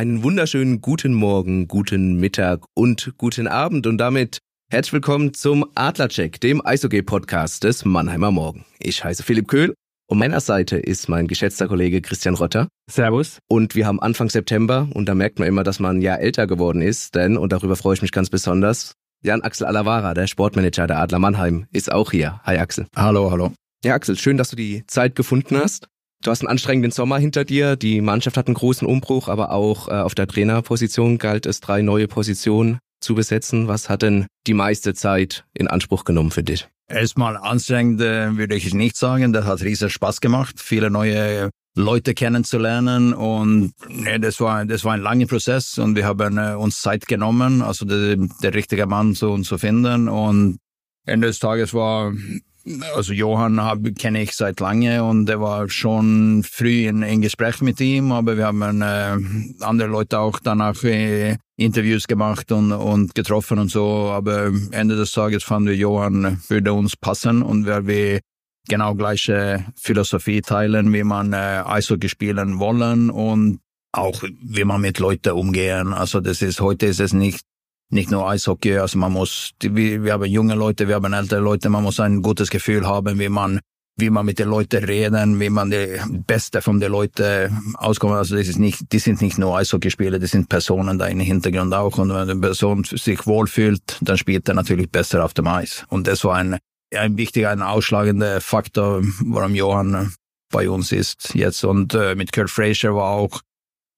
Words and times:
Einen 0.00 0.22
wunderschönen 0.22 0.80
guten 0.80 1.12
Morgen, 1.12 1.68
guten 1.68 2.18
Mittag 2.18 2.64
und 2.72 3.12
guten 3.18 3.46
Abend 3.46 3.86
und 3.86 3.98
damit 3.98 4.38
herzlich 4.70 4.94
willkommen 4.94 5.34
zum 5.34 5.66
Adlercheck, 5.74 6.40
dem 6.40 6.64
Eishockey-Podcast 6.64 7.64
des 7.64 7.84
Mannheimer 7.84 8.30
Morgen. 8.30 8.64
Ich 8.78 9.04
heiße 9.04 9.22
Philipp 9.22 9.46
Köhl 9.46 9.74
und 10.08 10.16
meiner 10.16 10.40
Seite 10.40 10.78
ist 10.78 11.10
mein 11.10 11.26
geschätzter 11.26 11.68
Kollege 11.68 12.00
Christian 12.00 12.34
Rotter. 12.34 12.68
Servus. 12.90 13.40
Und 13.46 13.74
wir 13.74 13.86
haben 13.86 14.00
Anfang 14.00 14.30
September 14.30 14.88
und 14.94 15.06
da 15.06 15.14
merkt 15.14 15.38
man 15.38 15.48
immer, 15.48 15.64
dass 15.64 15.80
man 15.80 15.98
ein 15.98 16.00
Jahr 16.00 16.20
älter 16.20 16.46
geworden 16.46 16.80
ist, 16.80 17.14
denn, 17.14 17.36
und 17.36 17.52
darüber 17.52 17.76
freue 17.76 17.92
ich 17.92 18.00
mich 18.00 18.12
ganz 18.12 18.30
besonders, 18.30 18.94
Jan 19.22 19.42
Axel 19.42 19.66
Alavara, 19.66 20.14
der 20.14 20.28
Sportmanager 20.28 20.86
der 20.86 20.96
Adler 20.96 21.18
Mannheim, 21.18 21.66
ist 21.72 21.92
auch 21.92 22.10
hier. 22.10 22.40
Hi 22.44 22.56
Axel. 22.56 22.86
Hallo, 22.96 23.30
hallo. 23.30 23.52
Ja, 23.84 23.96
Axel, 23.96 24.16
schön, 24.16 24.38
dass 24.38 24.48
du 24.48 24.56
die 24.56 24.82
Zeit 24.86 25.14
gefunden 25.14 25.58
hast. 25.58 25.88
Du 26.22 26.30
hast 26.30 26.42
einen 26.42 26.48
anstrengenden 26.48 26.92
Sommer 26.92 27.18
hinter 27.18 27.46
dir. 27.46 27.76
Die 27.76 28.02
Mannschaft 28.02 28.36
hat 28.36 28.46
einen 28.46 28.54
großen 28.54 28.86
Umbruch, 28.86 29.28
aber 29.28 29.52
auch 29.52 29.88
äh, 29.88 29.92
auf 29.92 30.14
der 30.14 30.26
Trainerposition 30.26 31.16
galt 31.16 31.46
es, 31.46 31.60
drei 31.60 31.80
neue 31.80 32.08
Positionen 32.08 32.78
zu 33.00 33.14
besetzen. 33.14 33.68
Was 33.68 33.88
hat 33.88 34.02
denn 34.02 34.26
die 34.46 34.52
meiste 34.52 34.92
Zeit 34.92 35.44
in 35.54 35.66
Anspruch 35.66 36.04
genommen 36.04 36.30
für 36.30 36.42
dich? 36.42 36.68
Erstmal 36.88 37.38
anstrengend 37.38 38.02
äh, 38.02 38.36
würde 38.36 38.54
ich 38.54 38.74
nicht 38.74 38.96
sagen. 38.96 39.32
Das 39.32 39.46
hat 39.46 39.62
riesen 39.62 39.88
Spaß 39.88 40.20
gemacht, 40.20 40.56
viele 40.58 40.90
neue 40.90 41.48
Leute 41.74 42.14
kennenzulernen 42.14 43.14
und 43.14 43.72
nee, 43.88 44.18
das 44.18 44.40
war 44.40 44.64
das 44.66 44.84
war 44.84 44.94
ein 44.94 45.00
langer 45.00 45.26
Prozess 45.26 45.78
und 45.78 45.94
wir 45.94 46.04
haben 46.04 46.36
äh, 46.36 46.54
uns 46.54 46.82
Zeit 46.82 47.06
genommen, 47.06 47.62
also 47.62 47.84
der, 47.84 48.16
der 48.42 48.54
richtige 48.54 48.86
Mann 48.86 49.14
zu, 49.14 49.38
zu 49.38 49.56
finden 49.56 50.08
und 50.08 50.58
Ende 51.06 51.28
des 51.28 51.38
Tages 51.38 51.72
war 51.72 52.12
also 52.94 53.12
Johann 53.12 53.94
kenne 53.94 54.22
ich 54.22 54.32
seit 54.32 54.60
lange 54.60 55.02
und 55.02 55.28
er 55.28 55.40
war 55.40 55.68
schon 55.68 56.44
früh 56.44 56.86
in, 56.86 57.02
in 57.02 57.22
Gespräch 57.22 57.60
mit 57.60 57.80
ihm, 57.80 58.12
aber 58.12 58.36
wir 58.36 58.46
haben 58.46 58.82
äh, 58.82 59.16
andere 59.60 59.88
Leute 59.88 60.18
auch 60.18 60.38
danach 60.40 60.82
äh, 60.84 61.36
Interviews 61.56 62.06
gemacht 62.06 62.52
und, 62.52 62.72
und 62.72 63.14
getroffen 63.14 63.58
und 63.58 63.70
so. 63.70 64.10
Aber 64.10 64.52
Ende 64.72 64.96
des 64.96 65.12
Tages 65.12 65.44
fanden 65.44 65.68
wir 65.68 65.76
Johann 65.76 66.40
würde 66.48 66.72
uns 66.72 66.96
passen 66.96 67.42
und 67.42 67.66
weil 67.66 67.86
wir 67.86 68.20
genau 68.68 68.94
gleiche 68.94 69.66
Philosophie 69.76 70.42
teilen, 70.42 70.92
wie 70.92 71.04
man 71.04 71.32
äh, 71.32 71.62
Eishockey 71.64 72.08
spielen 72.08 72.58
wollen 72.58 73.10
und 73.10 73.60
auch 73.92 74.22
wie 74.42 74.64
man 74.64 74.80
mit 74.80 74.98
Leuten 74.98 75.32
umgehen. 75.32 75.92
Also 75.92 76.20
das 76.20 76.42
ist 76.42 76.60
heute 76.60 76.86
ist 76.86 77.00
es 77.00 77.12
nicht 77.12 77.44
nicht 77.90 78.10
nur 78.10 78.28
Eishockey, 78.28 78.78
also 78.78 78.98
man 78.98 79.12
muss, 79.12 79.50
wir, 79.60 80.04
wir 80.04 80.12
haben 80.12 80.24
junge 80.24 80.54
Leute, 80.54 80.88
wir 80.88 80.94
haben 80.94 81.12
ältere 81.12 81.40
Leute, 81.40 81.68
man 81.68 81.82
muss 81.82 82.00
ein 82.00 82.22
gutes 82.22 82.50
Gefühl 82.50 82.86
haben, 82.86 83.18
wie 83.18 83.28
man, 83.28 83.60
wie 83.96 84.10
man 84.10 84.24
mit 84.24 84.38
den 84.38 84.48
Leuten 84.48 84.84
reden, 84.84 85.40
wie 85.40 85.50
man 85.50 85.70
die 85.70 86.00
Beste 86.26 86.62
von 86.62 86.80
den 86.80 86.92
Leuten 86.92 87.74
auskommt. 87.74 88.14
Also 88.14 88.36
das 88.36 88.48
ist 88.48 88.58
nicht, 88.58 88.92
die 88.92 88.98
sind 88.98 89.20
nicht 89.20 89.38
nur 89.38 89.56
Eishockeyspieler, 89.58 90.18
das 90.18 90.30
sind 90.30 90.48
Personen 90.48 90.98
da 90.98 91.06
im 91.06 91.20
Hintergrund 91.20 91.74
auch. 91.74 91.98
Und 91.98 92.10
wenn 92.10 92.16
eine 92.16 92.36
Person 92.36 92.84
sich 92.84 93.26
wohlfühlt, 93.26 93.98
dann 94.00 94.16
spielt 94.16 94.48
er 94.48 94.54
natürlich 94.54 94.90
besser 94.90 95.24
auf 95.24 95.34
dem 95.34 95.48
Eis. 95.48 95.84
Und 95.88 96.06
das 96.06 96.24
war 96.24 96.36
ein, 96.36 96.58
ein 96.94 97.16
wichtiger, 97.16 97.50
ein 97.50 97.62
ausschlagender 97.62 98.40
Faktor, 98.40 99.02
warum 99.24 99.54
Johann 99.54 100.14
bei 100.50 100.68
uns 100.70 100.92
ist 100.92 101.34
jetzt. 101.34 101.64
Und 101.64 101.94
äh, 101.94 102.14
mit 102.14 102.32
Kurt 102.32 102.50
Fraser 102.50 102.94
war 102.94 103.10
auch, 103.10 103.40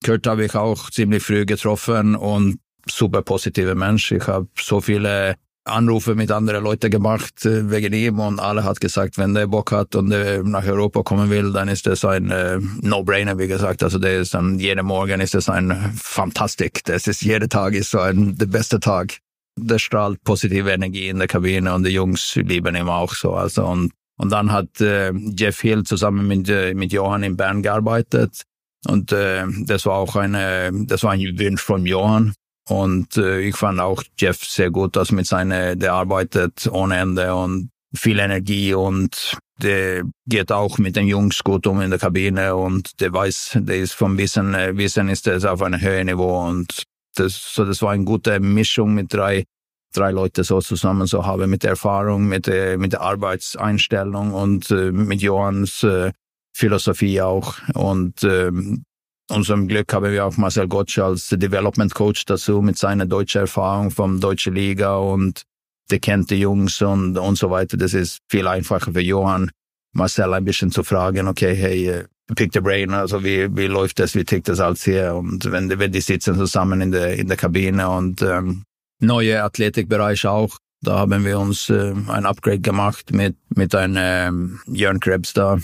Kurt 0.04 0.26
habe 0.26 0.44
ich 0.44 0.54
auch 0.54 0.90
ziemlich 0.90 1.22
früh 1.22 1.46
getroffen 1.46 2.16
und 2.16 2.58
super 2.88 3.22
positive 3.22 3.74
Mensch. 3.74 4.12
Ich 4.12 4.26
habe 4.26 4.48
so 4.58 4.80
viele 4.80 5.36
Anrufe 5.64 6.16
mit 6.16 6.30
anderen 6.32 6.64
Leuten 6.64 6.90
gemacht 6.90 7.46
äh, 7.46 7.70
wegen 7.70 7.92
ihm 7.92 8.18
und 8.18 8.40
alle 8.40 8.64
hat 8.64 8.80
gesagt, 8.80 9.16
wenn 9.16 9.34
der 9.34 9.46
Bock 9.46 9.70
hat 9.70 9.94
und 9.94 10.10
der 10.10 10.42
nach 10.42 10.66
Europa 10.66 11.02
kommen 11.02 11.30
will, 11.30 11.52
dann 11.52 11.68
ist 11.68 11.86
das 11.86 12.04
ein 12.04 12.30
äh, 12.30 12.58
No-Brainer, 12.80 13.38
wie 13.38 13.46
gesagt. 13.46 13.82
Also 13.82 13.98
der 13.98 14.20
ist 14.20 14.34
dann 14.34 14.58
jeden 14.58 14.84
Morgen 14.84 15.20
ist 15.20 15.34
das 15.34 15.48
ein 15.48 15.92
Fantastik. 15.94 16.82
Das 16.84 17.06
ist 17.06 17.22
jeder 17.22 17.48
Tag 17.48 17.74
ist 17.74 17.90
so 17.90 18.00
ein 18.00 18.36
der 18.36 18.46
beste 18.46 18.80
Tag. 18.80 19.18
Der 19.56 19.78
strahlt 19.78 20.24
positive 20.24 20.70
Energie 20.70 21.08
in 21.08 21.18
der 21.18 21.28
Kabine 21.28 21.72
und 21.74 21.84
die 21.84 21.90
Jungs 21.90 22.34
lieben 22.34 22.74
ihn 22.74 22.88
auch 22.88 23.14
so. 23.14 23.34
Also 23.34 23.64
und 23.66 23.92
und 24.16 24.32
dann 24.32 24.50
hat 24.50 24.80
äh, 24.80 25.12
Jeff 25.12 25.60
Hill 25.60 25.84
zusammen 25.84 26.26
mit 26.26 26.48
äh, 26.48 26.74
mit 26.74 26.92
Johann 26.92 27.22
in 27.22 27.36
Bern 27.36 27.62
gearbeitet 27.62 28.42
und 28.88 29.12
äh, 29.12 29.44
das 29.64 29.86
war 29.86 29.94
auch 29.94 30.16
eine 30.16 30.72
das 30.86 31.04
war 31.04 31.12
ein 31.12 31.20
Wunsch 31.20 31.62
von 31.62 31.86
Johann 31.86 32.34
und 32.68 33.16
äh, 33.16 33.40
ich 33.40 33.56
fand 33.56 33.80
auch 33.80 34.02
Jeff 34.18 34.44
sehr 34.44 34.70
gut, 34.70 34.96
dass 34.96 35.12
mit 35.12 35.26
seiner, 35.26 35.76
der 35.76 35.94
arbeitet 35.94 36.68
ohne 36.70 36.96
Ende 36.96 37.34
und 37.34 37.70
viel 37.94 38.18
Energie 38.18 38.74
und 38.74 39.36
der 39.60 40.04
geht 40.26 40.50
auch 40.50 40.78
mit 40.78 40.96
den 40.96 41.06
Jungs 41.06 41.42
gut 41.42 41.66
um 41.66 41.80
in 41.80 41.90
der 41.90 41.98
Kabine 41.98 42.56
und 42.56 43.00
der 43.00 43.12
weiß, 43.12 43.58
der 43.60 43.76
ist 43.76 43.92
vom 43.92 44.18
Wissen, 44.18 44.54
äh, 44.54 44.76
Wissen 44.76 45.08
ist 45.08 45.26
das 45.26 45.44
auf 45.44 45.62
einem 45.62 45.80
höheren 45.80 46.06
Niveau 46.06 46.46
und 46.46 46.84
das, 47.14 47.52
so 47.54 47.64
das 47.64 47.82
war 47.82 47.92
eine 47.92 48.04
gute 48.04 48.40
Mischung 48.40 48.94
mit 48.94 49.12
drei, 49.12 49.44
drei 49.92 50.10
Leute 50.10 50.44
so 50.44 50.60
zusammen 50.60 51.06
so 51.06 51.26
haben 51.26 51.50
mit 51.50 51.64
Erfahrung, 51.64 52.26
mit 52.26 52.46
der, 52.46 52.78
mit 52.78 52.92
der 52.92 53.02
Arbeitseinstellung 53.02 54.32
und 54.32 54.70
äh, 54.70 54.90
mit 54.90 55.20
Johanns 55.20 55.82
äh, 55.82 56.12
Philosophie 56.54 57.20
auch 57.20 57.56
und 57.74 58.22
ähm, 58.24 58.84
unserem 59.32 59.66
Glück 59.66 59.92
haben 59.92 60.12
wir 60.12 60.26
auch 60.26 60.36
Marcel 60.36 60.68
Gottsch 60.68 60.98
als 60.98 61.28
Development 61.28 61.92
Coach 61.94 62.24
dazu 62.26 62.60
mit 62.60 62.78
seiner 62.78 63.06
deutschen 63.06 63.42
Erfahrung 63.42 63.90
vom 63.90 64.20
deutschen 64.20 64.54
Liga 64.54 64.96
und 64.96 65.42
der 65.90 65.98
kennt 65.98 66.30
die 66.30 66.40
Jungs 66.40 66.80
und, 66.82 67.18
und 67.18 67.36
so 67.36 67.50
weiter. 67.50 67.76
Das 67.76 67.94
ist 67.94 68.18
viel 68.30 68.46
einfacher 68.46 68.92
für 68.92 69.00
Johann, 69.00 69.50
Marcel 69.94 70.32
ein 70.34 70.44
bisschen 70.44 70.70
zu 70.70 70.84
fragen, 70.84 71.28
okay, 71.28 71.54
hey, 71.54 71.88
äh, 71.88 72.04
pick 72.34 72.52
the 72.52 72.60
brain, 72.60 72.92
also 72.92 73.22
wie, 73.24 73.54
wie 73.56 73.66
läuft 73.66 73.98
das, 73.98 74.14
wie 74.14 74.24
tickt 74.24 74.48
das 74.48 74.60
alles 74.60 74.84
hier? 74.84 75.14
Und 75.14 75.50
wenn, 75.50 75.78
wenn 75.78 75.92
die 75.92 76.00
sitzen 76.00 76.36
zusammen 76.36 76.80
in 76.80 76.92
der, 76.92 77.14
in 77.16 77.28
der 77.28 77.36
Kabine 77.36 77.88
und 77.88 78.22
ähm, 78.22 78.64
neue 79.00 79.42
Athletikbereich 79.42 80.26
auch, 80.26 80.56
da 80.82 80.98
haben 80.98 81.24
wir 81.24 81.38
uns 81.38 81.68
äh, 81.70 81.94
ein 82.08 82.26
Upgrade 82.26 82.60
gemacht 82.60 83.12
mit, 83.12 83.36
mit 83.54 83.74
einem 83.74 83.96
ähm, 83.98 84.60
Jörn 84.66 85.00
Krebs 85.00 85.32
da, 85.32 85.58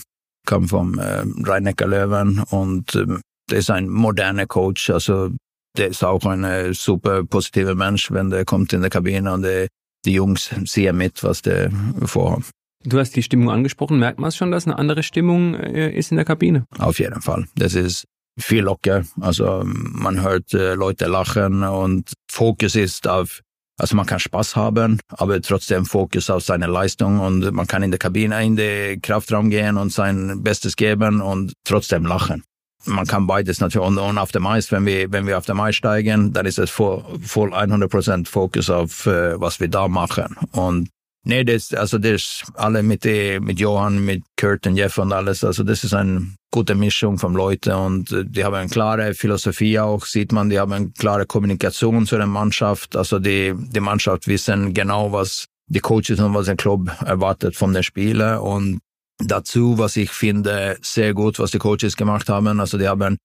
kam 0.47 0.69
vom 0.69 0.99
äh, 0.99 1.25
rhein 1.45 1.75
löwen 1.79 2.41
und 2.51 2.95
ähm, 2.95 3.21
der 3.51 3.59
ist 3.59 3.71
ein 3.71 3.89
moderner 3.89 4.47
Coach, 4.47 4.91
also 4.91 5.31
der 5.77 5.89
ist 5.89 6.05
auch 6.05 6.25
ein 6.25 6.73
super 6.75 7.25
positiver 7.25 7.75
Mensch, 7.75 8.11
wenn 8.11 8.31
der 8.31 8.45
kommt 8.45 8.73
in 8.73 8.81
der 8.81 8.91
Kabine 8.91 9.33
und 9.33 9.43
der, 9.43 9.69
die 10.05 10.13
Jungs 10.13 10.51
sehen 10.65 10.97
mit, 10.97 11.23
was 11.23 11.43
der 11.43 11.71
vorhat. 12.05 12.45
Du 12.85 12.99
hast 12.99 13.17
die 13.17 13.23
Stimmung 13.23 13.51
angesprochen. 13.51 13.99
Merkt 13.99 14.21
man 14.21 14.29
es 14.29 14.37
schon, 14.37 14.51
dass 14.51 14.67
eine 14.67 14.79
andere 14.79 15.03
Stimmung 15.03 15.55
äh, 15.55 15.91
ist 15.91 16.11
in 16.11 16.17
der 16.17 16.25
Kabine? 16.25 16.65
Auf 16.79 16.99
jeden 17.01 17.21
Fall. 17.21 17.47
Das 17.57 17.75
ist 17.75 18.05
viel 18.39 18.63
locker. 18.63 19.05
Also 19.21 19.63
man 19.65 20.23
hört 20.23 20.55
äh, 20.55 20.75
Leute 20.75 21.07
lachen 21.07 21.65
und 21.65 22.13
Fokus 22.31 22.77
ist 22.77 23.09
auf, 23.09 23.41
also 23.79 23.97
man 23.97 24.07
kann 24.07 24.21
Spaß 24.21 24.55
haben, 24.55 25.01
aber 25.09 25.41
trotzdem 25.43 25.87
Fokus 25.87 26.31
auf 26.31 26.45
seine 26.45 26.67
Leistung 26.67 27.19
und 27.19 27.51
man 27.51 27.67
kann 27.67 27.83
in 27.83 27.91
der 27.91 27.99
Kabine 27.99 28.45
in 28.45 28.55
den 28.55 29.03
Kraftraum 29.03 29.51
gehen 29.51 29.77
und 29.77 29.93
sein 29.93 30.43
Bestes 30.43 30.77
geben 30.77 31.21
und 31.21 31.53
trotzdem 31.65 32.07
lachen 32.07 32.45
man 32.89 33.07
kann 33.07 33.27
beides 33.27 33.61
natürlich. 33.61 33.87
Und, 33.87 33.99
und 33.99 34.19
auf 34.19 34.33
dem 34.33 34.47
Eis, 34.47 34.73
wenn 34.73 34.87
wir, 34.87 35.11
wenn 35.13 35.27
wir 35.27 35.39
auf 35.39 35.47
dem 35.47 35.61
Eis 35.61 35.77
steigen, 35.77 36.33
dann 36.33 36.47
ist 36.47 36.59
es 36.59 36.71
voll, 36.71 37.05
voll 37.23 37.53
100% 37.53 38.27
Fokus 38.27 38.71
auf, 38.71 39.07
äh, 39.07 39.41
was 39.41 39.61
wir 39.61 39.69
da 39.69 39.89
machen. 39.89 40.37
Und 40.53 40.89
nee, 41.25 41.45
das, 41.45 41.73
also 41.75 41.99
das, 41.99 42.43
alle 42.55 42.83
mit, 42.83 43.05
die, 43.05 43.39
mit 43.41 43.61
Johann, 43.61 44.05
mit 44.05 44.23
Kurt 44.39 44.67
und 44.67 44.77
Jeff 44.77 44.99
und 44.99 45.13
alles, 45.13 45.45
also 45.45 45.63
das 45.63 45.85
ist 45.85 45.95
eine 45.95 46.35
gute 46.51 46.75
Mischung 46.75 47.19
von 47.19 47.35
Leuten 47.35 47.73
und 47.73 48.13
äh, 48.13 48.25
die 48.25 48.45
haben 48.45 48.55
eine 48.55 48.69
klare 48.69 49.15
Philosophie 49.15 49.79
auch, 49.79 50.05
sieht 50.05 50.33
man, 50.33 50.51
die 50.51 50.59
haben 50.59 50.73
eine 50.73 50.91
klare 50.91 51.27
Kommunikation 51.27 52.07
zu 52.07 52.17
der 52.17 52.27
Mannschaft. 52.27 52.97
Also 52.97 53.19
die, 53.19 53.55
die 53.57 53.81
Mannschaft 53.81 54.27
wissen 54.27 54.75
genau, 54.75 55.13
was 55.13 55.47
die 55.69 55.81
Coaches 55.81 56.19
und 56.21 56.35
was 56.35 56.47
der 56.47 56.57
Club 56.57 56.91
erwartet 57.05 57.55
von 57.55 57.75
den 57.75 57.83
Spielern 57.83 58.39
und 58.39 58.81
Dazu, 59.19 59.79
was 59.79 59.97
ich 59.97 60.11
finde, 60.11 60.79
sehr 60.81 61.13
gut, 61.13 61.39
was 61.39 61.51
die 61.51 61.59
Coaches 61.59 61.97
gemacht 61.97 62.29
haben. 62.29 62.61
Also 62.61 62.79
die 62.79 62.89
haben 62.89 63.17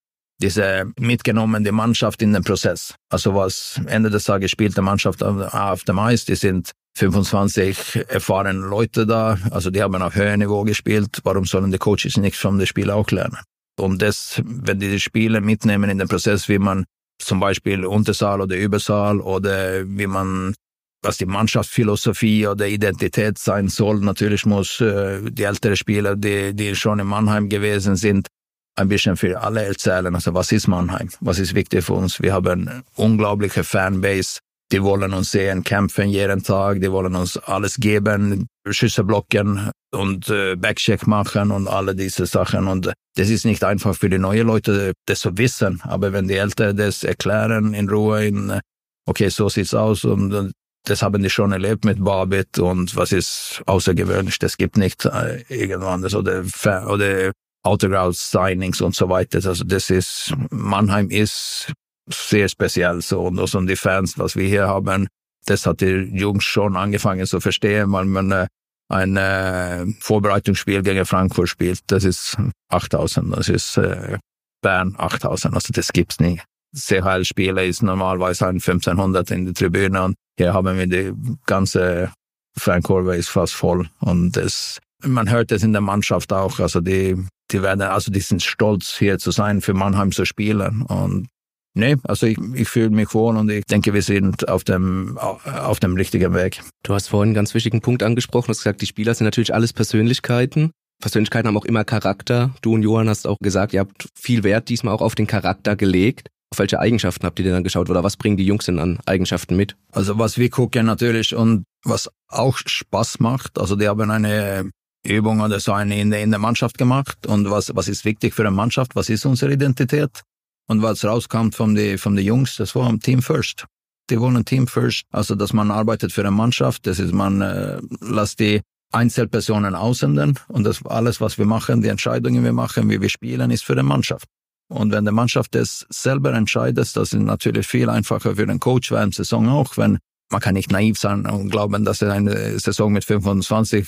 diese 0.41 0.91
mitgenommen, 0.99 1.63
die 1.63 1.71
Mannschaft 1.71 2.21
in 2.21 2.33
den 2.33 2.43
Prozess. 2.43 2.95
Also 3.09 3.35
was 3.35 3.79
Ende 3.85 4.09
des 4.09 4.23
Tages 4.23 4.51
spielt 4.51 4.75
die 4.75 4.81
Mannschaft 4.81 5.23
auf 5.23 5.83
dem 5.83 5.99
Eis. 5.99 6.25
Die 6.25 6.35
sind 6.35 6.71
25 6.97 8.05
erfahrene 8.09 8.59
Leute 8.59 9.05
da. 9.05 9.37
Also 9.51 9.69
die 9.69 9.81
haben 9.81 10.01
auf 10.01 10.15
höherem 10.15 10.39
Niveau 10.39 10.63
gespielt. 10.63 11.19
Warum 11.23 11.45
sollen 11.45 11.71
die 11.71 11.77
Coaches 11.77 12.17
nicht 12.17 12.37
von 12.37 12.57
den 12.57 12.67
Spielen 12.67 12.89
auch 12.89 13.09
lernen? 13.11 13.37
Und 13.79 14.01
das, 14.01 14.41
wenn 14.45 14.79
die 14.79 14.89
die 14.89 14.99
Spiele 14.99 15.41
mitnehmen 15.41 15.89
in 15.89 15.97
den 15.97 16.07
Prozess, 16.07 16.49
wie 16.49 16.59
man 16.59 16.85
zum 17.19 17.39
Beispiel 17.39 17.85
Untersaal 17.85 18.41
oder 18.41 18.55
Übersaal 18.57 19.19
oder 19.19 19.83
wie 19.87 20.07
man 20.07 20.55
was 21.03 21.17
die 21.17 21.25
Mannschaftsphilosophie 21.25 22.47
oder 22.47 22.67
Identität 22.67 23.37
sein 23.37 23.67
soll. 23.67 23.99
Natürlich 23.99 24.45
muss 24.45 24.81
äh, 24.81 25.21
die 25.29 25.43
älteren 25.43 25.75
Spieler, 25.75 26.15
die, 26.15 26.53
die 26.55 26.75
schon 26.75 26.99
in 26.99 27.07
Mannheim 27.07 27.49
gewesen 27.49 27.95
sind, 27.95 28.27
ein 28.75 28.87
bisschen 28.87 29.17
für 29.17 29.39
alle 29.39 29.65
erzählen. 29.65 30.13
Also 30.15 30.33
was 30.33 30.51
ist 30.51 30.67
Mannheim? 30.67 31.09
Was 31.19 31.39
ist 31.39 31.53
wichtig 31.53 31.83
für 31.83 31.93
uns? 31.93 32.21
Wir 32.21 32.33
haben 32.33 32.67
eine 32.67 32.83
unglaubliche 32.95 33.63
Fanbase. 33.63 34.39
die 34.73 34.81
wollen 34.81 35.13
uns 35.13 35.31
sehen, 35.31 35.63
kämpfen 35.63 36.09
jeden 36.09 36.41
Tag, 36.41 36.81
die 36.81 36.91
wollen 36.91 37.15
uns 37.15 37.37
alles 37.37 37.77
geben, 37.77 38.47
Schüsse 38.71 39.03
blocken 39.03 39.69
und 39.91 40.29
äh, 40.29 40.55
Backcheck 40.55 41.05
machen 41.05 41.51
und 41.51 41.67
alle 41.67 41.95
diese 41.95 42.25
Sachen. 42.25 42.67
Und 42.67 42.91
das 43.15 43.29
ist 43.29 43.45
nicht 43.45 43.63
einfach 43.63 43.95
für 43.95 44.09
die 44.09 44.17
neuen 44.17 44.47
Leute, 44.47 44.93
das 45.05 45.19
zu 45.19 45.37
wissen. 45.37 45.79
Aber 45.83 46.11
wenn 46.11 46.27
die 46.27 46.37
Älteren 46.37 46.75
das 46.75 47.03
erklären 47.03 47.75
in 47.75 47.87
Ruhe, 47.87 48.25
in, 48.25 48.59
okay, 49.05 49.29
so 49.29 49.47
sieht's 49.47 49.75
aus 49.75 50.05
und 50.05 50.51
das 50.85 51.01
haben 51.01 51.23
die 51.23 51.29
schon 51.29 51.51
erlebt 51.51 51.85
mit 51.85 52.03
Barbit 52.03 52.59
und 52.59 52.95
was 52.95 53.11
ist 53.11 53.61
außergewöhnlich, 53.65 54.39
das 54.39 54.57
gibt 54.57 54.77
nicht 54.77 55.05
äh, 55.05 55.43
irgendwann 55.47 56.03
oder, 56.03 56.43
oder 56.87 57.31
Autograph-Signings 57.63 58.81
und 58.81 58.95
so 58.95 59.07
weiter. 59.09 59.39
Also 59.47 59.63
das 59.63 59.89
ist, 59.89 60.33
Mannheim 60.49 61.09
ist 61.09 61.71
sehr 62.09 62.49
speziell 62.49 63.01
so 63.01 63.21
und, 63.21 63.39
also 63.39 63.61
die 63.61 63.77
Fans, 63.77 64.19
was 64.19 64.35
wir 64.35 64.47
hier 64.47 64.67
haben, 64.67 65.07
das 65.45 65.65
hat 65.65 65.81
die 65.81 66.09
Jungs 66.13 66.43
schon 66.43 66.75
angefangen 66.75 67.25
zu 67.25 67.39
verstehen, 67.39 67.91
weil 67.91 68.05
man 68.05 68.31
äh, 68.31 68.47
ein 68.89 69.15
äh, 69.15 69.85
Vorbereitungsspiel 69.99 70.83
gegen 70.83 71.05
Frankfurt 71.05 71.49
spielt, 71.49 71.79
das 71.87 72.03
ist 72.03 72.37
8000, 72.69 73.37
das 73.37 73.49
ist 73.49 73.77
äh, 73.77 74.17
Bern 74.61 74.95
8000, 74.97 75.55
also 75.55 75.71
das 75.73 75.93
gibt's 75.93 76.19
nicht. 76.19 76.43
CHL-Spiele 76.75 77.65
ist 77.65 77.83
normalerweise 77.83 78.47
ein 78.47 78.55
1500 78.55 79.31
in 79.31 79.45
der 79.45 79.53
Tribüne 79.53 80.03
und 80.03 80.15
hier 80.37 80.53
haben 80.53 80.77
wir 80.77 80.87
die 80.87 81.13
ganze 81.45 82.11
Fankurve 82.57 83.15
ist 83.15 83.29
fast 83.29 83.53
voll 83.53 83.89
und 83.99 84.33
das, 84.37 84.79
man 85.03 85.29
hört 85.29 85.51
es 85.51 85.63
in 85.63 85.73
der 85.73 85.81
Mannschaft 85.81 86.31
auch, 86.31 86.59
also 86.59 86.81
die, 86.81 87.17
die 87.51 87.61
werden, 87.61 87.81
also 87.81 88.11
die 88.11 88.19
sind 88.19 88.43
stolz 88.43 88.95
hier 88.97 89.17
zu 89.17 89.31
sein, 89.31 89.61
für 89.61 89.73
Mannheim 89.73 90.11
zu 90.11 90.25
spielen 90.25 90.83
und 90.83 91.27
Nee, 91.75 91.95
also 92.03 92.27
ich, 92.27 92.37
ich 92.53 92.69
fühle 92.69 92.91
mich 92.91 93.15
wohl 93.15 93.35
und 93.35 93.49
ich 93.49 93.65
denke, 93.65 93.95
wir 93.95 94.03
sind 94.03 94.47
auf 94.47 94.63
dem, 94.63 95.17
auf 95.17 95.79
dem 95.79 95.95
richtigen 95.95 96.33
Weg. 96.35 96.61
Du 96.83 96.93
hast 96.93 97.07
vorhin 97.07 97.29
einen 97.29 97.33
ganz 97.33 97.55
wichtigen 97.55 97.81
Punkt 97.81 98.03
angesprochen. 98.03 98.45
Du 98.45 98.49
hast 98.51 98.59
gesagt, 98.59 98.81
die 98.81 98.85
Spieler 98.85 99.15
sind 99.15 99.25
natürlich 99.25 99.55
alles 99.55 99.73
Persönlichkeiten. 99.73 100.71
Persönlichkeiten 101.01 101.47
haben 101.47 101.57
auch 101.57 101.65
immer 101.65 101.83
Charakter. 101.83 102.53
Du 102.61 102.75
und 102.75 102.83
Johann 102.83 103.09
hast 103.09 103.25
auch 103.25 103.39
gesagt, 103.39 103.73
ihr 103.73 103.79
habt 103.79 104.07
viel 104.13 104.43
Wert 104.43 104.69
diesmal 104.69 104.93
auch 104.93 105.01
auf 105.01 105.15
den 105.15 105.25
Charakter 105.25 105.75
gelegt. 105.75 106.29
Auf 106.53 106.59
welche 106.59 106.79
Eigenschaften 106.79 107.25
habt 107.25 107.39
ihr 107.39 107.45
denn 107.45 107.53
dann 107.53 107.63
geschaut 107.63 107.89
oder 107.89 108.03
was 108.03 108.15
bringen 108.15 108.37
die 108.37 108.45
Jungs 108.45 108.65
denn 108.65 108.77
an 108.77 108.99
Eigenschaften 109.07 109.55
mit? 109.55 109.75
Also 109.91 110.19
was 110.19 110.37
wir 110.37 110.51
gucken 110.51 110.85
natürlich 110.85 111.33
und 111.33 111.63
was 111.83 112.11
auch 112.27 112.59
Spaß 112.59 113.19
macht, 113.21 113.57
also 113.57 113.75
die 113.75 113.87
haben 113.87 114.11
eine 114.11 114.69
Übung 115.03 115.41
oder 115.41 115.59
so 115.59 115.73
eine 115.73 115.99
in 115.99 116.11
der, 116.11 116.21
in 116.21 116.29
der 116.29 116.39
Mannschaft 116.39 116.77
gemacht 116.77 117.25
und 117.25 117.49
was, 117.49 117.75
was 117.75 117.87
ist 117.87 118.05
wichtig 118.05 118.35
für 118.35 118.43
eine 118.43 118.51
Mannschaft, 118.51 118.95
was 118.95 119.09
ist 119.09 119.25
unsere 119.25 119.51
Identität 119.51 120.21
und 120.67 120.83
was 120.83 121.03
rauskommt 121.03 121.55
von 121.55 121.73
den 121.73 121.97
von 121.97 122.15
die 122.15 122.21
Jungs, 122.21 122.55
das 122.57 122.75
war 122.75 122.87
ein 122.87 122.99
Team 122.99 123.23
First. 123.23 123.65
Die 124.11 124.19
wollen 124.19 124.45
Team 124.45 124.67
First, 124.67 125.05
also 125.09 125.33
dass 125.33 125.53
man 125.53 125.71
arbeitet 125.71 126.11
für 126.11 126.21
eine 126.21 126.29
Mannschaft, 126.29 126.85
das 126.85 126.99
ist 126.99 127.13
man 127.13 127.41
äh, 127.41 127.81
lässt 127.99 128.39
die 128.39 128.61
Einzelpersonen 128.91 129.73
aussenden 129.73 130.37
und 130.49 130.65
das 130.65 130.85
alles, 130.85 131.19
was 131.19 131.39
wir 131.39 131.47
machen, 131.47 131.81
die 131.81 131.89
Entscheidungen 131.89 132.43
wir 132.43 132.53
machen, 132.53 132.91
wie 132.91 133.01
wir 133.01 133.09
spielen, 133.09 133.49
ist 133.49 133.63
für 133.63 133.75
die 133.75 133.81
Mannschaft. 133.81 134.27
Und 134.69 134.91
wenn 134.91 135.03
der 135.03 135.13
Mannschaft 135.13 135.55
das 135.55 135.85
selber 135.89 136.33
entscheidet, 136.33 136.95
das 136.95 136.95
ist 136.95 137.13
natürlich 137.13 137.67
viel 137.67 137.89
einfacher 137.89 138.35
für 138.35 138.45
den 138.45 138.59
Coach 138.59 138.91
während 138.91 139.17
der 139.17 139.25
Saison 139.25 139.49
auch, 139.49 139.77
wenn 139.77 139.99
man 140.31 140.41
kann 140.41 140.55
nicht 140.55 140.71
naiv 140.71 140.97
sein 140.97 141.25
und 141.25 141.49
glauben, 141.49 141.85
dass 141.85 142.01
er 142.01 142.11
eine 142.11 142.57
Saison 142.59 142.91
mit 142.91 143.05
25 143.05 143.87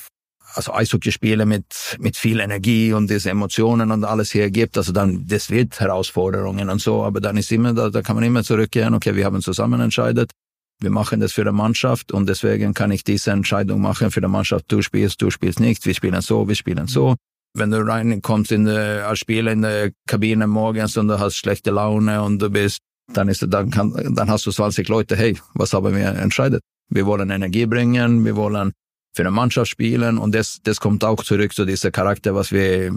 also 0.54 0.74
Eishockeyspiele 0.74 1.45
mit, 1.45 1.98
mit 2.00 2.16
viel 2.16 2.39
Energie 2.39 2.94
und 2.94 3.10
diese 3.10 3.30
Emotionen 3.30 3.92
und 3.92 4.06
alles 4.06 4.31
hier 4.31 4.50
gibt, 4.51 4.77
also 4.77 4.94
dann, 4.94 5.25
das 5.27 5.50
wird 5.50 5.80
Herausforderungen 5.80 6.69
und 6.69 6.80
so, 6.80 7.04
aber 7.04 7.19
dann 7.19 7.36
ist 7.36 7.51
immer, 7.51 7.74
da, 7.74 7.89
da 7.89 8.01
kann 8.01 8.16
man 8.16 8.24
immer 8.24 8.44
zurückgehen, 8.44 8.94
okay, 8.94 9.16
wir 9.16 9.25
haben 9.25 9.42
zusammen 9.42 9.81
entscheidet, 9.81 10.31
wir 10.80 10.92
machen 10.92 11.19
das 11.19 11.33
für 11.33 11.44
die 11.44 11.51
Mannschaft 11.51 12.12
und 12.12 12.30
deswegen 12.30 12.74
kann 12.74 12.92
ich 12.92 13.04
diese 13.04 13.31
Entscheidung 13.31 13.81
machen 13.81 14.12
für 14.12 14.21
die 14.21 14.28
Mannschaft, 14.28 14.66
du 14.69 14.81
spielst, 14.81 15.21
du 15.21 15.30
spielst 15.30 15.60
nicht, 15.60 15.86
wir 15.86 15.94
spielen 15.94 16.21
so, 16.21 16.48
wir 16.48 16.56
spielen 16.56 16.88
so 16.88 17.16
wenn 17.56 17.72
du 17.72 17.78
reinkommst 17.78 18.52
in 18.52 18.66
der, 18.66 19.07
als 19.07 19.19
Spieler 19.19 19.52
in 19.52 19.62
der 19.62 19.92
Kabine 20.07 20.48
morgens 20.48 20.98
und 20.98 21.07
du 21.07 21.19
hast 21.19 21.36
schlechte 21.38 21.72
Laune 21.72 22.22
und 22.22 22.42
du 22.42 22.50
bist, 22.50 22.80
dann 23.13 23.30
ist, 23.30 23.46
dann 23.48 23.69
kann, 23.69 24.16
dann 24.16 24.30
hast 24.30 24.46
du 24.46 24.52
20 24.52 24.88
Leute, 24.90 25.16
hey, 25.16 25.38
was 25.54 25.74
haben 25.74 25.96
wir 25.96 26.07
entscheidet? 26.07 26.62
Wir 26.90 27.06
wollen 27.06 27.30
Energie 27.30 27.66
bringen, 27.66 28.25
wir 28.25 28.36
wollen 28.36 28.74
für 29.16 29.24
eine 29.24 29.31
Mannschaft 29.31 29.72
spielen 29.72 30.18
und 30.18 30.36
das, 30.36 30.60
das 30.63 30.80
kommt 30.80 31.04
auch 31.04 31.24
zurück 31.24 31.54
zu 31.54 31.66
dieser 31.66 31.92
Charakter, 31.92 32.36
was 32.36 32.52
wir, 32.52 32.94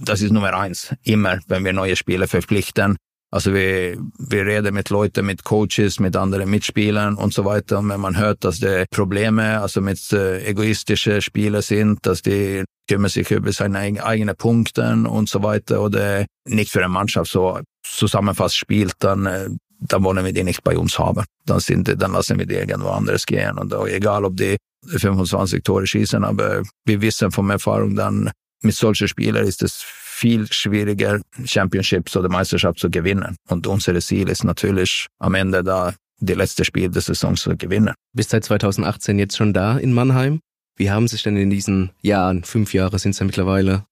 das 0.00 0.20
ist 0.20 0.32
Nummer 0.32 0.54
eins, 0.54 0.94
immer, 1.04 1.38
wenn 1.46 1.64
wir 1.64 1.72
neue 1.72 1.96
Spieler 1.96 2.26
verpflichten. 2.26 2.96
Also 3.32 3.54
wir, 3.54 3.96
wir 4.18 4.46
reden 4.46 4.74
mit 4.74 4.90
Leuten, 4.90 5.24
mit 5.24 5.44
Coaches, 5.44 6.00
mit 6.00 6.16
anderen 6.16 6.50
Mitspielern 6.50 7.14
und 7.14 7.32
so 7.32 7.44
weiter. 7.44 7.78
Und 7.78 7.88
wenn 7.88 8.00
man 8.00 8.18
hört, 8.18 8.44
dass 8.44 8.58
die 8.58 8.84
Probleme, 8.90 9.60
also 9.60 9.80
mit 9.80 10.12
äh, 10.12 10.44
egoistische 10.44 11.22
Spieler 11.22 11.62
sind, 11.62 12.04
dass 12.04 12.22
die 12.22 12.64
kümmern 12.88 13.08
sich 13.08 13.30
über 13.30 13.52
seine 13.52 14.02
eigenen 14.02 14.34
Punkte 14.36 14.82
und 15.08 15.28
so 15.28 15.44
weiter 15.44 15.80
oder 15.80 16.26
nicht 16.48 16.72
für 16.72 16.80
eine 16.80 16.88
Mannschaft 16.88 17.30
so 17.30 17.60
zusammenfasst 17.84 18.56
spielt, 18.56 18.94
dann, 18.98 19.26
äh, 19.26 19.48
dann 19.78 20.02
wollen 20.02 20.24
wir 20.24 20.32
die 20.32 20.42
nicht 20.42 20.64
bei 20.64 20.76
uns 20.76 20.98
haben. 20.98 21.24
Dann, 21.46 21.60
sind, 21.60 22.02
dann 22.02 22.12
lassen 22.12 22.36
wir 22.36 22.46
die 22.46 22.54
irgendwo 22.54 22.88
anders 22.88 23.24
gehen. 23.26 23.58
Und 23.58 23.72
egal, 23.86 24.24
ob 24.24 24.36
die 24.36 24.56
25 24.88 25.62
Tore 25.62 25.86
schießen, 25.86 26.24
aber 26.24 26.64
wir 26.84 27.00
wissen 27.00 27.30
von 27.30 27.48
Erfahrung 27.50 27.94
dann, 27.94 28.32
mit 28.62 28.74
solchen 28.74 29.08
Spielern 29.08 29.46
ist 29.46 29.62
es 29.62 29.84
viel 30.20 30.46
schwieriger, 30.52 31.20
Championships 31.44 32.14
oder 32.14 32.28
Meisterschaft 32.28 32.78
zu 32.78 32.90
gewinnen. 32.90 33.36
Und 33.48 33.66
unser 33.66 33.98
Ziel 34.00 34.28
ist 34.28 34.44
natürlich 34.44 35.06
am 35.18 35.34
Ende 35.34 35.64
da, 35.64 35.94
die 36.18 36.34
letzte 36.34 36.66
Spiel 36.66 36.90
der 36.90 37.00
Saison 37.00 37.36
zu 37.36 37.56
gewinnen. 37.56 37.94
Bist 38.14 38.30
seit 38.30 38.44
2018 38.44 39.18
jetzt 39.18 39.38
schon 39.38 39.54
da 39.54 39.78
in 39.78 39.94
Mannheim? 39.94 40.40
Wie 40.76 40.90
haben 40.90 41.08
sich 41.08 41.22
denn 41.22 41.36
in 41.36 41.48
diesen 41.48 41.90
Jahren, 42.02 42.44
fünf 42.44 42.74
Jahre 42.74 42.98
sind 42.98 43.12
es 43.12 43.18
ja 43.18 43.26
mittlerweile, 43.26 43.86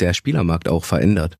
der 0.00 0.14
Spielermarkt 0.14 0.68
auch 0.68 0.84
verändert? 0.84 1.36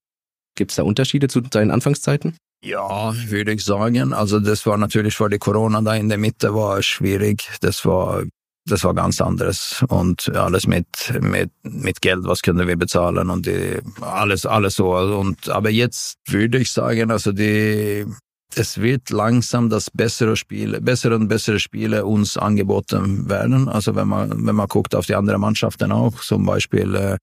Gibt 0.56 0.72
es 0.72 0.76
da 0.76 0.82
Unterschiede 0.82 1.28
zu 1.28 1.40
deinen 1.40 1.70
Anfangszeiten? 1.70 2.36
Ja, 2.62 3.14
würde 3.30 3.52
ich 3.52 3.64
sagen. 3.64 4.12
Also 4.12 4.40
das 4.40 4.66
war 4.66 4.76
natürlich 4.76 5.14
vor 5.14 5.30
die 5.30 5.38
Corona 5.38 5.80
da 5.80 5.94
in 5.94 6.08
der 6.08 6.18
Mitte 6.18 6.54
war 6.54 6.82
schwierig. 6.82 7.48
Das 7.60 7.84
war 7.86 8.24
das 8.68 8.84
war 8.84 8.94
ganz 8.94 9.20
anderes 9.20 9.84
und 9.88 10.34
alles 10.34 10.66
mit 10.66 10.86
mit 11.20 11.50
mit 11.62 12.00
Geld, 12.00 12.24
was 12.24 12.42
können 12.42 12.66
wir 12.66 12.76
bezahlen 12.76 13.30
und 13.30 13.46
die, 13.46 13.78
alles 14.00 14.46
alles 14.46 14.76
so 14.76 14.94
und 14.96 15.48
aber 15.48 15.70
jetzt 15.70 16.18
würde 16.28 16.58
ich 16.58 16.70
sagen, 16.72 17.10
also 17.10 17.32
die 17.32 18.06
es 18.54 18.80
wird 18.80 19.10
langsam 19.10 19.68
das 19.68 19.90
bessere 19.90 20.34
Spiele, 20.34 20.80
bessere 20.80 21.16
und 21.16 21.28
bessere 21.28 21.60
Spiele 21.60 22.06
uns 22.06 22.38
angeboten 22.38 23.28
werden. 23.28 23.68
Also 23.68 23.94
wenn 23.94 24.08
man 24.08 24.46
wenn 24.46 24.54
man 24.54 24.68
guckt 24.68 24.94
auf 24.94 25.06
die 25.06 25.14
anderen 25.14 25.40
Mannschaften 25.40 25.92
auch, 25.92 26.20
zum 26.20 26.46
Beispiel 26.46 26.94
äh, 26.94 27.16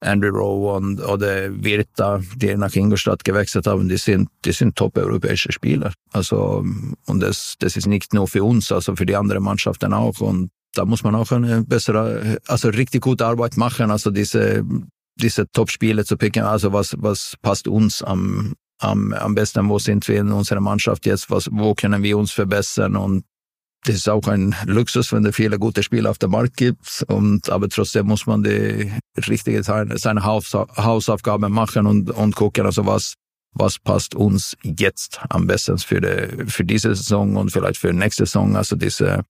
Andrew 0.00 0.36
Rowe 0.36 0.76
und, 0.76 1.00
oder 1.00 1.50
Virta, 1.62 2.20
die 2.36 2.54
nach 2.56 2.74
Ingolstadt 2.74 3.24
gewechselt 3.24 3.66
haben, 3.66 3.88
die 3.88 3.96
sind, 3.96 4.28
die 4.44 4.52
sind 4.52 4.76
top-europäische 4.76 5.52
Spieler. 5.52 5.92
Also, 6.12 6.64
und 7.06 7.20
das, 7.20 7.54
das 7.58 7.76
ist 7.76 7.86
nicht 7.86 8.12
nur 8.12 8.28
für 8.28 8.44
uns, 8.44 8.70
also 8.70 8.94
für 8.94 9.06
die 9.06 9.16
anderen 9.16 9.42
Mannschaften 9.42 9.92
auch. 9.94 10.20
Und 10.20 10.50
da 10.76 10.84
muss 10.84 11.02
man 11.02 11.14
auch 11.14 11.30
eine 11.32 11.62
bessere, 11.62 12.38
also 12.46 12.68
richtig 12.68 13.02
gute 13.02 13.26
Arbeit 13.26 13.56
machen, 13.56 13.90
also 13.90 14.10
diese, 14.10 14.64
diese 15.16 15.50
Top-Spiele 15.50 16.04
zu 16.04 16.16
picken, 16.16 16.44
also 16.44 16.72
was, 16.72 16.94
was 16.98 17.34
passt 17.42 17.68
uns 17.68 18.02
am, 18.02 18.54
am, 18.78 19.12
am 19.12 19.34
besten, 19.34 19.68
wo 19.68 19.78
sind 19.78 20.06
wir 20.08 20.20
in 20.20 20.32
unserer 20.32 20.60
Mannschaft 20.60 21.06
jetzt, 21.06 21.30
was, 21.30 21.48
wo 21.50 21.74
können 21.74 22.02
wir 22.02 22.18
uns 22.18 22.32
verbessern 22.32 22.96
und 22.96 23.24
das 23.86 23.96
ist 23.96 24.08
auch 24.08 24.26
ein 24.26 24.54
Luxus, 24.66 25.12
wenn 25.12 25.24
es 25.24 25.36
viele 25.36 25.60
gute 25.60 25.82
Spiele 25.82 26.10
auf 26.10 26.18
dem 26.18 26.32
Markt 26.32 26.56
gibt. 26.56 27.04
Und, 27.06 27.48
aber 27.48 27.68
trotzdem 27.68 28.06
muss 28.06 28.26
man 28.26 28.42
die 28.42 28.90
richtige 29.28 29.62
seine 29.62 30.24
Hausaufgaben 30.24 31.52
machen 31.52 31.86
und, 31.86 32.10
und 32.10 32.34
gucken, 32.34 32.66
also 32.66 32.84
was, 32.84 33.14
was 33.52 33.78
passt 33.78 34.16
uns 34.16 34.56
jetzt 34.64 35.20
am 35.28 35.46
besten 35.46 35.78
für, 35.78 36.00
die, 36.00 36.50
für 36.50 36.64
diese 36.64 36.94
Saison 36.96 37.36
und 37.36 37.52
vielleicht 37.52 37.78
für 37.78 37.92
nächste 37.92 38.26
Saison. 38.26 38.56
Also 38.56 38.74
diese 38.74 39.22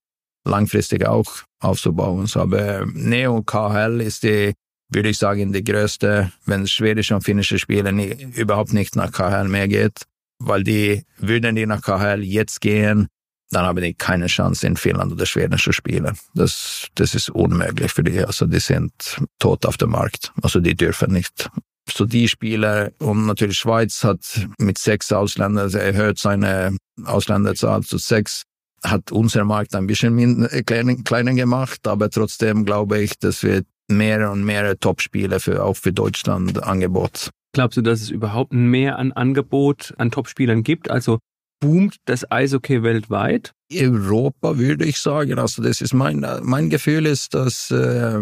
langfristig 0.46 1.06
auch 1.06 1.26
aufzubauen. 1.60 2.28
Aber 2.34 2.86
Neo 2.86 3.42
KHL 3.42 4.00
ist 4.00 4.22
die, 4.22 4.52
würde 4.88 5.08
ich 5.08 5.18
sagen, 5.18 5.52
die 5.52 5.64
größte, 5.64 6.32
wenn 6.44 6.66
schwedische 6.66 7.14
und 7.14 7.22
finnische 7.22 7.58
Spieler 7.58 7.92
nie, 7.92 8.12
überhaupt 8.34 8.72
nicht 8.72 8.96
nach 8.96 9.12
KHL 9.12 9.48
mehr 9.48 9.68
geht, 9.68 10.02
weil 10.38 10.62
die, 10.62 11.02
würden 11.18 11.56
die 11.56 11.66
nach 11.66 11.82
KHL 11.82 12.22
jetzt 12.22 12.60
gehen, 12.60 13.08
dann 13.50 13.64
haben 13.64 13.80
die 13.80 13.94
keine 13.94 14.26
Chance 14.26 14.66
in 14.66 14.76
Finnland 14.76 15.12
oder 15.12 15.26
Schweden 15.26 15.58
zu 15.58 15.72
spielen. 15.72 16.18
Das, 16.34 16.88
das 16.94 17.14
ist 17.14 17.30
unmöglich 17.30 17.92
für 17.92 18.02
die. 18.02 18.18
Also 18.24 18.46
die 18.46 18.58
sind 18.58 18.92
tot 19.38 19.64
auf 19.66 19.76
dem 19.76 19.90
Markt. 19.90 20.32
Also 20.42 20.60
die 20.60 20.74
dürfen 20.74 21.12
nicht. 21.12 21.48
So 21.88 22.04
die 22.04 22.28
Spieler 22.28 22.90
und 22.98 23.26
natürlich 23.26 23.58
Schweiz 23.58 24.02
hat 24.02 24.48
mit 24.58 24.78
sechs 24.78 25.12
Ausländern 25.12 25.72
erhöht 25.72 26.18
seine 26.18 26.76
Ausländerzahl 27.04 27.82
zu 27.82 27.98
sechs 27.98 28.42
hat 28.90 29.12
unser 29.12 29.44
Markt 29.44 29.74
ein 29.74 29.86
bisschen 29.86 30.44
äh, 30.50 30.62
kleiner 30.62 31.34
gemacht, 31.34 31.86
aber 31.86 32.10
trotzdem 32.10 32.64
glaube 32.64 33.00
ich, 33.00 33.18
dass 33.18 33.42
wir 33.42 33.62
mehr 33.88 34.30
und 34.30 34.44
mehr 34.44 34.78
Topspiele 34.78 35.40
für, 35.40 35.64
auch 35.64 35.76
für 35.76 35.92
Deutschland 35.92 36.62
Angebot. 36.62 37.30
Glaubst 37.52 37.76
du, 37.76 37.82
dass 37.82 38.02
es 38.02 38.10
überhaupt 38.10 38.52
mehr 38.52 38.98
an 38.98 39.12
Angebot 39.12 39.94
an 39.96 40.10
Topspielern 40.10 40.62
gibt? 40.62 40.90
Also 40.90 41.18
boomt 41.60 41.96
das 42.04 42.30
Eishockey 42.30 42.82
weltweit? 42.82 43.52
Europa 43.72 44.58
würde 44.58 44.84
ich 44.84 44.98
sagen. 44.98 45.38
Also 45.38 45.62
das 45.62 45.80
ist 45.80 45.94
mein, 45.94 46.26
mein 46.42 46.68
Gefühl 46.70 47.06
ist, 47.06 47.34
dass 47.34 47.70
äh, 47.70 48.20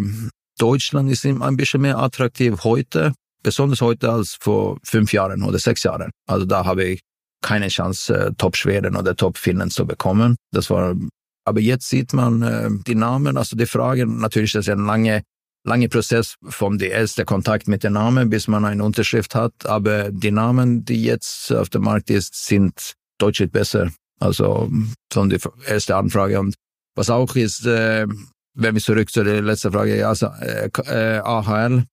Deutschland 0.58 1.10
ist 1.10 1.26
ein 1.26 1.56
bisschen 1.56 1.80
mehr 1.80 1.98
attraktiv 1.98 2.62
heute, 2.62 3.12
besonders 3.42 3.80
heute 3.80 4.10
als 4.12 4.36
vor 4.40 4.78
fünf 4.84 5.12
Jahren 5.12 5.42
oder 5.42 5.58
sechs 5.58 5.82
Jahren. 5.82 6.10
Also 6.28 6.46
da 6.46 6.64
habe 6.64 6.84
ich 6.84 7.00
keine 7.44 7.68
Chance, 7.68 8.14
äh, 8.14 8.32
Top-Schweden 8.38 8.96
oder 8.96 9.14
Top-Finnen 9.14 9.70
zu 9.70 9.86
bekommen. 9.86 10.36
Das 10.50 10.70
war, 10.70 10.96
aber 11.44 11.60
jetzt 11.60 11.88
sieht 11.90 12.14
man 12.14 12.42
äh, 12.42 12.70
die 12.86 12.94
Namen, 12.94 13.36
also 13.36 13.54
die 13.54 13.66
Fragen. 13.66 14.18
Natürlich, 14.18 14.52
das 14.52 14.66
ist 14.66 14.72
ein 14.72 14.86
lange, 14.86 15.22
lange 15.64 15.88
Prozess 15.90 16.36
vom 16.42 16.78
der 16.78 16.90
erste 16.92 17.26
Kontakt 17.26 17.68
mit 17.68 17.84
den 17.84 17.92
Namen, 17.92 18.30
bis 18.30 18.48
man 18.48 18.64
eine 18.64 18.82
Unterschrift 18.82 19.34
hat. 19.34 19.52
Aber 19.66 20.10
die 20.10 20.30
Namen, 20.30 20.86
die 20.86 21.04
jetzt 21.04 21.52
auf 21.52 21.68
dem 21.68 21.82
Markt 21.82 22.08
ist, 22.08 22.34
sind 22.46 22.94
deutlich 23.18 23.52
besser. 23.52 23.90
Also 24.20 24.70
von 25.12 25.28
der 25.28 25.40
erste 25.66 25.96
Anfrage. 25.96 26.40
Und 26.40 26.54
was 26.96 27.10
auch 27.10 27.36
ist, 27.36 27.66
äh, 27.66 28.06
wenn 28.54 28.74
wir 28.74 28.80
zurück 28.80 29.10
zu 29.10 29.22
der 29.22 29.42
letzten 29.42 29.72
Frage, 29.72 29.98
ja, 29.98 30.08
also, 30.08 30.26
äh, 30.26 31.20
AHL, 31.22 31.84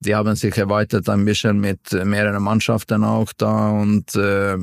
die 0.00 0.14
haben 0.14 0.36
sich 0.36 0.58
erweitert 0.58 1.08
ein 1.08 1.24
bisschen 1.24 1.58
mit 1.58 1.92
mehreren 1.92 2.42
Mannschaften 2.42 3.02
auch 3.04 3.32
da 3.36 3.70
und 3.70 4.14
äh, 4.14 4.58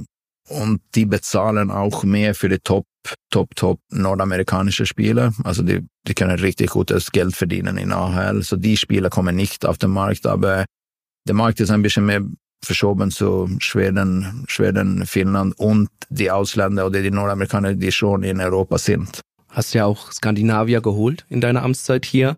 und 0.48 0.82
die 0.96 1.06
bezahlen 1.06 1.72
auch 1.72 2.04
mehr 2.04 2.36
für 2.36 2.50
die 2.50 2.60
Top, 2.60 2.86
Top, 3.30 3.56
Top 3.56 3.80
nordamerikanische 3.90 4.86
Spieler. 4.86 5.34
Also 5.44 5.64
die, 5.64 5.86
die 6.08 6.14
können 6.14 6.40
richtig 6.40 6.72
gutes 6.72 7.12
Geld 7.12 7.36
verdienen 7.36 7.78
in 7.78 7.92
AHL. 7.92 8.42
So 8.44 8.56
die 8.56 8.78
Spieler 8.78 9.10
kommen 9.10 9.36
nicht 9.36 9.66
auf 9.66 9.78
den 9.78 9.92
Markt, 9.92 10.26
aber 10.26 10.66
der 11.28 11.36
Markt 11.36 11.60
ist 11.60 11.72
ein 11.72 11.82
bisschen 11.82 12.06
mehr 12.06 12.22
verschoben 12.64 13.12
zu 13.12 13.50
Schweden, 13.60 14.46
Schweden, 14.48 15.06
Finnland 15.06 15.58
und 15.60 15.90
die 16.10 16.32
Ausländer 16.32 16.86
oder 16.86 17.02
die 17.02 17.12
Nordamerikaner, 17.12 17.76
die 17.76 17.92
schon 17.92 18.24
in 18.24 18.40
Europa 18.40 18.78
sind. 18.78 19.22
Hast 19.50 19.74
ja 19.74 19.86
auch 19.86 20.12
Skandinavier 20.12 20.82
geholt 20.82 21.26
in 21.30 21.42
deiner 21.42 21.64
Amtszeit 21.64 22.06
hier. 22.06 22.36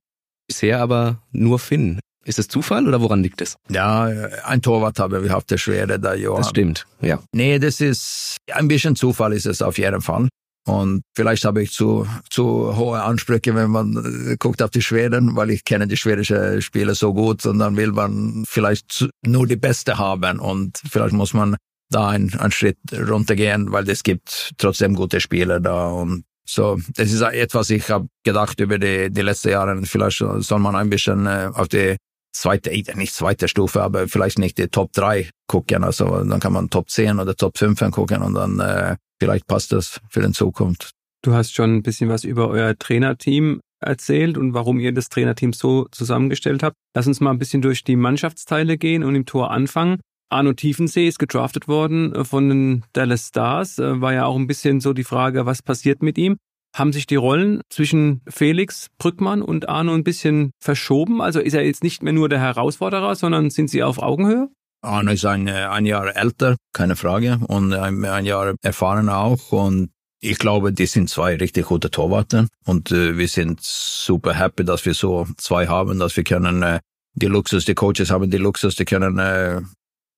Bisher 0.47 0.81
aber 0.81 1.21
nur 1.31 1.59
Finnen. 1.59 1.99
Ist 2.25 2.39
es 2.39 2.47
Zufall 2.47 2.87
oder 2.87 3.01
woran 3.01 3.23
liegt 3.23 3.41
es? 3.41 3.57
Ja, 3.69 4.03
ein 4.43 4.61
Torwart 4.61 4.99
haben 4.99 5.23
wir 5.23 5.31
haft, 5.31 5.51
der 5.51 5.57
Schwede, 5.57 5.99
der 5.99 6.15
Johann. 6.15 6.41
Das 6.41 6.49
stimmt, 6.49 6.85
ja. 7.01 7.19
Nee, 7.33 7.59
das 7.59 7.81
ist, 7.81 8.37
ein 8.51 8.67
bisschen 8.67 8.95
Zufall 8.95 9.33
ist 9.33 9.45
es 9.45 9.61
auf 9.61 9.77
jeden 9.77 10.01
Fall. 10.01 10.27
Und 10.67 11.01
vielleicht 11.15 11.45
habe 11.45 11.63
ich 11.63 11.71
zu, 11.71 12.05
zu 12.29 12.75
hohe 12.75 13.01
Ansprüche, 13.01 13.55
wenn 13.55 13.71
man 13.71 14.35
guckt 14.37 14.61
auf 14.61 14.69
die 14.69 14.81
Schweden, 14.81 15.35
weil 15.35 15.49
ich 15.49 15.63
kenne 15.63 15.87
die 15.87 15.97
schwedischen 15.97 16.61
Spieler 16.61 16.93
so 16.93 17.13
gut 17.13 17.45
und 17.45 17.59
dann 17.59 17.75
will 17.75 17.91
man 17.91 18.43
vielleicht 18.47 19.07
nur 19.25 19.47
die 19.47 19.55
Beste 19.55 19.97
haben 19.97 20.39
und 20.39 20.79
vielleicht 20.89 21.13
muss 21.13 21.33
man 21.33 21.55
da 21.89 22.09
einen, 22.09 22.33
einen 22.35 22.51
Schritt 22.51 22.77
runtergehen, 22.93 23.71
weil 23.71 23.89
es 23.89 24.03
gibt 24.03 24.51
trotzdem 24.57 24.93
gute 24.93 25.19
Spieler 25.19 25.59
da 25.59 25.87
und 25.87 26.23
so, 26.45 26.79
das 26.95 27.11
ist 27.11 27.21
etwas, 27.21 27.69
ich 27.69 27.89
habe 27.89 28.07
gedacht 28.23 28.59
über 28.59 28.79
die, 28.79 29.11
die 29.11 29.21
letzten 29.21 29.49
Jahre, 29.49 29.79
vielleicht 29.85 30.17
soll 30.17 30.59
man 30.59 30.75
ein 30.75 30.89
bisschen 30.89 31.27
äh, 31.27 31.49
auf 31.53 31.67
die 31.67 31.95
zweite, 32.31 32.71
nicht 32.95 33.13
zweite 33.13 33.47
Stufe, 33.47 33.81
aber 33.81 34.07
vielleicht 34.07 34.39
nicht 34.39 34.57
die 34.57 34.67
Top 34.67 34.91
3 34.93 35.29
gucken. 35.47 35.83
Also 35.83 36.23
dann 36.23 36.39
kann 36.39 36.53
man 36.53 36.69
Top 36.69 36.89
10 36.89 37.19
oder 37.19 37.35
Top 37.35 37.57
5 37.57 37.91
gucken 37.91 38.21
und 38.21 38.35
dann 38.35 38.59
äh, 38.59 38.95
vielleicht 39.19 39.47
passt 39.47 39.71
das 39.71 39.99
für 40.09 40.21
den 40.21 40.33
Zukunft. 40.33 40.91
Du 41.21 41.33
hast 41.33 41.53
schon 41.53 41.75
ein 41.75 41.83
bisschen 41.83 42.09
was 42.09 42.23
über 42.23 42.49
euer 42.49 42.77
Trainerteam 42.77 43.59
erzählt 43.81 44.37
und 44.37 44.53
warum 44.53 44.79
ihr 44.79 44.93
das 44.93 45.09
Trainerteam 45.09 45.53
so 45.53 45.87
zusammengestellt 45.91 46.63
habt. 46.63 46.75
Lass 46.95 47.07
uns 47.07 47.19
mal 47.19 47.31
ein 47.31 47.39
bisschen 47.39 47.61
durch 47.61 47.83
die 47.83 47.95
Mannschaftsteile 47.95 48.77
gehen 48.77 49.03
und 49.03 49.15
im 49.15 49.25
Tor 49.25 49.51
anfangen. 49.51 49.99
Arno 50.31 50.53
Tiefensee 50.53 51.07
ist 51.07 51.17
gedraftet 51.17 51.67
worden 51.67 52.13
äh, 52.13 52.23
von 52.23 52.49
den 52.49 52.85
Dallas 52.93 53.27
Stars. 53.27 53.79
Äh, 53.79 53.99
war 53.99 54.13
ja 54.13 54.25
auch 54.25 54.35
ein 54.35 54.47
bisschen 54.47 54.79
so 54.79 54.93
die 54.93 55.03
Frage, 55.03 55.45
was 55.45 55.61
passiert 55.61 56.03
mit 56.03 56.17
ihm. 56.17 56.37
Haben 56.75 56.93
sich 56.93 57.07
die 57.07 57.15
Rollen 57.15 57.61
zwischen 57.69 58.21
Felix 58.27 58.87
Brückmann 58.99 59.41
und 59.41 59.67
Arno 59.67 59.93
ein 59.93 60.03
bisschen 60.03 60.51
verschoben? 60.59 61.21
Also 61.21 61.39
ist 61.39 61.53
er 61.53 61.65
jetzt 61.65 61.83
nicht 61.83 62.03
mehr 62.03 62.13
nur 62.13 62.29
der 62.29 62.39
Herausforderer, 62.39 63.15
sondern 63.15 63.49
sind 63.49 63.69
sie 63.69 63.83
auf 63.83 63.99
Augenhöhe? 63.99 64.49
Arno 64.81 65.11
ist 65.11 65.25
ein, 65.25 65.47
äh, 65.47 65.65
ein 65.65 65.85
Jahr 65.85 66.15
älter, 66.15 66.55
keine 66.73 66.95
Frage, 66.95 67.39
und 67.47 67.73
ein, 67.73 68.05
ein 68.05 68.25
Jahr 68.25 68.55
erfahrener 68.61 69.17
auch. 69.17 69.51
Und 69.51 69.89
ich 70.21 70.37
glaube, 70.37 70.73
die 70.73 70.85
sind 70.85 71.09
zwei 71.09 71.35
richtig 71.35 71.65
gute 71.65 71.91
Torwarten. 71.91 72.47
Und 72.65 72.91
äh, 72.91 73.17
wir 73.17 73.27
sind 73.27 73.61
super 73.61 74.33
happy, 74.33 74.63
dass 74.63 74.85
wir 74.85 74.93
so 74.93 75.27
zwei 75.37 75.67
haben, 75.67 75.99
dass 75.99 76.15
wir 76.15 76.23
können 76.23 76.61
äh, 76.61 76.79
die 77.13 77.27
Luxus, 77.27 77.65
die 77.65 77.75
Coaches 77.75 78.11
haben 78.11 78.29
die 78.29 78.37
Luxus, 78.37 78.75
die 78.75 78.85
können 78.85 79.17
äh, 79.17 79.61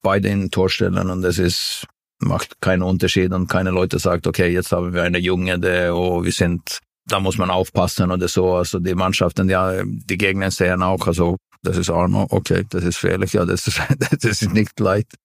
beide 0.04 0.30
in 0.30 0.52
Tor 0.52 0.70
stellen. 0.70 1.10
Und 1.10 1.22
das 1.22 1.40
ist 1.40 1.88
macht 2.22 2.62
keinen 2.62 2.84
Unterschied 2.84 3.32
und 3.34 3.48
keine 3.48 3.72
Leute 3.72 4.00
sagt, 4.00 4.28
okay, 4.28 4.50
jetzt 4.52 4.72
haben 4.72 4.94
wir 4.94 5.04
eine 5.04 5.20
Junge, 5.20 5.60
der, 5.60 5.96
oh, 5.96 6.24
wir 6.24 6.32
sind, 6.32 6.80
da 7.08 7.20
muss 7.20 7.38
man 7.38 7.50
aufpassen 7.50 8.12
oder 8.12 8.28
so. 8.28 8.54
Also 8.54 8.80
die 8.80 8.96
Mannschaften, 8.96 9.50
ja, 9.50 9.84
die 9.84 10.18
Gegner 10.18 10.52
sehen 10.52 10.84
auch, 10.84 11.08
also 11.08 11.38
das 11.64 11.78
ist 11.78 11.90
Arno, 11.90 12.28
okay, 12.30 12.66
das 12.70 12.84
ist 12.84 12.98
fährlich, 12.98 13.34
ja, 13.34 13.46
das 13.46 13.68
ist, 13.68 13.82
das 14.00 14.24
ist 14.24 14.54
nicht 14.54 14.80
leicht. 14.80 15.16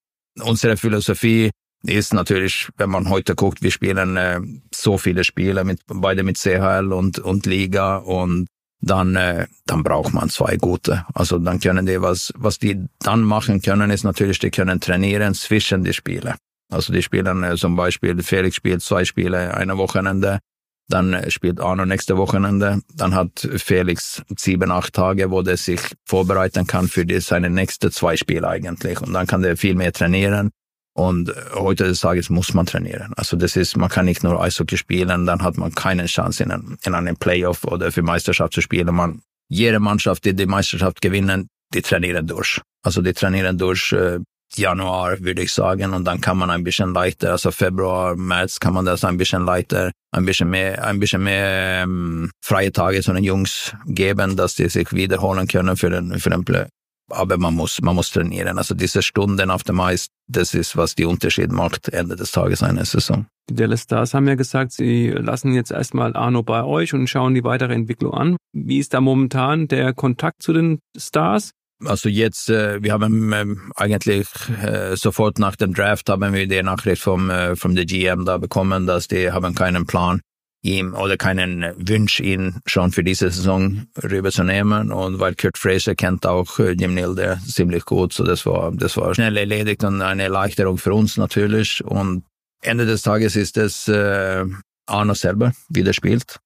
Unsere 0.40 0.76
Philosophie 0.76 1.50
ist 1.84 2.12
natürlich, 2.12 2.68
wenn 2.76 2.90
man 2.90 3.08
heute 3.08 3.34
guckt, 3.34 3.62
wir 3.62 3.70
spielen 3.70 4.16
äh, 4.16 4.40
so 4.74 4.98
viele 4.98 5.24
Spiele 5.24 5.64
mit 5.64 5.80
beide 5.86 6.22
mit 6.22 6.38
CHL 6.38 6.92
und 6.92 7.18
und 7.18 7.46
Liga 7.46 7.98
und 7.98 8.46
dann 8.80 9.16
äh, 9.16 9.46
dann 9.66 9.82
braucht 9.82 10.12
man 10.12 10.28
zwei 10.28 10.56
gute. 10.56 11.06
Also 11.14 11.38
dann 11.38 11.60
können 11.60 11.86
die 11.86 12.00
was 12.00 12.32
was 12.36 12.58
die 12.58 12.86
dann 13.00 13.22
machen 13.22 13.62
können 13.62 13.90
ist 13.90 14.04
natürlich, 14.04 14.38
die 14.38 14.50
können 14.50 14.80
trainieren 14.80 15.34
zwischen 15.34 15.84
die 15.84 15.92
Spiele. 15.92 16.36
Also 16.70 16.92
die 16.92 17.02
spielen 17.02 17.44
äh, 17.44 17.56
zum 17.56 17.76
Beispiel, 17.76 18.22
Felix 18.22 18.56
spielt 18.56 18.82
zwei 18.82 19.04
Spiele 19.04 19.54
eine 19.54 19.78
Wochenende, 19.78 20.40
dann 20.88 21.12
äh, 21.12 21.30
spielt 21.30 21.60
Arno 21.60 21.84
nächste 21.84 22.16
Wochenende, 22.16 22.80
dann 22.94 23.14
hat 23.14 23.48
Felix 23.56 24.22
sieben, 24.36 24.70
acht 24.70 24.92
Tage, 24.92 25.30
wo 25.30 25.42
der 25.42 25.56
sich 25.56 25.80
vorbereiten 26.04 26.66
kann 26.66 26.88
für 26.88 27.04
die, 27.04 27.20
seine 27.20 27.50
nächsten 27.50 27.90
zwei 27.90 28.16
Spiele 28.16 28.48
eigentlich. 28.48 29.00
Und 29.00 29.12
dann 29.12 29.26
kann 29.26 29.42
der 29.42 29.56
viel 29.56 29.74
mehr 29.74 29.92
trainieren. 29.92 30.50
Und 30.94 31.28
äh, 31.28 31.34
heute 31.54 31.84
des 31.84 32.00
Tages 32.00 32.30
muss 32.30 32.54
man 32.54 32.66
trainieren. 32.66 33.12
Also 33.16 33.36
das 33.36 33.54
ist, 33.54 33.76
man 33.76 33.90
kann 33.90 34.06
nicht 34.06 34.24
nur 34.24 34.42
Eishockey 34.42 34.76
spielen, 34.76 35.26
dann 35.26 35.42
hat 35.42 35.58
man 35.58 35.74
keine 35.74 36.06
Chance 36.06 36.42
in, 36.42 36.50
einem, 36.50 36.78
in 36.84 36.94
einem 36.94 37.16
Playoff 37.16 37.64
oder 37.64 37.92
für 37.92 38.02
Meisterschaft 38.02 38.54
zu 38.54 38.60
spielen. 38.60 38.94
Man, 38.94 39.22
jede 39.48 39.78
Mannschaft, 39.78 40.24
die 40.24 40.34
die 40.34 40.46
Meisterschaft 40.46 41.00
gewinnen, 41.00 41.48
die 41.74 41.82
trainieren 41.82 42.26
durch. 42.26 42.60
Also 42.82 43.02
die 43.02 43.12
trainieren 43.12 43.58
durch 43.58 43.92
äh, 43.92 44.20
Januar, 44.54 45.20
würde 45.20 45.42
ich 45.42 45.52
sagen. 45.52 45.92
Und 45.92 46.04
dann 46.04 46.20
kann 46.20 46.38
man 46.38 46.50
ein 46.50 46.64
bisschen 46.64 46.94
leichter, 46.94 47.32
also 47.32 47.50
Februar, 47.50 48.16
März 48.16 48.60
kann 48.60 48.74
man 48.74 48.84
das 48.84 49.04
ein 49.04 49.16
bisschen 49.16 49.44
leichter, 49.44 49.92
ein 50.12 50.24
bisschen 50.24 50.50
mehr, 50.50 50.84
ein 50.84 51.00
bisschen 51.00 51.22
mehr 51.22 51.82
ähm, 51.82 52.30
freie 52.42 52.72
Tage 52.72 53.02
zu 53.02 53.12
den 53.12 53.24
Jungs 53.24 53.74
geben, 53.86 54.36
dass 54.36 54.54
die 54.54 54.68
sich 54.68 54.92
wiederholen 54.92 55.46
können 55.46 55.76
für 55.76 55.90
den, 55.90 56.18
für 56.18 56.30
den 56.30 56.44
Play. 56.44 56.66
Aber 57.08 57.38
man 57.38 57.54
muss, 57.54 57.80
man 57.82 57.94
muss 57.94 58.10
trainieren. 58.10 58.58
Also 58.58 58.74
diese 58.74 59.00
Stunden 59.00 59.50
auf 59.50 59.62
dem 59.62 59.80
Eis, 59.80 60.08
das 60.26 60.54
ist, 60.54 60.76
was 60.76 60.96
die 60.96 61.04
Unterschied 61.04 61.52
macht 61.52 61.88
Ende 61.88 62.16
des 62.16 62.32
Tages 62.32 62.62
einer 62.62 62.84
Saison. 62.84 63.26
Die 63.48 63.54
Dallas 63.54 63.82
Stars 63.82 64.12
haben 64.12 64.26
ja 64.26 64.34
gesagt, 64.34 64.72
sie 64.72 65.10
lassen 65.10 65.54
jetzt 65.54 65.70
erstmal 65.70 66.16
Arno 66.16 66.42
bei 66.42 66.64
euch 66.64 66.94
und 66.94 67.06
schauen 67.06 67.34
die 67.34 67.44
weitere 67.44 67.74
Entwicklung 67.74 68.12
an. 68.12 68.36
Wie 68.52 68.78
ist 68.78 68.92
da 68.92 69.00
momentan 69.00 69.68
der 69.68 69.92
Kontakt 69.92 70.42
zu 70.42 70.52
den 70.52 70.80
Stars? 70.96 71.52
Also 71.84 72.08
jetzt, 72.08 72.48
äh, 72.48 72.82
wir 72.82 72.92
haben 72.92 73.32
ähm, 73.32 73.72
eigentlich 73.76 74.26
äh, 74.62 74.96
sofort 74.96 75.38
nach 75.38 75.56
dem 75.56 75.74
Draft 75.74 76.08
haben 76.08 76.32
wir 76.32 76.46
die 76.46 76.62
Nachricht 76.62 77.02
vom, 77.02 77.28
äh, 77.28 77.54
vom 77.54 77.74
der 77.74 77.84
GM 77.84 78.24
da 78.24 78.38
bekommen, 78.38 78.86
dass 78.86 79.08
die 79.08 79.30
haben 79.30 79.54
keinen 79.54 79.86
Plan, 79.86 80.20
ihm 80.62 80.94
oder 80.94 81.18
keinen 81.18 81.74
Wunsch, 81.76 82.20
ihn 82.20 82.60
schon 82.64 82.92
für 82.92 83.04
diese 83.04 83.30
Saison 83.30 83.86
rüberzunehmen. 84.02 84.90
Und 84.90 85.20
weil 85.20 85.34
Kurt 85.34 85.58
Fraser 85.58 85.94
kennt 85.94 86.24
auch 86.24 86.58
Jim 86.58 86.94
Nilde 86.94 87.38
ziemlich 87.46 87.84
gut, 87.84 88.14
so 88.14 88.24
das 88.24 88.46
war, 88.46 88.72
das 88.72 88.96
war 88.96 89.14
schnell 89.14 89.36
erledigt 89.36 89.84
und 89.84 90.00
eine 90.00 90.24
Erleichterung 90.24 90.78
für 90.78 90.94
uns 90.94 91.18
natürlich. 91.18 91.84
Und 91.84 92.24
Ende 92.62 92.86
des 92.86 93.02
Tages 93.02 93.36
ist 93.36 93.58
es 93.58 93.86
äh, 93.86 94.44
Arno 94.86 95.14
selber, 95.14 95.52
wie 95.68 95.82
der 95.82 95.92
spielt. 95.92 96.38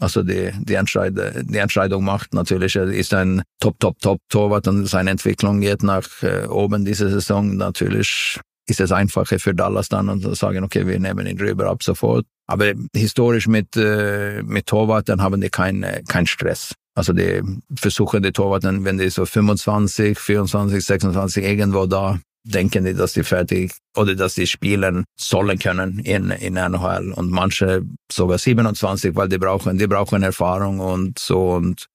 Also 0.00 0.22
die, 0.22 0.52
die, 0.60 0.74
Entscheid 0.74 1.14
die 1.16 1.58
Entscheidung 1.58 2.04
macht 2.04 2.32
natürlich, 2.32 2.76
er 2.76 2.84
ist 2.84 3.12
ein 3.14 3.42
Top, 3.60 3.80
Top, 3.80 3.98
Top 4.00 4.20
Torwart 4.28 4.68
und 4.68 4.86
seine 4.86 5.10
Entwicklung 5.10 5.60
geht 5.60 5.82
nach 5.82 6.06
äh, 6.22 6.46
oben 6.46 6.84
diese 6.84 7.10
Saison. 7.10 7.56
Natürlich 7.56 8.38
ist 8.68 8.80
es 8.80 8.92
einfacher 8.92 9.38
für 9.38 9.54
Dallas 9.54 9.88
dann 9.88 10.08
und 10.08 10.36
sagen, 10.36 10.62
okay, 10.62 10.86
wir 10.86 11.00
nehmen 11.00 11.26
ihn 11.26 11.40
rüber 11.40 11.66
ab 11.66 11.82
sofort. 11.82 12.26
Aber 12.46 12.72
historisch 12.94 13.48
mit, 13.48 13.76
äh, 13.76 14.42
mit 14.42 14.66
Torwarten 14.66 15.20
haben 15.20 15.40
die 15.40 15.50
keinen 15.50 16.04
kein 16.06 16.26
Stress. 16.26 16.74
Also 16.94 17.12
die 17.12 17.42
versuchen 17.76 18.22
die 18.22 18.32
Torwarten, 18.32 18.84
wenn 18.84 18.98
die 18.98 19.10
so 19.10 19.24
25, 19.24 20.18
24, 20.18 20.84
26 20.84 21.44
irgendwo 21.44 21.86
da 21.86 22.18
denken 22.48 22.84
die, 22.84 22.94
dass 22.94 23.12
sie 23.12 23.24
fertig 23.24 23.72
oder 23.96 24.14
dass 24.14 24.34
sie 24.34 24.46
spielen 24.46 25.04
sollen 25.16 25.58
können 25.58 25.98
in, 26.00 26.30
in 26.30 26.56
NHL 26.56 27.12
und 27.12 27.30
manche 27.30 27.82
sogar 28.10 28.38
27, 28.38 29.14
weil 29.14 29.28
die 29.28 29.38
brauchen, 29.38 29.78
die 29.78 29.86
brauchen 29.86 30.22
Erfahrung 30.22 30.80
und 30.80 31.18
so. 31.18 31.52
Und 31.52 31.86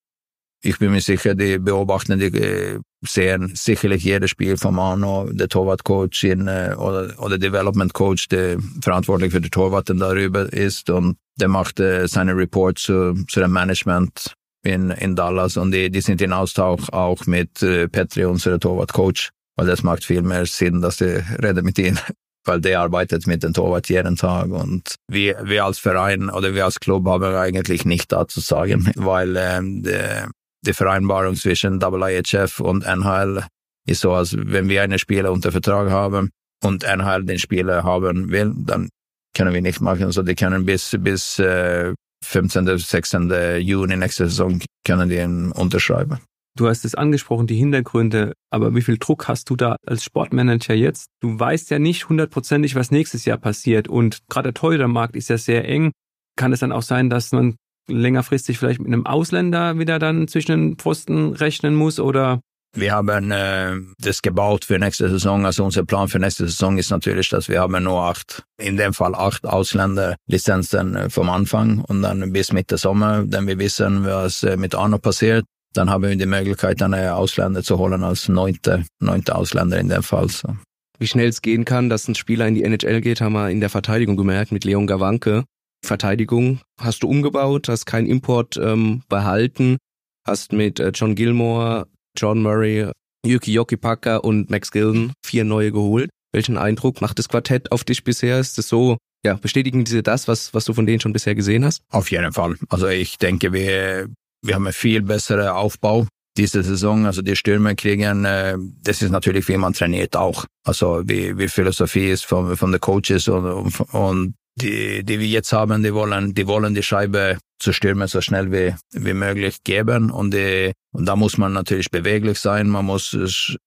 ich 0.61 0.79
bin 0.79 0.91
mir 0.91 1.01
sicher, 1.01 1.35
die 1.35 1.59
beobachten 1.59 2.19
die, 2.19 2.79
sehen 3.05 3.51
sicherlich 3.53 4.03
jedes 4.03 4.29
Spiel 4.29 4.57
von 4.57 4.75
Mano, 4.75 5.29
der 5.31 5.49
Torwartcoach 5.49 6.23
in, 6.23 6.47
äh, 6.47 6.75
oder, 6.77 7.13
oder 7.19 7.37
Development 7.37 7.93
Coach, 7.93 8.29
der 8.29 8.57
verantwortlich 8.81 9.33
für 9.33 9.41
die 9.41 9.49
Torwarten 9.49 9.99
darüber 9.99 10.51
ist. 10.51 10.89
Und 10.89 11.17
der 11.39 11.49
macht 11.49 11.79
äh, 11.79 12.07
seine 12.07 12.35
Report 12.35 12.79
zu, 12.79 13.13
zu 13.27 13.39
dem 13.39 13.51
Management 13.51 14.33
in, 14.63 14.91
in 14.91 15.15
Dallas. 15.15 15.57
Und 15.57 15.71
die, 15.71 15.89
die 15.89 16.01
sind 16.01 16.21
in 16.21 16.31
Austausch 16.31 16.89
auch 16.91 17.25
mit 17.25 17.61
äh, 17.61 17.87
Petri, 17.89 18.25
unserem 18.25 18.59
Torwartcoach, 18.59 19.31
weil 19.55 19.67
das 19.67 19.83
macht 19.83 20.03
viel 20.03 20.21
mehr 20.21 20.45
Sinn, 20.45 20.81
dass 20.81 20.97
die 20.97 21.21
reden 21.41 21.65
mit 21.65 21.77
ihnen, 21.79 21.99
weil 22.45 22.61
der 22.61 22.81
arbeitet 22.81 23.27
mit 23.27 23.43
dem 23.43 23.53
Torwart 23.53 23.89
jeden 23.89 24.15
Tag 24.15 24.49
und 24.49 24.95
wir, 25.07 25.39
wir 25.43 25.65
als 25.65 25.79
Verein 25.79 26.29
oder 26.29 26.53
wir 26.53 26.65
als 26.65 26.79
Club 26.79 27.05
haben 27.07 27.35
eigentlich 27.35 27.85
nicht 27.85 28.11
dazu 28.11 28.39
sagen, 28.39 28.91
weil 28.95 29.35
ähm, 29.37 29.83
der, 29.83 30.29
die 30.65 30.73
Vereinbarung 30.73 31.35
zwischen 31.35 31.81
IHF 31.81 32.59
und 32.59 32.85
NHL 32.85 33.45
ist 33.85 34.01
so, 34.01 34.13
als 34.13 34.35
wenn 34.37 34.69
wir 34.69 34.81
einen 34.81 34.99
Spieler 34.99 35.31
unter 35.31 35.51
Vertrag 35.51 35.89
haben 35.89 36.29
und 36.63 36.83
NHL 36.83 37.25
den 37.25 37.39
Spieler 37.39 37.83
haben 37.83 38.31
will, 38.31 38.53
dann 38.55 38.89
können 39.35 39.53
wir 39.53 39.61
nicht 39.61 39.81
machen. 39.81 40.05
Also 40.05 40.23
die 40.23 40.35
können 40.35 40.65
bis, 40.65 40.95
bis 40.99 41.39
äh, 41.39 41.93
15. 42.23 42.77
16. 42.77 43.59
Juni 43.59 43.97
nächste 43.97 44.29
Saison 44.29 44.59
können 44.85 45.09
die 45.09 45.17
ihn 45.17 45.51
unterschreiben. 45.51 46.19
Du 46.55 46.67
hast 46.67 46.85
es 46.85 46.93
angesprochen, 46.93 47.47
die 47.47 47.55
Hintergründe, 47.55 48.33
aber 48.51 48.75
wie 48.75 48.81
viel 48.81 48.97
Druck 48.99 49.27
hast 49.27 49.49
du 49.49 49.55
da 49.55 49.77
als 49.87 50.03
Sportmanager 50.03 50.75
jetzt? 50.75 51.07
Du 51.19 51.39
weißt 51.39 51.71
ja 51.71 51.79
nicht 51.79 52.09
hundertprozentig, 52.09 52.75
was 52.75 52.91
nächstes 52.91 53.25
Jahr 53.25 53.39
passiert 53.39 53.87
und 53.87 54.19
gerade 54.29 54.47
der 54.47 54.53
Torhütermarkt 54.53 55.15
ist 55.15 55.29
ja 55.29 55.37
sehr 55.37 55.67
eng. 55.67 55.91
Kann 56.35 56.53
es 56.53 56.59
dann 56.59 56.71
auch 56.71 56.83
sein, 56.83 57.09
dass 57.09 57.31
man 57.31 57.55
längerfristig 57.87 58.59
vielleicht 58.59 58.79
mit 58.79 58.87
einem 58.87 59.05
Ausländer 59.05 59.79
wieder 59.79 59.97
dann 59.97 60.27
zwischen 60.27 60.51
den 60.51 60.77
Pfosten 60.77 61.33
rechnen 61.33 61.75
muss 61.75 61.99
oder 61.99 62.39
wir 62.75 62.91
haben 62.91 63.29
äh, 63.29 63.75
das 63.99 64.23
gebaut 64.23 64.65
für 64.65 64.79
nächste 64.79 65.07
Saison. 65.07 65.45
Also 65.45 65.63
unser 65.63 65.85
Plan 65.85 66.07
für 66.07 66.17
nächste 66.17 66.47
Saison 66.47 66.79
ist 66.79 66.89
natürlich, 66.89 67.29
dass 67.29 67.47
wir 67.47 67.61
haben 67.61 67.83
nur 67.83 68.01
acht, 68.01 68.43
in 68.57 68.77
dem 68.77 68.93
Fall 68.93 69.13
acht 69.13 69.45
Ausländerlizenzen 69.45 70.95
äh, 70.95 71.09
vom 71.11 71.29
Anfang 71.29 71.81
und 71.87 72.01
dann 72.01 72.33
bis 72.33 72.51
Mitte 72.51 72.77
Sommer, 72.77 73.23
denn 73.25 73.45
wir 73.45 73.59
wissen, 73.59 74.05
was 74.05 74.41
äh, 74.41 74.57
mit 74.57 74.73
Arno 74.73 74.97
passiert. 74.97 75.45
Dann 75.73 75.89
haben 75.89 76.03
wir 76.03 76.15
die 76.15 76.25
Möglichkeit, 76.25 76.81
eine 76.81 77.15
Ausländer 77.15 77.63
zu 77.63 77.77
holen 77.77 78.03
als 78.03 78.29
neunte, 78.29 78.85
neunte 78.99 79.35
Ausländer 79.35 79.79
in 79.79 79.89
dem 79.89 80.03
Fall. 80.03 80.29
So. 80.29 80.55
Wie 80.99 81.07
schnell 81.07 81.27
es 81.27 81.41
gehen 81.41 81.65
kann, 81.65 81.89
dass 81.89 82.07
ein 82.07 82.15
Spieler 82.15 82.47
in 82.47 82.55
die 82.55 82.63
NHL 82.63 83.01
geht, 83.01 83.21
haben 83.21 83.33
wir 83.33 83.49
in 83.49 83.59
der 83.59 83.69
Verteidigung 83.69 84.15
gemerkt 84.15 84.51
mit 84.51 84.63
Leon 84.63 84.87
Gawanke. 84.87 85.43
Verteidigung 85.83 86.61
hast 86.79 87.03
du 87.03 87.09
umgebaut, 87.09 87.67
hast 87.67 87.85
keinen 87.85 88.07
Import 88.07 88.57
ähm, 88.57 89.03
behalten, 89.09 89.77
hast 90.25 90.53
mit 90.53 90.79
äh, 90.79 90.91
John 90.93 91.15
Gilmore, 91.15 91.87
John 92.17 92.41
Murray, 92.41 92.89
Yuki 93.25 93.51
Yokipaka 93.51 94.17
und 94.17 94.49
Max 94.49 94.71
Gilden 94.71 95.13
vier 95.25 95.43
neue 95.43 95.71
geholt. 95.71 96.09
Welchen 96.31 96.57
Eindruck 96.57 97.01
macht 97.01 97.19
das 97.19 97.29
Quartett 97.29 97.71
auf 97.71 97.83
dich 97.83 98.03
bisher? 98.03 98.39
Ist 98.39 98.57
es 98.57 98.67
so, 98.67 98.97
ja, 99.25 99.35
bestätigen 99.35 99.83
diese 99.83 100.03
das, 100.03 100.27
was, 100.27 100.53
was 100.53 100.65
du 100.65 100.73
von 100.73 100.85
denen 100.85 100.99
schon 100.99 101.13
bisher 101.13 101.35
gesehen 101.35 101.63
hast? 101.63 101.81
Auf 101.89 102.11
jeden 102.11 102.31
Fall. 102.33 102.55
Also 102.69 102.87
ich 102.87 103.17
denke, 103.17 103.53
wir, 103.53 104.09
wir 104.43 104.55
haben 104.55 104.65
einen 104.65 104.73
viel 104.73 105.01
besseren 105.01 105.47
Aufbau 105.47 106.05
diese 106.37 106.63
Saison. 106.63 107.05
Also 107.05 107.21
die 107.21 107.35
Stürmer 107.35 107.75
kriegen, 107.75 108.25
äh, 108.25 108.57
das 108.81 109.01
ist 109.01 109.11
natürlich, 109.11 109.47
wie 109.47 109.57
man 109.57 109.73
trainiert 109.73 110.15
auch. 110.15 110.45
Also 110.65 111.01
wie, 111.05 111.37
wie 111.37 111.47
Philosophie 111.47 112.09
ist 112.09 112.25
von, 112.25 112.55
von 112.57 112.71
den 112.71 112.81
Coaches 112.81 113.27
und, 113.27 113.79
und 113.93 114.35
die, 114.55 115.03
die 115.03 115.19
wir 115.19 115.27
jetzt 115.27 115.51
haben, 115.51 115.81
die 115.83 115.93
wollen, 115.93 116.33
die 116.33 116.47
wollen 116.47 116.75
die 116.75 116.83
Scheibe 116.83 117.39
zu 117.59 117.73
stürmen 117.73 118.07
so 118.07 118.21
schnell 118.21 118.51
wie, 118.51 118.75
wie 118.91 119.13
möglich 119.13 119.57
geben. 119.63 120.11
Und, 120.11 120.33
die, 120.33 120.73
und 120.91 121.05
da 121.05 121.15
muss 121.15 121.37
man 121.37 121.53
natürlich 121.53 121.89
beweglich 121.89 122.39
sein, 122.39 122.69
man 122.69 122.85
muss 122.85 123.17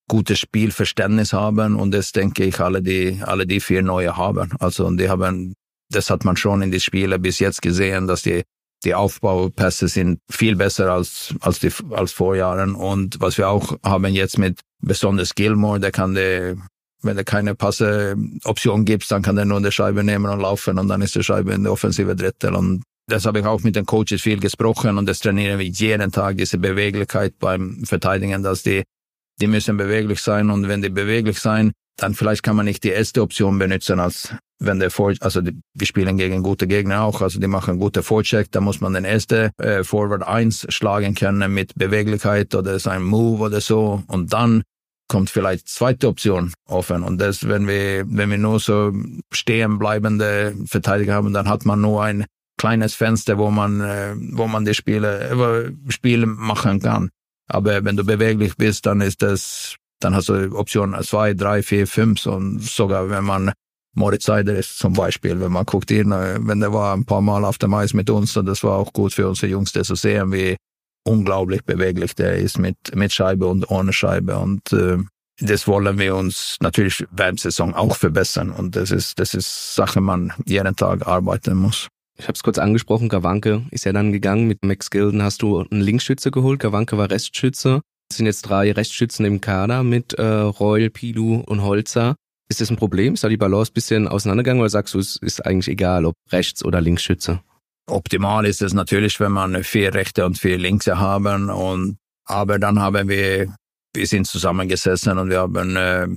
gutes 0.09 0.39
Spielverständnis 0.39 1.33
haben. 1.33 1.75
Und 1.75 1.93
das 1.93 2.13
denke 2.13 2.45
ich, 2.45 2.61
alle 2.61 2.83
die, 2.83 3.21
alle 3.25 3.47
die 3.47 3.61
vier 3.61 3.83
neue 3.83 4.17
haben. 4.17 4.53
Also, 4.61 4.87
und 4.87 4.99
die 4.99 5.09
haben, 5.09 5.55
das 5.91 6.11
hat 6.11 6.25
man 6.25 6.37
schon 6.37 6.63
in 6.63 6.71
die 6.71 6.81
Spiele 6.81 7.19
bis 7.19 7.41
jetzt 7.41 7.63
gesehen, 7.63 8.07
dass 8.07 8.23
die, 8.23 8.43
die 8.85 8.95
Aufbaupässe 8.95 9.89
sind 9.89 10.21
viel 10.31 10.57
besser 10.57 10.93
als, 10.93 11.35
als 11.41 11.59
die, 11.61 11.71
als 11.91 12.13
Vorjahren. 12.13 12.75
Und 12.75 13.21
was 13.21 13.39
wir 13.39 13.49
auch 13.49 13.77
haben 13.85 14.15
jetzt 14.15 14.39
mit 14.39 14.61
besonders 14.81 15.35
Gilmore, 15.35 15.81
der 15.81 15.93
kann 15.93 16.15
die, 16.15 16.57
wenn 17.03 17.17
er 17.17 17.25
keine 17.25 17.55
Passeoption 17.55 18.85
gibt, 18.85 19.11
dann 19.11 19.23
kann 19.23 19.39
er 19.39 19.45
nur 19.45 19.59
eine 19.59 19.73
Scheibe 19.73 20.05
nehmen 20.05 20.27
und 20.27 20.41
laufen 20.41 20.79
und 20.79 20.89
dann 20.89 21.03
ist 21.03 21.15
die 21.15 21.23
Scheibe 21.23 21.53
in 21.53 21.65
der 21.65 21.73
offensive 21.73 22.15
Drittel. 22.15 22.55
Und 22.55 22.83
das 23.09 23.25
habe 23.25 23.41
ich 23.41 23.47
auch 23.47 23.63
mit 23.63 23.77
den 23.77 23.87
Coaches 23.87 24.21
viel 24.23 24.41
gesprochen 24.41 24.99
und 24.99 25.07
das 25.07 25.21
trainieren 25.21 25.59
wir 25.59 25.67
jeden 25.67 26.13
Tag, 26.13 26.37
diese 26.37 26.59
Beweglichkeit 26.59 27.39
beim 27.39 27.85
Verteidigen, 27.85 28.43
dass 28.43 28.63
die, 28.63 28.83
die 29.41 29.47
müssen 29.47 29.77
beweglich 29.77 30.21
sein 30.21 30.51
und 30.51 30.69
wenn 30.69 30.83
die 30.83 30.91
beweglich 30.91 31.39
sein, 31.39 31.73
dann 31.97 32.15
vielleicht 32.15 32.43
kann 32.43 32.57
man 32.57 32.67
nicht 32.67 32.85
die 32.85 32.91
erste 32.91 33.23
Option 33.23 33.59
benutzen, 33.59 34.01
als 34.01 34.35
wenn 34.59 34.81
der 34.81 34.91
Vor 34.91 35.13
also 35.21 35.41
die, 35.41 35.61
wir 35.75 35.87
spielen 35.87 36.17
gegen 36.17 36.43
gute 36.43 36.67
Gegner 36.67 37.03
auch, 37.03 37.21
also 37.21 37.39
die 37.39 37.47
machen 37.47 37.79
gute 37.79 38.03
Vorcheck, 38.03 38.51
da 38.51 38.61
muss 38.61 38.81
man 38.81 38.95
den 38.95 39.05
erste 39.05 39.51
äh, 39.59 39.85
Forward 39.85 40.23
1 40.23 40.67
schlagen 40.71 41.15
können 41.15 41.53
mit 41.53 41.75
Beweglichkeit 41.75 42.55
oder 42.55 42.79
sein 42.79 43.03
Move 43.03 43.43
oder 43.43 43.61
so 43.61 44.03
und 44.07 44.33
dann 44.33 44.63
kommt 45.09 45.31
vielleicht 45.31 45.69
zweite 45.69 46.09
Option 46.09 46.53
offen. 46.67 47.03
Und 47.03 47.21
das, 47.21 47.47
wenn 47.49 47.69
wir, 47.69 48.05
wenn 48.09 48.31
wir 48.31 48.39
nur 48.39 48.61
so 48.61 48.93
stehen 49.33 49.79
bleibende 49.79 50.57
Verteidiger 50.67 51.15
haben, 51.15 51.33
dann 51.33 51.49
hat 51.49 51.65
man 51.65 51.81
nur 51.81 52.03
ein 52.03 52.27
kleines 52.59 52.95
Fenster, 52.95 53.39
wo 53.39 53.51
man, 53.51 53.81
äh, 53.81 54.15
wo 54.33 54.47
man 54.47 54.65
die 54.65 54.75
Spiele, 54.75 55.21
äh, 55.29 55.93
Spiele 55.93 56.27
machen 56.27 56.81
kann. 56.81 57.11
Aber 57.49 57.85
wenn 57.85 57.97
du 57.97 58.05
beweglich 58.05 58.57
bist, 58.57 58.87
dann 58.87 59.01
ist 59.01 59.23
das, 59.23 59.77
dann 60.01 60.15
hast 60.15 60.29
du 60.29 60.57
Optionen 60.57 61.03
zwei, 61.03 61.35
drei, 61.35 61.63
vier, 61.63 61.87
fünf 61.87 62.27
und 62.27 62.63
sogar 62.63 63.11
wenn 63.11 63.25
man 63.25 63.53
Moritz 63.97 64.25
Seider 64.25 64.55
ist 64.55 64.79
zum 64.79 64.93
Beispiel, 64.93 65.41
wenn 65.41 65.53
man 65.53 65.65
guckt 65.65 65.91
ihn, 65.91 66.13
äh, 66.13 66.39
wenn 66.41 66.61
der 66.61 66.73
war 66.73 66.95
ein 66.95 67.07
paar 67.07 67.23
Mal 67.23 67.45
auf 67.45 67.57
dem 67.57 67.73
Eis 67.73 67.95
mit 67.95 68.11
uns, 68.11 68.37
und 68.37 68.47
das 68.47 68.63
war 68.63 68.77
auch 68.77 68.93
gut 68.93 69.15
für 69.15 69.27
unsere 69.27 69.51
Jungs, 69.51 69.73
das 69.73 69.87
zu 69.87 69.95
sehen, 69.95 70.33
wie 70.33 70.57
unglaublich 71.07 71.65
beweglich 71.65 72.15
der 72.15 72.37
ist 72.37 72.59
mit, 72.59 72.77
mit 72.95 73.13
Scheibe 73.15 73.47
und 73.47 73.71
ohne 73.71 73.95
Scheibe. 73.95 74.37
Und 74.37 74.71
äh, 74.73 74.99
das 75.41 75.67
wollen 75.67 75.99
wir 75.99 76.15
uns 76.15 76.57
natürlich 76.61 77.07
während 77.11 77.43
der 77.43 77.51
Saison 77.51 77.75
auch 77.75 77.97
verbessern. 77.97 78.51
Und 78.51 78.77
das 78.77 78.91
ist, 78.91 79.19
das 79.19 79.33
ist 79.33 79.75
Sache, 79.75 80.01
man 80.01 80.33
jeden 80.45 80.77
Tag 80.77 81.07
arbeiten 81.07 81.57
muss. 81.57 81.89
Ich 82.19 82.25
habe 82.25 82.35
es 82.35 82.43
kurz 82.43 82.59
angesprochen, 82.59 83.09
Gawanke 83.09 83.65
ist 83.71 83.85
ja 83.85 83.93
dann 83.93 84.13
gegangen. 84.13 84.47
Mit 84.47 84.65
Max 84.65 84.91
Gilden 84.91 85.23
hast 85.23 85.43
du 85.43 85.61
einen 85.61 85.81
Linksschütze 85.81 86.31
geholt. 86.31 86.61
Gawanke 86.61 86.99
war 86.99 87.11
Restschütze. 87.11 87.83
Sind 88.17 88.25
jetzt 88.25 88.49
drei 88.49 88.73
Rechtsschützen 88.73 89.27
im 89.27 89.43
Kader 89.43 89.83
mit 89.83 90.15
äh, 90.15 90.23
Reul, 90.23 90.89
Pilu 90.89 91.41
und 91.41 91.63
Holzer. 91.63 92.17
Ist 92.49 92.63
das 92.63 92.71
ein 92.71 92.77
Problem? 92.77 93.13
Ist 93.13 93.25
da 93.25 93.29
die 93.29 93.37
Balance 93.37 93.73
bisschen 93.73 94.09
auseinandergegangen 94.09 94.63
oder 94.63 94.71
sagst 94.71 94.95
du, 94.95 94.99
es 94.99 95.17
ist 95.17 95.45
eigentlich 95.45 95.69
egal, 95.69 96.07
ob 96.07 96.15
Rechts- 96.33 96.65
oder 96.65 96.81
Linksschütze? 96.81 97.41
Optimal 97.87 98.47
ist 98.47 98.63
es 98.63 98.73
natürlich, 98.73 99.21
wenn 99.21 99.33
man 99.33 99.63
vier 99.65 99.93
Rechte 99.93 100.25
und 100.25 100.39
vier 100.39 100.57
Linkse 100.57 100.99
haben. 100.99 101.51
Und, 101.51 101.99
aber 102.25 102.59
dann 102.59 102.81
haben 102.81 103.07
wir, 103.11 103.55
wir 103.95 104.07
sind 104.07 104.27
zusammengesessen 104.27 105.19
und 105.19 105.29
wir 105.29 105.41
haben, 105.41 105.77
äh, 105.77 106.09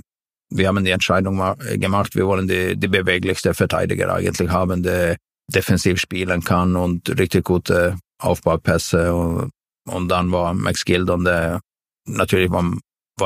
wir 0.49 0.67
haben 0.69 0.85
die 0.85 0.91
Entscheidung 0.91 1.43
gemacht, 1.57 2.15
wir 2.15 2.27
wollen 2.27 2.47
die, 2.47 2.77
die 2.77 2.87
beweglichste 2.87 3.53
Verteidiger 3.53 4.13
eigentlich 4.13 4.49
haben, 4.49 4.83
der 4.83 5.17
defensiv 5.51 5.99
spielen 5.99 6.45
kann 6.45 6.77
und 6.77 7.09
richtig 7.19 7.43
gute 7.43 7.97
Aufbaupässe. 8.19 9.13
Und, 9.13 9.51
und 9.85 10.07
dann 10.07 10.31
war 10.31 10.53
Max 10.53 10.85
Gildon, 10.85 11.25
der 11.25 11.59
natürlich 12.05 12.51
war, 12.51 12.71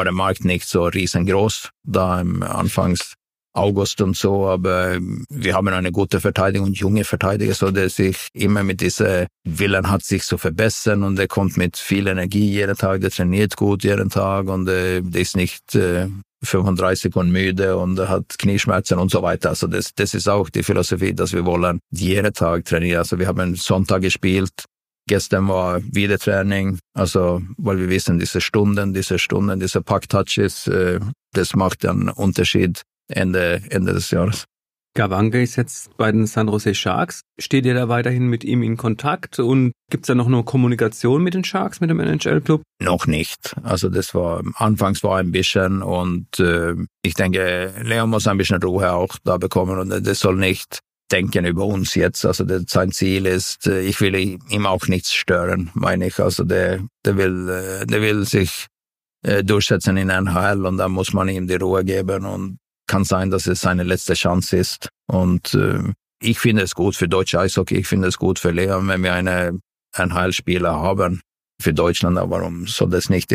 der 0.04 0.12
Markt 0.12 0.46
nicht 0.46 0.68
so 0.68 0.86
riesengroß 0.86 1.70
da 1.84 2.22
im 2.22 2.42
Anfangs 2.42 3.14
August 3.54 4.02
und 4.02 4.18
so, 4.18 4.48
aber 4.48 4.98
wir 5.30 5.54
haben 5.54 5.68
eine 5.68 5.92
gute 5.92 6.20
Verteidigung 6.20 6.70
und 6.70 6.78
junge 6.78 7.04
Verteidiger, 7.04 7.54
so 7.54 7.70
der 7.70 7.90
sich 7.90 8.28
immer 8.34 8.64
mit 8.64 8.82
dieser 8.82 9.28
Willen 9.44 9.92
hat, 9.92 10.04
sich 10.04 10.24
zu 10.24 10.40
verbessern 10.40 11.04
und 11.04 11.20
er 11.20 11.28
kommt 11.28 11.56
mit 11.56 11.78
viel 11.78 12.08
Energie 12.08 12.50
jeden 12.50 12.76
Tag, 12.76 13.02
der 13.02 13.12
trainiert 13.12 13.56
gut 13.56 13.84
jeden 13.84 14.10
Tag 14.10 14.48
und 14.48 14.68
äh, 14.68 15.02
der 15.02 15.22
ist 15.22 15.36
nicht 15.36 15.76
äh, 15.76 16.08
35 16.44 17.16
und 17.16 17.32
müde 17.32 17.78
und 17.78 18.00
hat 18.00 18.38
Knieschmerzen 18.38 18.98
und 18.98 19.12
so 19.12 19.22
weiter. 19.22 19.50
Also 19.50 19.68
das, 19.68 19.94
das 19.94 20.14
ist 20.14 20.28
auch 20.28 20.50
die 20.50 20.64
Philosophie, 20.64 21.14
dass 21.14 21.32
wir 21.32 21.46
wollen 21.46 21.80
jeden 21.92 22.34
Tag 22.34 22.66
trainieren. 22.66 23.00
Also 23.00 23.20
wir 23.20 23.28
haben 23.28 23.56
Sonntag 23.56 24.02
gespielt, 24.02 24.66
Gestern 25.08 25.48
war 25.50 25.82
wieder 25.84 26.18
Training, 26.18 26.80
also 26.94 27.42
weil 27.58 27.78
wir 27.78 27.90
wissen, 27.90 28.20
diese 28.20 28.40
Stunden, 28.40 28.94
diese 28.94 29.20
Stunden, 29.20 29.60
diese 29.60 29.82
Packtouches, 29.82 30.68
äh, 30.68 31.00
das 31.34 31.56
macht 31.56 31.86
einen 31.86 32.10
Unterschied 32.10 32.84
Ende, 33.10 33.62
Ende 33.70 33.94
des 33.94 34.12
Jahres. 34.12 34.46
Gawange 34.96 35.42
ist 35.42 35.56
jetzt 35.56 35.98
bei 35.98 36.12
den 36.12 36.28
San 36.28 36.48
Jose 36.48 36.76
Sharks. 36.76 37.22
Steht 37.40 37.66
ihr 37.66 37.74
da 37.74 37.90
weiterhin 37.90 38.28
mit 38.28 38.44
ihm 38.44 38.62
in 38.62 38.78
Kontakt 38.78 39.40
und 39.40 39.72
gibt 39.90 40.04
es 40.04 40.08
da 40.08 40.16
noch 40.16 40.28
eine 40.28 40.44
Kommunikation 40.44 41.24
mit 41.24 41.34
den 41.34 41.44
Sharks, 41.44 41.82
mit 41.82 41.90
dem 41.90 42.00
NHL-Club? 42.00 42.62
Noch 42.80 43.08
nicht. 43.08 43.56
Also 43.64 43.90
das 43.90 44.14
war, 44.14 44.44
anfangs 44.56 45.04
war 45.04 45.18
ein 45.18 45.32
bisschen 45.32 45.82
und 45.82 46.40
äh, 46.40 46.76
ich 47.04 47.16
denke, 47.16 47.74
Leon 47.82 48.12
muss 48.12 48.28
ein 48.28 48.38
bisschen 48.38 48.62
Ruhe 48.62 48.94
auch 48.94 49.18
da 49.24 49.38
bekommen 49.38 49.80
und 49.80 50.06
das 50.06 50.20
soll 50.20 50.36
nicht 50.36 50.80
denken 51.14 51.46
über 51.46 51.66
uns 51.66 51.94
jetzt. 51.94 52.26
Also 52.26 52.44
der, 52.44 52.64
sein 52.68 52.92
Ziel 52.92 53.28
ist, 53.28 53.68
äh, 53.68 53.82
ich 53.82 54.02
will 54.02 54.16
ihm 54.16 54.66
auch 54.66 54.88
nichts 54.88 55.14
stören, 55.14 55.70
meine 55.76 56.08
ich. 56.08 56.20
Also 56.20 56.44
der, 56.44 56.82
der 57.06 57.18
will, 57.18 57.50
äh, 57.50 57.86
der 57.86 58.02
will 58.02 58.26
sich 58.26 58.66
äh, 59.26 59.44
durchsetzen 59.44 59.96
in 59.96 60.10
NHL 60.10 60.66
und 60.66 60.78
da 60.78 60.90
muss 60.90 61.14
man 61.14 61.30
ihm 61.30 61.48
die 61.48 61.56
Ruhe 61.56 61.86
geben 61.86 62.26
und 62.26 62.58
kann 62.88 63.04
sein, 63.04 63.30
dass 63.30 63.48
es 63.48 63.62
seine 63.62 63.84
letzte 63.84 64.16
Chance 64.16 64.58
ist. 64.58 64.90
Und 65.08 65.58
ich 66.22 66.40
finde 66.40 66.64
es 66.64 66.76
gut 66.76 66.96
für 66.96 67.08
deutsche 67.08 67.40
Eishockey, 67.40 67.76
ich 67.76 67.88
finde 67.88 68.08
es 68.08 68.18
gut 68.18 68.40
für 68.40 68.52
Leon, 68.52 68.88
wenn 68.88 69.04
wir 69.04 69.14
eine 69.14 69.60
NHL-Spieler 69.96 70.74
haben 70.74 71.22
für 71.62 71.74
Deutschland, 71.74 72.18
aber 72.18 72.40
warum 72.40 72.68
soll 72.68 72.90
das 72.90 73.10
nicht 73.10 73.32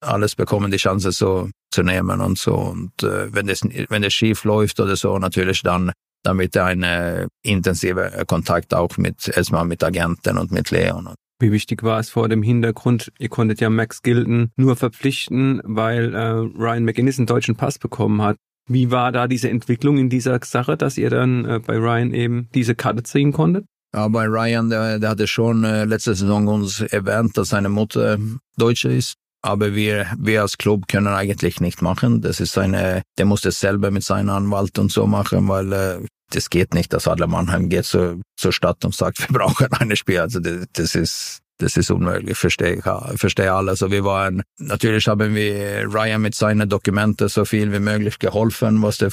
alles 0.00 0.34
bekommen, 0.34 0.70
die 0.70 0.76
Chance 0.76 1.12
so 1.12 1.50
zu 1.72 1.82
nehmen 1.82 2.20
und 2.20 2.38
so. 2.38 2.54
Und 2.54 3.02
äh, 3.02 3.32
wenn 3.32 3.46
das 3.46 3.62
wenn 3.62 4.02
das 4.02 4.12
schief 4.12 4.44
läuft 4.44 4.78
oder 4.80 4.96
so, 4.96 5.18
natürlich 5.18 5.62
dann 5.62 5.92
damit 6.24 6.56
eine 6.56 7.28
intensive 7.42 8.24
Kontakt 8.26 8.74
auch 8.74 8.96
mit 8.96 9.28
erstmal 9.28 9.64
mit 9.64 9.84
Agenten 9.84 10.38
und 10.38 10.50
mit 10.50 10.70
Leon. 10.70 11.14
Wie 11.40 11.52
wichtig 11.52 11.82
war 11.82 12.00
es 12.00 12.10
vor 12.10 12.28
dem 12.28 12.42
Hintergrund, 12.42 13.12
ihr 13.18 13.28
konntet 13.28 13.60
ja 13.60 13.68
Max 13.68 14.02
Gilden 14.02 14.52
nur 14.56 14.76
verpflichten, 14.76 15.60
weil 15.64 16.14
äh, 16.14 16.28
Ryan 16.28 16.84
McGinnis 16.84 17.18
einen 17.18 17.26
deutschen 17.26 17.56
Pass 17.56 17.78
bekommen 17.78 18.22
hat. 18.22 18.36
Wie 18.68 18.90
war 18.90 19.12
da 19.12 19.28
diese 19.28 19.50
Entwicklung 19.50 19.98
in 19.98 20.08
dieser 20.08 20.38
Sache, 20.42 20.76
dass 20.76 20.96
ihr 20.96 21.10
dann 21.10 21.44
äh, 21.44 21.60
bei 21.60 21.76
Ryan 21.76 22.14
eben 22.14 22.48
diese 22.54 22.74
Karte 22.74 23.02
ziehen 23.02 23.32
konntet? 23.32 23.66
Ja, 23.94 24.08
bei 24.08 24.26
Ryan, 24.26 24.70
der, 24.70 24.98
der 24.98 25.10
hatte 25.10 25.26
schon 25.26 25.64
äh, 25.64 25.84
letzte 25.84 26.14
Saison 26.14 26.48
uns 26.48 26.80
erwähnt, 26.80 27.36
dass 27.36 27.50
seine 27.50 27.68
Mutter 27.68 28.18
Deutsche 28.56 28.90
ist. 28.90 29.14
Aber 29.42 29.74
wir, 29.74 30.06
wir 30.18 30.40
als 30.40 30.56
Club 30.56 30.88
können 30.88 31.08
eigentlich 31.08 31.60
nicht 31.60 31.82
machen. 31.82 32.22
Das 32.22 32.40
ist 32.40 32.56
eine, 32.56 33.02
der 33.18 33.26
muss 33.26 33.42
das 33.42 33.60
selber 33.60 33.90
mit 33.90 34.02
seinem 34.02 34.30
Anwalt 34.30 34.78
und 34.78 34.90
so 34.90 35.06
machen, 35.06 35.46
weil 35.48 35.72
äh, 35.72 36.06
das 36.30 36.50
geht 36.50 36.74
nicht, 36.74 36.92
dass 36.92 37.08
Adler 37.08 37.26
Mannheim 37.26 37.68
geht 37.68 37.84
zur, 37.84 38.20
zur 38.36 38.52
Stadt 38.52 38.84
und 38.84 38.94
sagt, 38.94 39.20
wir 39.28 39.38
brauchen 39.38 39.68
eine 39.72 39.96
Spiel. 39.96 40.20
Also 40.20 40.40
das, 40.40 40.66
das 40.72 40.94
ist, 40.94 41.38
das 41.58 41.76
ist 41.76 41.90
unmöglich, 41.90 42.36
verstehe 42.36 42.74
ich, 42.74 43.20
verstehe 43.20 43.52
alle. 43.52 43.70
Also 43.70 43.90
wir 43.90 44.04
waren, 44.04 44.42
natürlich 44.58 45.06
haben 45.06 45.34
wir 45.34 45.86
Ryan 45.86 46.20
mit 46.20 46.34
seinen 46.34 46.68
Dokumenten 46.68 47.28
so 47.28 47.44
viel 47.44 47.72
wie 47.72 47.78
möglich 47.78 48.18
geholfen, 48.18 48.82
was 48.82 48.98
der, 48.98 49.10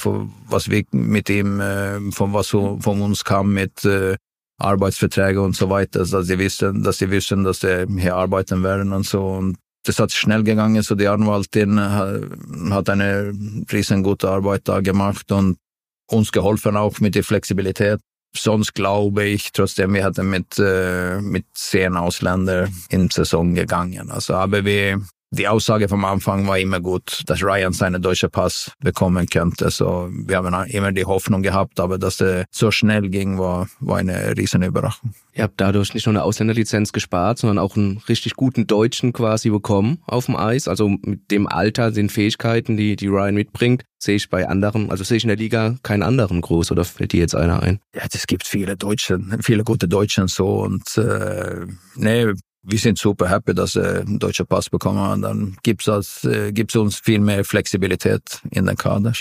was 0.48 0.68
wir 0.68 0.84
mit 0.92 1.30
ihm, 1.30 1.60
äh, 1.60 2.10
von 2.10 2.32
was 2.32 2.48
von 2.48 2.80
uns 2.84 3.24
kam 3.24 3.52
mit 3.52 3.84
äh, 3.84 4.16
Arbeitsverträge 4.58 5.40
und 5.40 5.56
so 5.56 5.70
weiter, 5.70 6.04
dass 6.04 6.26
sie 6.26 6.38
wissen, 6.38 6.82
dass 6.82 6.98
sie 6.98 7.10
wissen, 7.10 7.44
dass 7.44 7.60
sie 7.60 7.86
hier 7.98 8.16
arbeiten 8.16 8.62
werden 8.62 8.92
und 8.92 9.06
so. 9.06 9.24
Und 9.24 9.56
das 9.84 9.98
hat 9.98 10.12
schnell 10.12 10.44
gegangen, 10.44 10.82
so 10.82 10.94
die 10.94 11.08
Anwaltin 11.08 11.80
hat 11.80 12.88
eine 12.88 13.32
riesengute 13.72 14.28
Arbeit 14.28 14.62
da 14.68 14.80
gemacht 14.80 15.32
und 15.32 15.58
uns 16.12 16.32
geholfen 16.32 16.76
auch 16.76 17.00
mit 17.00 17.14
der 17.14 17.24
Flexibilität. 17.24 18.00
Sonst 18.34 18.74
glaube 18.74 19.24
ich, 19.24 19.52
trotzdem, 19.52 19.92
wir 19.92 20.04
hatten 20.04 20.30
mit, 20.30 20.58
äh, 20.58 21.20
mit 21.20 21.44
zehn 21.54 21.96
Ausländer 21.96 22.68
in 22.88 23.10
Saison 23.10 23.54
gegangen. 23.54 24.10
Also, 24.10 24.34
aber 24.34 24.64
wir, 24.64 25.02
die 25.32 25.48
Aussage 25.48 25.88
vom 25.88 26.04
Anfang 26.04 26.46
war 26.46 26.58
immer 26.58 26.80
gut, 26.80 27.22
dass 27.26 27.42
Ryan 27.42 27.72
seinen 27.72 28.02
deutschen 28.02 28.30
Pass 28.30 28.72
bekommen 28.80 29.26
könnte. 29.26 29.70
So, 29.70 30.10
wir 30.12 30.36
haben 30.36 30.52
immer 30.68 30.92
die 30.92 31.06
Hoffnung 31.06 31.42
gehabt, 31.42 31.80
aber 31.80 31.98
dass 31.98 32.20
es 32.20 32.44
so 32.50 32.70
schnell 32.70 33.08
ging, 33.08 33.38
war, 33.38 33.66
war 33.80 33.98
eine 33.98 34.36
riesen 34.36 34.62
Überraschung. 34.62 35.14
Ihr 35.32 35.44
habt 35.44 35.58
dadurch 35.58 35.94
nicht 35.94 36.04
nur 36.04 36.12
eine 36.12 36.22
Ausländerlizenz 36.22 36.92
gespart, 36.92 37.38
sondern 37.38 37.58
auch 37.58 37.76
einen 37.76 38.02
richtig 38.08 38.34
guten 38.34 38.66
Deutschen 38.66 39.14
quasi 39.14 39.48
bekommen 39.48 40.02
auf 40.06 40.26
dem 40.26 40.36
Eis. 40.36 40.68
Also 40.68 40.88
mit 40.88 41.30
dem 41.30 41.46
Alter, 41.46 41.90
den 41.90 42.10
Fähigkeiten, 42.10 42.76
die, 42.76 42.96
die 42.96 43.06
Ryan 43.06 43.34
mitbringt, 43.34 43.84
sehe 43.98 44.16
ich 44.16 44.28
bei 44.28 44.46
anderen, 44.46 44.90
also 44.90 45.02
sehe 45.02 45.16
ich 45.16 45.24
in 45.24 45.28
der 45.28 45.38
Liga 45.38 45.76
keinen 45.82 46.02
anderen 46.02 46.42
groß 46.42 46.72
oder 46.72 46.84
fällt 46.84 47.12
dir 47.12 47.20
jetzt 47.20 47.34
einer 47.34 47.62
ein? 47.62 47.80
Ja, 47.94 48.02
es 48.12 48.26
gibt 48.26 48.46
viele 48.46 48.76
Deutschen, 48.76 49.38
viele 49.42 49.64
gute 49.64 49.88
Deutschen 49.88 50.28
so 50.28 50.60
und 50.60 50.98
äh, 50.98 51.66
nee, 51.94 52.34
wir 52.62 52.78
sind 52.78 52.98
super 52.98 53.28
happy, 53.28 53.54
dass 53.54 53.74
wir 53.74 54.00
einen 54.00 54.18
deutschen 54.18 54.46
Pass 54.46 54.70
bekommen 54.70 54.98
haben. 54.98 55.22
Dann 55.22 55.56
gibt 55.62 55.86
es 55.86 56.24
äh, 56.24 56.52
gibt's 56.52 56.76
uns 56.76 56.98
viel 56.98 57.18
mehr 57.18 57.44
Flexibilität 57.44 58.40
in 58.50 58.66
den 58.66 58.76
Kader. 58.76 59.12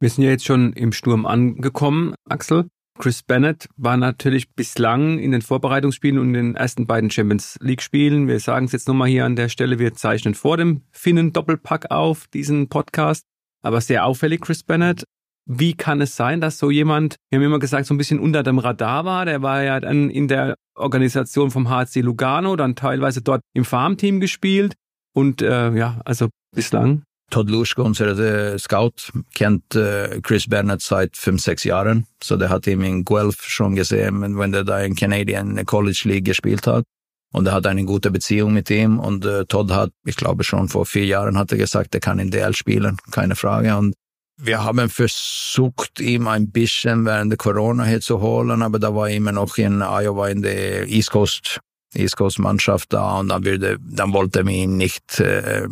Wir 0.00 0.10
sind 0.10 0.24
ja 0.24 0.30
jetzt 0.30 0.44
schon 0.44 0.72
im 0.74 0.92
Sturm 0.92 1.26
angekommen, 1.26 2.14
Axel. 2.28 2.66
Chris 2.98 3.22
Bennett 3.24 3.68
war 3.76 3.96
natürlich 3.96 4.52
bislang 4.52 5.18
in 5.18 5.32
den 5.32 5.42
Vorbereitungsspielen 5.42 6.18
und 6.18 6.28
in 6.28 6.34
den 6.34 6.56
ersten 6.56 6.86
beiden 6.86 7.10
Champions 7.10 7.58
League 7.60 7.82
Spielen. 7.82 8.28
Wir 8.28 8.38
sagen 8.38 8.66
es 8.66 8.72
jetzt 8.72 8.86
nochmal 8.86 9.08
hier 9.08 9.24
an 9.24 9.34
der 9.34 9.48
Stelle. 9.48 9.80
Wir 9.80 9.94
zeichnen 9.94 10.34
vor 10.34 10.56
dem 10.56 10.82
Finnen 10.92 11.32
Doppelpack 11.32 11.90
auf, 11.90 12.28
diesen 12.28 12.68
Podcast. 12.68 13.24
Aber 13.62 13.80
sehr 13.80 14.04
auffällig, 14.04 14.42
Chris 14.42 14.62
Bennett. 14.62 15.04
Wie 15.46 15.74
kann 15.74 16.00
es 16.00 16.16
sein, 16.16 16.40
dass 16.40 16.58
so 16.58 16.70
jemand, 16.70 17.16
wir 17.30 17.38
haben 17.38 17.44
immer 17.44 17.58
gesagt, 17.58 17.86
so 17.86 17.94
ein 17.94 17.98
bisschen 17.98 18.18
unter 18.18 18.42
dem 18.42 18.58
Radar 18.58 19.04
war? 19.04 19.26
Der 19.26 19.42
war 19.42 19.62
ja 19.62 19.80
dann 19.80 20.08
in 20.08 20.28
der 20.28 20.54
Organisation 20.74 21.50
vom 21.50 21.68
HC 21.68 22.00
Lugano, 22.00 22.56
dann 22.56 22.76
teilweise 22.76 23.20
dort 23.20 23.42
im 23.54 23.64
Farmteam 23.64 24.20
gespielt 24.20 24.74
und 25.14 25.42
äh, 25.42 25.72
ja, 25.72 26.00
also 26.04 26.28
bislang. 26.54 27.02
Todd 27.30 27.50
Luschke, 27.50 27.82
unser 27.82 28.18
äh, 28.18 28.58
Scout, 28.58 29.12
kennt 29.34 29.74
äh, 29.74 30.20
Chris 30.22 30.48
Bennett 30.48 30.82
seit 30.82 31.16
fünf, 31.16 31.42
sechs 31.42 31.64
Jahren. 31.64 32.06
So 32.22 32.36
der 32.36 32.48
hat 32.48 32.66
ihn 32.66 32.82
in 32.82 33.04
Guelph 33.04 33.42
schon 33.42 33.74
gesehen, 33.74 34.38
wenn 34.38 34.52
der 34.52 34.64
da 34.64 34.80
in 34.80 34.94
Canadian 34.94 35.64
College 35.64 36.02
League 36.04 36.26
gespielt 36.26 36.66
hat. 36.66 36.84
Und 37.32 37.46
er 37.46 37.54
hat 37.54 37.66
eine 37.66 37.84
gute 37.84 38.12
Beziehung 38.12 38.52
mit 38.52 38.70
ihm. 38.70 39.00
Und 39.00 39.24
äh, 39.24 39.44
Todd 39.46 39.72
hat, 39.72 39.90
ich 40.04 40.16
glaube 40.16 40.44
schon 40.44 40.68
vor 40.68 40.86
vier 40.86 41.06
Jahren, 41.06 41.36
hat 41.36 41.50
er 41.50 41.58
gesagt, 41.58 41.94
er 41.94 42.00
kann 42.00 42.20
in 42.20 42.30
DL 42.30 42.54
spielen, 42.54 42.98
keine 43.10 43.34
Frage. 43.34 43.76
Und 43.76 43.94
wir 44.36 44.64
haben 44.64 44.88
versucht, 44.88 46.00
ihm 46.00 46.26
ein 46.28 46.50
bisschen 46.50 47.04
während 47.04 47.30
der 47.30 47.36
Corona 47.36 47.84
hier 47.84 48.00
zu 48.00 48.20
holen, 48.20 48.62
aber 48.62 48.78
da 48.78 48.94
war 48.94 49.08
immer 49.08 49.32
noch 49.32 49.56
in 49.58 49.80
Iowa 49.80 50.28
in 50.28 50.42
der 50.42 50.88
East 50.88 51.10
Coast, 51.10 51.60
East 51.94 52.16
Coast 52.16 52.38
Mannschaft 52.38 52.92
da 52.92 53.18
und 53.20 53.28
dann, 53.28 53.44
würde, 53.44 53.78
dann 53.80 54.12
wollte 54.12 54.44
wir 54.44 54.52
ihn 54.52 54.76
nicht, 54.76 55.20
äh, 55.20 55.68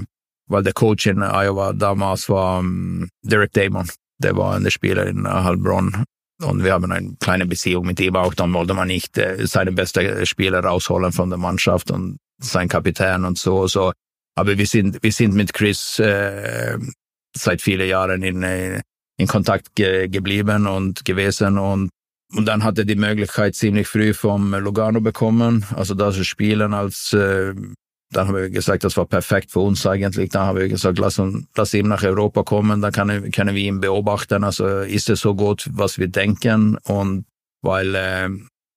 weil 0.46 0.62
der 0.62 0.72
Coach 0.72 1.06
in 1.06 1.22
Iowa 1.22 1.72
damals 1.72 2.28
war 2.28 2.60
um, 2.60 3.08
Derek 3.22 3.52
Damon. 3.52 3.88
Der 4.18 4.36
war 4.36 4.54
ein 4.54 4.70
Spieler 4.70 5.06
in 5.06 5.26
Heilbronn 5.26 6.04
und 6.42 6.62
wir 6.62 6.72
haben 6.72 6.90
eine 6.90 7.16
kleine 7.18 7.46
Beziehung 7.46 7.86
mit 7.86 7.98
ihm 7.98 8.14
auch. 8.14 8.34
Dann 8.34 8.52
wollte 8.52 8.74
man 8.74 8.88
nicht 8.88 9.18
äh, 9.18 9.44
seine 9.46 9.72
beste 9.72 10.24
Spieler 10.26 10.62
rausholen 10.62 11.12
von 11.12 11.30
der 11.30 11.38
Mannschaft 11.38 11.90
und 11.90 12.18
sein 12.40 12.68
Kapitän 12.68 13.24
und 13.24 13.38
so. 13.38 13.66
so. 13.66 13.92
Aber 14.36 14.56
wir 14.56 14.66
sind, 14.66 15.02
wir 15.02 15.12
sind 15.12 15.34
mit 15.34 15.52
Chris 15.52 15.98
äh, 15.98 16.78
seit 17.36 17.62
vielen 17.62 17.88
Jahren 17.88 18.22
in, 18.22 18.42
äh, 18.42 18.80
in 19.18 19.26
Kontakt 19.26 19.74
ge 19.74 20.08
geblieben 20.08 20.66
und 20.66 21.04
gewesen 21.04 21.58
und 21.58 21.90
und 22.34 22.46
dann 22.46 22.64
hatte 22.64 22.86
die 22.86 22.96
Möglichkeit 22.96 23.54
ziemlich 23.54 23.86
früh 23.88 24.14
vom 24.14 24.54
Lugano 24.54 25.02
bekommen, 25.02 25.66
also 25.76 25.94
da 25.94 26.10
zu 26.12 26.24
spielen 26.24 26.72
als 26.72 27.12
äh, 27.12 27.52
dann 28.12 28.28
haben 28.28 28.36
wir 28.36 28.50
gesagt, 28.50 28.84
das 28.84 28.96
war 28.96 29.06
perfekt 29.06 29.50
für 29.50 29.60
uns 29.60 29.86
eigentlich. 29.86 30.30
Dann 30.30 30.46
haben 30.46 30.58
wir 30.58 30.68
gesagt, 30.68 30.98
lass, 30.98 31.18
uns, 31.18 31.46
lass 31.56 31.74
ihn 31.74 31.88
nach 31.88 32.02
Europa 32.02 32.42
kommen, 32.42 32.82
dann 32.82 32.92
kann, 32.92 33.30
können 33.30 33.54
wir 33.54 33.62
ihn 33.62 33.80
beobachten. 33.80 34.44
Also 34.44 34.80
ist 34.80 35.08
es 35.08 35.20
so 35.20 35.34
gut, 35.34 35.68
was 35.72 35.98
wir 35.98 36.08
denken. 36.08 36.76
Und 36.84 37.24
weil 37.62 37.94
äh, 37.94 38.28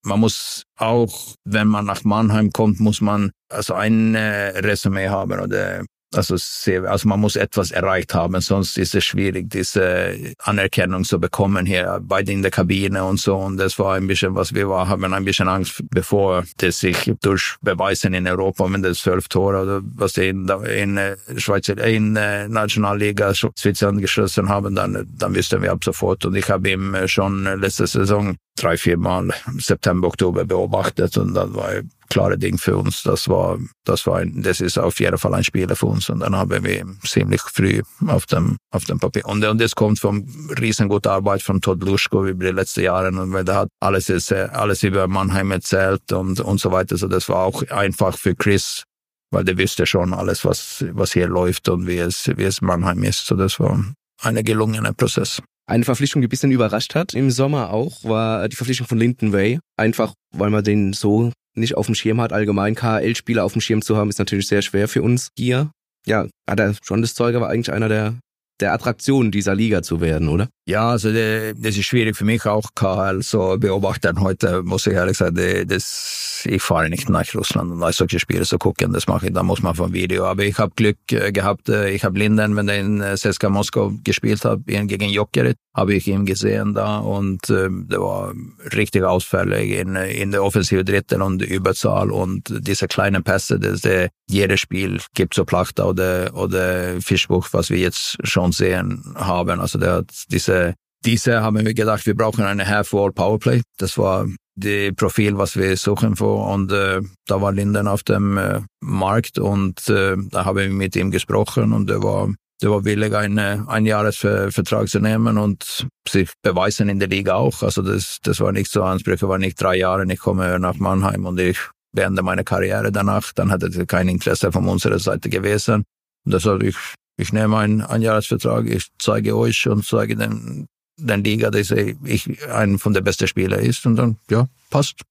man 0.03 0.19
muss 0.19 0.63
auch, 0.77 1.33
wenn 1.43 1.67
man 1.67 1.85
nach 1.85 2.03
Mannheim 2.03 2.51
kommt, 2.51 2.79
muss 2.79 3.01
man 3.01 3.31
also 3.49 3.73
ein 3.73 4.15
äh, 4.15 4.57
Resümee 4.59 5.09
haben 5.09 5.39
oder 5.39 5.83
also, 6.17 6.35
sehr, 6.37 6.83
also 6.85 7.07
man 7.07 7.19
muss 7.19 7.35
etwas 7.35 7.71
erreicht 7.71 8.13
haben, 8.13 8.39
sonst 8.41 8.77
ist 8.77 8.95
es 8.95 9.03
schwierig, 9.03 9.49
diese 9.49 10.15
Anerkennung 10.39 11.03
zu 11.03 11.19
bekommen 11.19 11.65
hier 11.65 11.99
bei 12.01 12.21
in 12.21 12.41
der 12.41 12.51
Kabine 12.51 13.03
und 13.03 13.19
so. 13.19 13.35
Und 13.35 13.57
das 13.57 13.77
war 13.77 13.95
ein 13.95 14.07
bisschen, 14.07 14.35
was 14.35 14.53
wir 14.53 14.69
war, 14.69 14.87
haben 14.87 15.13
ein 15.13 15.25
bisschen 15.25 15.47
Angst, 15.47 15.83
bevor 15.89 16.43
das 16.57 16.79
sich 16.79 17.13
durch 17.21 17.55
Beweisen 17.61 18.13
in 18.13 18.27
Europa, 18.27 18.71
wenn 18.71 18.81
das 18.81 18.99
zwölf 18.99 19.27
Tore 19.27 19.61
oder 19.61 19.81
was 19.83 20.13
die 20.13 20.29
in, 20.29 20.47
in 20.47 20.97
äh, 20.97 21.17
Schweizer, 21.37 21.77
in 21.77 22.15
äh, 22.15 22.47
Nationalliga 22.47 23.33
Switzerland 23.33 24.01
geschossen 24.01 24.49
haben, 24.49 24.75
dann, 24.75 25.07
dann 25.17 25.35
wüssten 25.35 25.61
wir 25.61 25.71
ab 25.71 25.83
sofort. 25.83 26.25
Und 26.25 26.35
ich 26.35 26.49
habe 26.49 26.69
ihm 26.69 26.95
schon 27.07 27.43
letzte 27.59 27.87
Saison 27.87 28.35
drei, 28.55 28.77
vier 28.77 28.97
Mal 28.97 29.29
September, 29.57 30.07
Oktober 30.07 30.45
beobachtet 30.45 31.17
und 31.17 31.33
dann 31.33 31.53
war 31.53 31.69
klare 32.09 32.37
Ding 32.37 32.57
für 32.57 32.77
uns. 32.77 33.03
Das 33.03 33.27
war, 33.29 33.57
das 33.83 34.05
war 34.07 34.23
das 34.25 34.61
ist 34.61 34.77
auf 34.77 34.99
jeden 34.99 35.17
Fall 35.17 35.33
ein 35.33 35.43
Spieler 35.43 35.75
für 35.75 35.87
uns 35.87 36.09
und 36.09 36.19
dann 36.19 36.35
haben 36.35 36.63
wir 36.63 36.85
ziemlich 37.03 37.41
früh 37.41 37.81
auf 38.07 38.25
dem, 38.25 38.57
auf 38.71 38.85
dem 38.85 38.99
Papier. 38.99 39.25
Und, 39.25 39.43
und 39.43 39.61
das 39.61 39.75
kommt 39.75 39.99
von 39.99 40.27
riesenguter 40.59 41.11
Arbeit 41.11 41.41
von 41.41 41.61
Todd 41.61 41.83
Luschko 41.83 42.25
über 42.25 42.45
die 42.45 42.51
letzten 42.51 42.81
Jahre 42.81 43.09
und 43.09 43.33
weil 43.33 43.45
der 43.45 43.55
hat 43.55 43.69
alles, 43.79 44.09
alles 44.31 44.83
über 44.83 45.07
Mannheim 45.07 45.51
erzählt 45.51 46.11
und, 46.11 46.39
und 46.39 46.59
so 46.59 46.71
weiter. 46.71 46.97
So 46.97 47.07
das 47.07 47.29
war 47.29 47.43
auch 47.43 47.63
einfach 47.69 48.17
für 48.17 48.35
Chris, 48.35 48.83
weil 49.31 49.43
der 49.43 49.57
wüsste 49.57 49.85
schon 49.85 50.13
alles, 50.13 50.45
was, 50.45 50.85
was 50.91 51.13
hier 51.13 51.27
läuft 51.27 51.69
und 51.69 51.87
wie 51.87 51.97
es, 51.97 52.29
wie 52.35 52.43
es 52.43 52.61
Mannheim 52.61 53.03
ist. 53.03 53.25
So 53.25 53.35
das 53.35 53.59
war 53.59 53.83
ein 54.21 54.43
gelungener 54.43 54.93
Prozess. 54.93 55.41
Eine 55.67 55.83
Verpflichtung, 55.83 56.21
die 56.21 56.27
ein 56.27 56.29
bisschen 56.29 56.51
überrascht 56.51 56.93
hat 56.93 57.13
im 57.13 57.31
Sommer 57.31 57.71
auch, 57.71 58.03
war 58.03 58.47
die 58.47 58.55
Verpflichtung 58.55 58.87
von 58.87 58.99
Linden 58.99 59.33
Way. 59.33 59.59
Einfach, 59.77 60.13
weil 60.31 60.51
man 60.51 60.63
den 60.63 60.93
so 60.93 61.31
nicht 61.55 61.75
auf 61.75 61.87
dem 61.87 61.95
Schirm 61.95 62.21
hat. 62.21 62.33
Allgemein 62.33 62.75
KL-Spieler 62.75 63.43
auf 63.43 63.53
dem 63.53 63.61
Schirm 63.61 63.81
zu 63.81 63.97
haben, 63.97 64.09
ist 64.09 64.19
natürlich 64.19 64.47
sehr 64.47 64.61
schwer 64.61 64.87
für 64.87 65.01
uns 65.01 65.29
hier. 65.37 65.71
Ja, 66.05 66.27
hat 66.47 66.59
er 66.59 66.75
schon 66.83 67.01
das 67.01 67.15
Zeug, 67.15 67.35
aber 67.35 67.49
eigentlich 67.49 67.73
einer 67.73 67.89
der, 67.89 68.15
der 68.59 68.73
Attraktionen 68.73 69.31
dieser 69.31 69.55
Liga 69.55 69.81
zu 69.81 70.01
werden, 70.01 70.29
oder? 70.29 70.49
Ja, 70.67 70.89
also 70.89 71.13
das, 71.13 71.53
das 71.57 71.77
ist 71.77 71.85
schwierig 71.85 72.17
für 72.17 72.25
mich 72.25 72.43
auch, 72.47 72.73
KHL 72.73 73.21
so 73.21 73.55
beobachten 73.59 74.19
heute, 74.19 74.63
muss 74.63 74.87
ich 74.87 74.93
ehrlich 74.93 75.15
sagen. 75.15 75.35
Das, 75.35 75.67
das, 75.67 76.41
ich 76.47 76.61
fahre 76.63 76.89
nicht 76.89 77.07
nach 77.07 77.35
Russland 77.35 77.71
und 77.71 77.93
solche 77.93 78.19
Spiele 78.19 78.45
zu 78.45 78.57
gucken, 78.57 78.91
das 78.91 79.05
mache 79.05 79.27
ich, 79.27 79.33
da 79.33 79.43
muss 79.43 79.61
man 79.61 79.75
vom 79.75 79.93
Video. 79.93 80.25
Aber 80.25 80.43
ich 80.43 80.57
habe 80.57 80.73
Glück 80.75 80.97
äh, 81.11 81.31
gehabt, 81.31 81.69
äh, 81.69 81.91
ich 81.91 82.03
habe 82.03 82.17
Linden, 82.17 82.55
wenn 82.55 82.67
er 82.67 82.79
in 82.79 82.99
äh, 82.99 83.15
CSKA 83.15 83.49
Moskau 83.49 83.93
gespielt 84.03 84.43
hat, 84.43 84.61
gegen 84.65 85.09
Jokerit, 85.09 85.57
habe 85.75 85.93
ich 85.93 86.07
ihn 86.07 86.25
gesehen 86.25 86.73
da 86.73 86.97
und 86.97 87.47
äh, 87.49 87.69
det 87.69 87.99
var 87.99 88.33
riktiga 88.73 89.09
Ausfälle 89.09 89.63
in, 89.63 89.95
in 89.95 90.31
der 90.31 90.43
offensive 90.43 90.83
Drittel 90.83 91.21
und 91.21 91.43
Überzahl 91.43 92.09
und 92.09 92.51
diese 92.65 92.87
kleinen 92.87 93.23
Pässe, 93.23 93.59
das, 93.59 93.81
det, 93.81 94.09
jedes 94.27 94.61
Spiel 94.61 94.99
gibt 95.13 95.35
so 95.35 95.45
Plachta 95.45 95.83
oder, 95.83 96.33
oder 96.33 96.99
Fischbuch, 97.01 97.49
was 97.51 97.69
wir 97.69 97.77
jetzt 97.77 98.17
schon 98.23 98.51
sehen 98.51 99.03
haben. 99.15 99.59
Also 99.59 99.77
der 99.77 99.93
hat 99.93 100.11
diese 100.31 100.54
diese, 100.55 100.75
diese 101.05 101.41
haben 101.41 101.63
wir 101.63 101.73
gedacht, 101.73 102.05
wir 102.05 102.15
brauchen 102.15 102.45
eine 102.45 102.67
Half-Wall 102.67 103.11
Powerplay. 103.11 103.61
Das 103.77 103.97
war 103.97 104.27
die 104.55 104.91
Profil, 104.91 105.37
was 105.37 105.55
wir 105.57 105.75
suchen 105.77 106.15
vor. 106.15 106.53
Und 106.53 106.71
äh, 106.71 107.01
da 107.27 107.41
war 107.41 107.51
Linden 107.51 107.87
auf 107.87 108.03
dem 108.03 108.37
äh, 108.37 108.61
Markt 108.81 109.37
und 109.37 109.87
äh, 109.89 110.15
da 110.31 110.45
haben 110.45 110.57
wir 110.57 110.69
mit 110.69 110.95
ihm 110.95 111.11
gesprochen 111.11 111.73
und 111.73 111.89
er 111.89 112.01
war, 112.01 112.33
der 112.61 112.71
war 112.71 112.85
willig, 112.85 113.13
eine, 113.13 113.65
ein 113.67 113.85
Jahresvertrag 113.85 114.87
zu 114.87 114.99
nehmen 114.99 115.37
und 115.37 115.87
sich 116.07 116.31
beweisen 116.41 116.87
in 116.89 116.99
der 116.99 117.09
Liga 117.09 117.35
auch. 117.35 117.61
Also 117.63 117.81
das, 117.81 118.19
das 118.23 118.39
war 118.39 118.51
nicht 118.53 118.71
so 118.71 118.83
Ansprüche, 118.83 119.27
war 119.27 119.37
nicht 119.37 119.61
drei 119.61 119.75
Jahre, 119.77 120.05
ich 120.11 120.19
komme 120.19 120.57
nach 120.59 120.75
Mannheim 120.75 121.25
und 121.25 121.39
ich 121.39 121.59
beende 121.91 122.23
meine 122.23 122.45
Karriere 122.45 122.91
danach. 122.91 123.33
Dann 123.33 123.51
hatte 123.51 123.69
er 123.75 123.85
kein 123.85 124.07
Interesse 124.07 124.51
von 124.51 124.67
unserer 124.67 124.99
Seite 124.99 125.29
gewesen. 125.29 125.83
Und 126.25 126.33
das 126.33 126.45
hat 126.45 126.63
ich 126.63 126.77
ich 127.17 127.31
nehme 127.31 127.57
einen 127.57 127.81
Einjahresvertrag, 127.81 128.67
ich 128.67 128.87
zeige 128.99 129.37
euch 129.37 129.67
und 129.67 129.85
zeige 129.85 130.15
den, 130.15 130.67
den 130.97 131.23
Liga, 131.23 131.49
dass 131.49 131.71
ich 131.71 132.49
ein 132.49 132.79
von 132.79 132.93
der 132.93 133.01
besten 133.01 133.27
Spieler 133.27 133.59
ist 133.59 133.85
und 133.85 133.95
dann, 133.95 134.17
ja, 134.29 134.47
passt. 134.69 135.01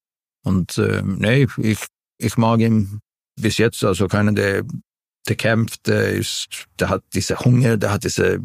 Und 0.44 0.76
äh, 0.78 1.02
nee, 1.02 1.46
ich, 1.56 1.78
ich 2.18 2.36
mag 2.36 2.60
ihn 2.60 3.00
bis 3.40 3.58
jetzt, 3.58 3.82
also 3.84 4.08
keiner, 4.08 4.32
der, 4.32 4.64
der 5.26 5.36
kämpft, 5.36 5.86
der 5.86 6.10
ist, 6.10 6.66
der 6.78 6.90
hat 6.90 7.02
diese 7.14 7.38
Hunger, 7.38 7.76
der 7.76 7.92
hat 7.92 8.04
diese 8.04 8.40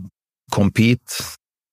Compete, 0.50 1.24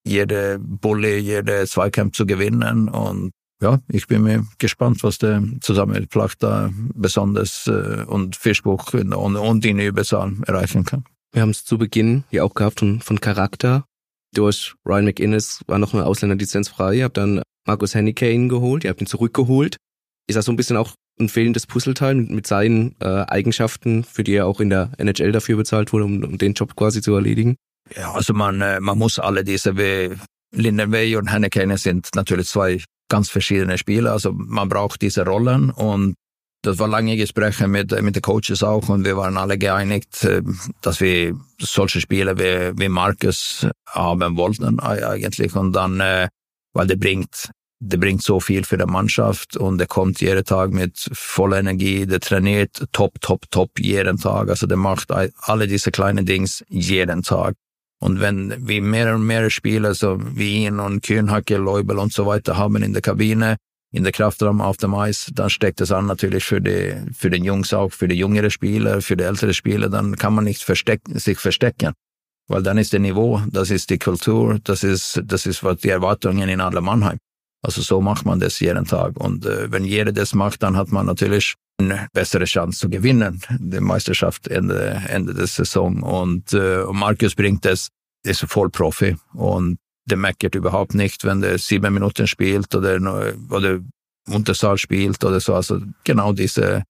jede 0.05 0.59
Bulle, 0.59 1.19
jede 1.19 1.67
Zweikampf 1.67 2.17
zu 2.17 2.27
gewinnen 2.27 2.89
und 2.89 3.31
ja, 3.63 3.81
ich 3.89 4.07
bin 4.07 4.23
mir 4.23 4.47
gespannt, 4.59 5.03
was 5.03 5.17
der 5.17 5.43
zusammen 5.61 5.93
mit 5.93 6.11
Plachta 6.11 6.71
besonders 6.95 7.67
äh, 7.67 8.05
und 8.07 8.37
Fischbuch 8.37 8.93
und, 8.93 9.15
und 9.15 9.65
in 9.65 9.79
Überzahl 9.79 10.37
erreichen 10.47 10.85
kann. 10.85 11.05
Wir 11.37 11.43
haben 11.43 11.51
es 11.51 11.67
zu 11.67 11.77
Beginn 11.77 12.25
ja 12.31 12.45
auch 12.45 12.55
gehabt 12.55 12.81
von, 12.81 13.03
von 13.03 13.21
Charakter. 13.21 13.85
Durch 14.35 14.75
Ryan 14.87 15.05
McInnes 15.05 15.61
war 15.67 15.79
noch 15.79 15.93
eine 15.93 16.07
Ausländerlizenz 16.07 16.71
frei. 16.71 16.95
Ihr 16.95 17.05
habt 17.05 17.19
dann 17.19 17.43
Markus 17.67 17.95
Hennicke 17.95 18.49
geholt, 18.49 18.85
ihr 18.85 18.91
habt 18.91 19.03
ihn 19.03 19.07
zurückgeholt. 19.07 19.77
Ist 20.27 20.37
das 20.37 20.47
so 20.47 20.53
ein 20.53 20.57
bisschen 20.57 20.79
auch 20.79 20.95
ein 21.21 21.29
fehlendes 21.29 21.67
Puzzleteil 21.67 22.15
mit, 22.15 22.31
mit 22.31 22.47
seinen 22.47 22.97
äh, 23.01 23.27
Eigenschaften, 23.29 24.03
für 24.03 24.25
die 24.25 24.33
er 24.33 24.47
auch 24.47 24.61
in 24.61 24.71
der 24.71 24.93
NHL 24.97 25.31
dafür 25.31 25.59
bezahlt 25.59 25.93
wurde, 25.93 26.07
um, 26.07 26.25
um 26.25 26.39
den 26.39 26.55
Job 26.55 26.75
quasi 26.75 27.03
zu 27.03 27.15
erledigen? 27.15 27.57
Ja, 27.95 28.15
also 28.15 28.33
man, 28.33 28.63
äh, 28.63 28.81
man 28.81 28.97
muss 28.97 29.19
alle 29.19 29.45
diese, 29.45 29.77
wie 29.77 30.17
Lindenwey 30.55 31.17
und 31.17 31.31
Hennekane 31.31 31.77
sind 31.77 32.09
natürlich 32.15 32.49
zwei 32.49 32.83
ganz 33.11 33.29
verschiedene 33.29 33.77
Spieler. 33.77 34.13
Also 34.13 34.33
man 34.33 34.71
braucht 34.71 35.03
diese 35.03 35.27
Rollen 35.27 35.69
und 35.69 36.15
das 36.67 36.79
war 36.79 36.89
lange 36.89 37.17
Gespräche 37.17 37.69
mit, 37.69 37.93
mit 38.03 38.17
den 38.17 38.23
Coaches 38.23 38.63
auch 38.63 38.89
und 38.89 39.05
wir 39.05 39.17
waren 39.17 39.37
alle 39.37 39.57
geeinigt, 39.57 40.25
äh, 40.25 40.43
dass 40.83 41.01
wir 41.01 41.39
solche 41.61 42.01
Spieler 42.01 42.37
wie, 42.39 42.79
wie 42.79 42.89
Marcus 42.89 43.67
haben 43.87 44.37
wollten 44.37 44.81
eigentlich 44.81 45.55
und 45.55 45.73
dann, 45.73 46.01
äh, 46.01 46.29
weil 46.73 46.87
der 46.89 46.97
bringt, 46.97 47.51
der 47.79 47.99
bringt 47.99 48.23
so 48.23 48.41
viel 48.41 48.65
für 48.65 48.79
die 48.79 48.87
Mannschaft 48.87 49.57
und 49.57 49.79
der 49.79 49.87
kommt 49.87 50.21
jeden 50.21 50.45
Tag 50.45 50.73
mit 50.73 51.09
voller 51.13 51.59
Energie, 51.59 52.05
der 52.07 52.21
trainiert 52.21 52.85
top, 52.93 53.21
top, 53.21 53.49
top 53.51 53.71
jeden 53.79 54.19
Tag, 54.19 54.49
also 54.49 54.67
der 54.67 54.77
macht 54.77 55.11
alle 55.13 55.67
diese 55.69 55.93
kleinen 55.93 56.27
Dings 56.27 56.65
jeden 56.69 57.23
Tag. 57.23 57.55
Und 57.99 58.21
wenn 58.21 58.67
wir 58.67 58.83
mehr 58.83 59.15
und 59.15 59.27
mehr 59.27 59.49
Spieler, 59.49 59.95
so 59.95 60.19
wie 60.21 60.65
ihn 60.65 60.81
und 60.81 61.03
Kühnhacke, 61.03 61.57
Leubel 61.57 61.99
und 61.99 62.13
so 62.13 62.27
weiter 62.27 62.57
haben 62.59 62.83
in 62.83 62.93
der 62.93 63.01
Kabine, 63.01 63.57
in 63.97 64.05
der 64.05 64.13
Kraftraum 64.13 64.61
auf 64.61 64.77
dem 64.77 64.95
Eis, 64.95 65.31
dann 65.33 65.49
steckt 65.49 65.81
es 65.81 65.91
an 65.91 66.05
natürlich 66.05 66.45
für 66.45 66.61
die, 66.61 66.95
für 67.15 67.31
den 67.31 67.45
Jungs 67.45 67.73
auch, 67.73 67.91
für 67.91 68.09
die 68.09 68.17
jüngere 68.17 68.51
Spieler, 68.51 69.01
für 69.01 69.17
die 69.17 69.25
ältere 69.25 69.55
Spieler, 69.55 69.89
dann 69.89 70.17
kann 70.17 70.35
man 70.35 70.45
nicht 70.45 70.63
verstecken, 70.63 71.19
sich 71.19 71.39
verstecken. 71.39 71.93
Weil 72.47 72.63
dann 72.63 72.77
ist 72.77 72.93
der 72.93 73.01
Niveau, 73.01 73.41
das 73.51 73.71
ist 73.71 73.89
die 73.89 73.99
Kultur, 73.99 74.59
das 74.63 74.85
ist, 74.85 75.23
das 75.25 75.47
ist 75.47 75.65
was 75.65 75.79
die 75.79 75.89
Erwartungen 75.89 76.49
in 76.49 76.61
Adler 76.61 76.83
Mannheim. 76.83 77.17
Also 77.63 77.81
so 77.81 78.03
macht 78.03 78.27
man 78.27 78.39
das 78.39 78.61
jeden 78.61 78.85
Tag. 78.85 79.17
Und 79.19 79.47
äh, 79.47 79.73
wenn 79.73 79.85
jeder 79.85 80.13
das 80.13 80.35
macht, 80.35 80.63
dann 80.63 80.77
hat 80.77 80.93
man 80.93 81.07
natürlich 81.07 81.55
eine 81.79 82.07
bessere 82.13 82.45
Chance 82.45 82.81
zu 82.81 82.91
gewinnen, 82.91 83.41
die 83.59 83.81
Meisterschaft 83.81 84.47
Ende, 84.49 85.03
Ende 85.09 85.33
der 85.33 85.47
Saison. 85.47 86.03
Und 86.03 86.53
äh, 86.53 86.85
Markus 86.93 87.35
bringt 87.35 87.65
das, 87.65 87.89
ist 88.25 88.45
voll 88.47 88.69
Profi 88.69 89.17
und 89.33 89.79
der 90.07 90.17
meckert 90.17 90.55
überhaupt 90.55 90.95
nicht, 90.95 91.25
wenn 91.25 91.41
der 91.41 91.59
sieben 91.59 91.93
Minuten 91.93 92.27
spielt 92.27 92.75
oder, 92.75 92.97
oder 93.51 93.81
Unterzahl 94.29 94.79
spielt 94.79 95.23
oder 95.25 95.41
so. 95.41 95.55
Also 95.55 95.81
genau 96.05 96.33
diese 96.33 96.85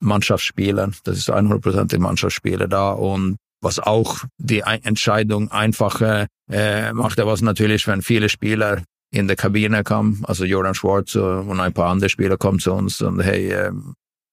Mannschaftsspiele, 0.00 0.92
das 1.04 1.18
ist 1.18 1.30
100% 1.30 1.98
Mannschaftsspiele 1.98 2.68
da 2.68 2.90
und 2.92 3.36
was 3.60 3.80
auch 3.80 4.24
die 4.38 4.60
Entscheidung 4.60 5.50
einfacher 5.50 6.26
äh, 6.50 6.92
macht, 6.92 7.18
was 7.18 7.42
natürlich, 7.42 7.86
wenn 7.88 8.02
viele 8.02 8.28
Spieler 8.28 8.82
in 9.10 9.26
der 9.26 9.36
Kabine 9.36 9.82
kamen, 9.82 10.24
also 10.26 10.44
Jordan 10.44 10.74
Schwartz 10.74 11.16
und 11.16 11.58
ein 11.58 11.72
paar 11.72 11.90
andere 11.90 12.10
Spieler 12.10 12.36
kommen 12.36 12.60
zu 12.60 12.72
uns 12.72 13.00
und 13.00 13.20
hey, 13.20 13.50
äh, 13.50 13.72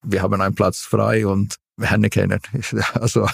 wir 0.03 0.21
haben 0.21 0.39
einen 0.39 0.53
Platz 0.53 0.81
frei 0.81 1.25
und 1.25 1.55
wir 1.77 1.89
haben 1.89 2.09
keinen. 2.09 2.39
Also, 2.93 3.27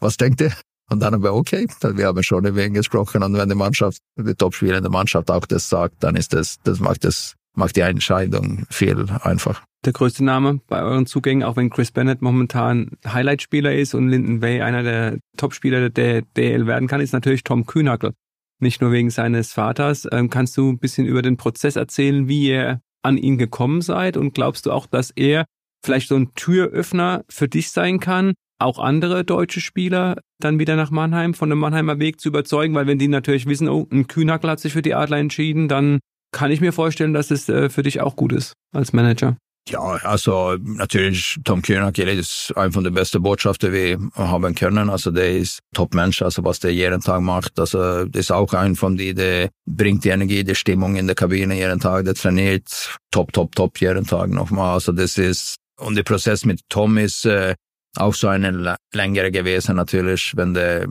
was 0.00 0.16
denkt 0.16 0.40
ihr? 0.40 0.52
Und 0.90 1.00
dann 1.00 1.14
haben 1.14 1.22
wir, 1.22 1.34
okay, 1.34 1.66
wir 1.80 2.06
haben 2.06 2.22
schon 2.22 2.44
ihn 2.44 2.74
gesprochen. 2.74 3.22
Und 3.22 3.34
wenn 3.34 3.48
die 3.48 3.54
Mannschaft, 3.54 3.98
die 4.16 4.34
Topspieler 4.34 4.78
in 4.78 4.84
der 4.84 4.92
Mannschaft 4.92 5.30
auch 5.30 5.46
das 5.46 5.68
sagt, 5.68 6.02
dann 6.04 6.14
ist 6.16 6.32
das, 6.32 6.58
das 6.62 6.78
macht 6.78 7.04
das, 7.04 7.34
macht 7.54 7.76
die 7.76 7.80
Entscheidung 7.80 8.66
viel 8.70 9.06
einfach. 9.22 9.62
Der 9.84 9.92
größte 9.92 10.24
Name 10.24 10.60
bei 10.68 10.82
euren 10.82 11.06
Zugängen, 11.06 11.42
auch 11.42 11.56
wenn 11.56 11.70
Chris 11.70 11.90
Bennett 11.90 12.22
momentan 12.22 12.90
Highlight-Spieler 13.06 13.74
ist 13.74 13.94
und 13.94 14.08
Linden 14.08 14.42
Way 14.42 14.62
einer 14.62 14.82
der 14.82 15.18
Topspieler 15.36 15.90
der 15.90 16.22
DL 16.22 16.66
werden 16.66 16.88
kann, 16.88 17.00
ist 17.00 17.12
natürlich 17.12 17.44
Tom 17.44 17.66
Kühnackel. 17.66 18.12
Nicht 18.58 18.80
nur 18.80 18.90
wegen 18.90 19.10
seines 19.10 19.52
Vaters. 19.52 20.08
Ähm, 20.10 20.30
kannst 20.30 20.56
du 20.56 20.70
ein 20.70 20.78
bisschen 20.78 21.06
über 21.06 21.22
den 21.22 21.36
Prozess 21.36 21.76
erzählen, 21.76 22.26
wie 22.26 22.48
ihr 22.48 22.80
an 23.02 23.18
ihn 23.18 23.38
gekommen 23.38 23.82
seid? 23.82 24.16
Und 24.16 24.34
glaubst 24.34 24.66
du 24.66 24.72
auch, 24.72 24.86
dass 24.86 25.10
er 25.10 25.44
vielleicht 25.84 26.08
so 26.08 26.16
ein 26.16 26.32
Türöffner 26.34 27.24
für 27.28 27.48
dich 27.48 27.70
sein 27.70 28.00
kann, 28.00 28.34
auch 28.58 28.78
andere 28.78 29.24
deutsche 29.24 29.60
Spieler 29.60 30.16
dann 30.40 30.58
wieder 30.58 30.76
nach 30.76 30.90
Mannheim 30.90 31.34
von 31.34 31.50
dem 31.50 31.58
Mannheimer 31.58 31.98
Weg 31.98 32.20
zu 32.20 32.28
überzeugen, 32.28 32.74
weil 32.74 32.86
wenn 32.86 32.98
die 32.98 33.08
natürlich 33.08 33.46
wissen, 33.46 33.68
oh, 33.68 33.86
ein 33.90 34.06
Kühnackel 34.06 34.50
hat 34.50 34.60
sich 34.60 34.72
für 34.72 34.82
die 34.82 34.94
Adler 34.94 35.18
entschieden, 35.18 35.68
dann 35.68 36.00
kann 36.32 36.50
ich 36.50 36.60
mir 36.60 36.72
vorstellen, 36.72 37.14
dass 37.14 37.30
es 37.30 37.48
äh, 37.48 37.68
für 37.68 37.82
dich 37.82 38.00
auch 38.00 38.16
gut 38.16 38.32
ist 38.32 38.52
als 38.72 38.92
Manager. 38.92 39.36
Ja, 39.68 39.80
also 39.80 40.56
natürlich 40.60 41.40
Tom 41.42 41.60
Kühnackel 41.60 42.08
ist 42.08 42.52
ein 42.56 42.70
von 42.70 42.84
den 42.84 42.94
besten 42.94 43.20
Botschaften, 43.20 43.72
wir 43.72 43.98
haben 44.14 44.54
können. 44.54 44.88
Also 44.88 45.10
der 45.10 45.36
ist 45.36 45.58
Top-Mensch, 45.74 46.22
also 46.22 46.44
was 46.44 46.60
der 46.60 46.72
jeden 46.72 47.00
Tag 47.00 47.20
macht. 47.20 47.58
Also 47.58 48.04
das 48.04 48.20
ist 48.26 48.30
auch 48.30 48.52
ein 48.52 48.76
von 48.76 48.96
die, 48.96 49.12
der 49.12 49.48
bringt 49.66 50.04
die 50.04 50.10
Energie, 50.10 50.44
die 50.44 50.54
Stimmung 50.54 50.94
in 50.94 51.06
der 51.06 51.16
Kabine 51.16 51.56
jeden 51.56 51.80
Tag, 51.80 52.04
der 52.04 52.14
trainiert 52.14 52.96
top, 53.10 53.32
top, 53.32 53.56
top 53.56 53.80
jeden 53.80 54.06
Tag 54.06 54.30
nochmal. 54.30 54.74
Also 54.74 54.92
das 54.92 55.18
ist 55.18 55.56
und 55.78 55.96
der 55.96 56.04
Prozess 56.04 56.44
mit 56.44 56.60
Tom 56.68 56.96
ist 56.96 57.26
äh, 57.26 57.54
auch 57.98 58.14
so 58.14 58.28
eine 58.28 58.76
längere 58.92 59.30
gewesen 59.30 59.76
natürlich, 59.76 60.32
wenn 60.36 60.54
der 60.54 60.86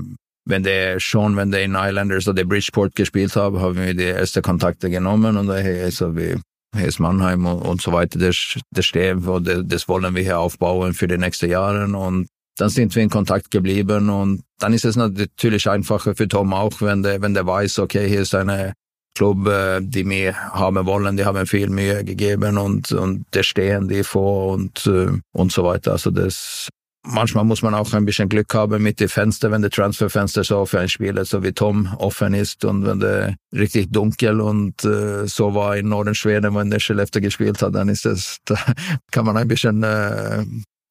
wenn 0.48 0.62
der 0.62 1.00
schon, 1.00 1.36
wenn 1.38 1.52
der 1.52 1.63
in 1.63 1.76
Islanders 1.76 2.28
oder 2.28 2.46
Bridgeport 2.46 2.94
gespielt 2.96 3.36
hat, 3.36 3.54
haben 3.54 3.78
wir 3.78 3.94
die 3.96 4.04
ersten 4.04 4.44
Kontakte 4.44 4.89
genommen 4.89 5.38
und 5.38 5.52
hey, 5.52 5.82
also 5.82 6.15
wie 6.15 6.36
hier 6.76 6.88
ist 6.88 7.00
Mannheim 7.00 7.46
und, 7.46 7.62
und 7.62 7.82
so 7.82 7.91
weiter, 7.91 8.20
das, 8.20 8.60
das 8.70 8.86
stehen 8.86 9.26
wir, 9.26 9.39
das 9.63 9.88
wollen 9.88 10.13
wir 10.13 10.22
hier 10.22 10.39
aufbauen 10.39 10.94
für 10.94 11.08
die 11.08 11.18
nächsten 11.18 11.50
Jahre 11.50 11.86
und 11.86 12.28
dann 12.58 12.70
sind 12.70 12.96
wir 12.96 13.04
in 13.04 13.10
Kontakt 13.10 13.50
geblieben 13.52 14.10
und 14.10 14.44
dann 14.60 14.74
ist 14.74 14.86
es 14.86 14.96
natürlich 14.96 15.70
einfacher 15.70 16.15
für 16.15 16.28
Tom 16.28 16.54
auch, 16.54 16.80
wenn 16.80 17.02
der, 17.02 17.22
wenn 17.22 17.34
der 17.34 17.48
weiß, 17.48 17.80
okay, 17.80 18.08
hier 18.08 18.22
ist 18.22 18.36
eine 18.36 18.74
Club, 19.15 19.48
äh, 19.48 19.82
die 19.82 20.08
wir 20.08 20.36
haben 20.52 20.86
wollen, 20.86 21.18
die 21.18 21.26
haben 21.26 21.46
viel 21.48 21.70
Mühe 21.70 22.04
gegeben 22.04 22.58
und, 22.58 22.91
und 22.91 23.26
der 23.34 23.44
stehen 23.44 23.88
die 23.88 24.04
vor 24.04 24.54
und, 24.54 24.86
äh, 24.88 25.12
und 25.32 25.52
so 25.52 25.63
weiter. 25.63 25.94
Also 25.94 26.12
das, 26.12 26.70
manchmal 27.06 27.44
muss 27.44 27.62
man 27.62 27.74
auch 27.74 27.94
ein 27.94 28.06
bisschen 28.06 28.30
Glück 28.30 28.54
haben 28.54 28.82
mit 28.82 29.00
den 29.00 29.10
Fenstern, 29.10 29.52
wenn 29.52 29.62
der 29.62 29.72
Transferfenster 29.72 30.44
so 30.44 30.65
für 30.65 30.80
ein 30.80 30.89
Spieler, 30.89 31.26
so 31.26 31.44
wie 31.44 31.52
Tom, 31.52 31.94
offen 31.98 32.34
ist 32.34 32.65
und 32.65 32.86
wenn 32.86 33.00
der 33.00 33.36
richtig 33.54 33.91
dunkel 33.91 34.41
und 34.41 34.84
äh, 34.84 35.28
so 35.28 35.54
war 35.54 35.78
in 35.78 35.89
Norden 35.89 36.15
Schweden, 36.15 36.56
wenn 36.56 36.70
der 36.70 36.80
Skellefteå 36.80 37.22
gespielt 37.22 37.62
hat, 37.62 37.76
dann 37.76 37.89
ist 37.89 38.06
das, 38.06 38.38
da 38.46 38.58
kann 39.12 39.26
man 39.26 39.38
ein 39.38 39.48
bisschen 39.48 39.84
äh, 39.84 40.44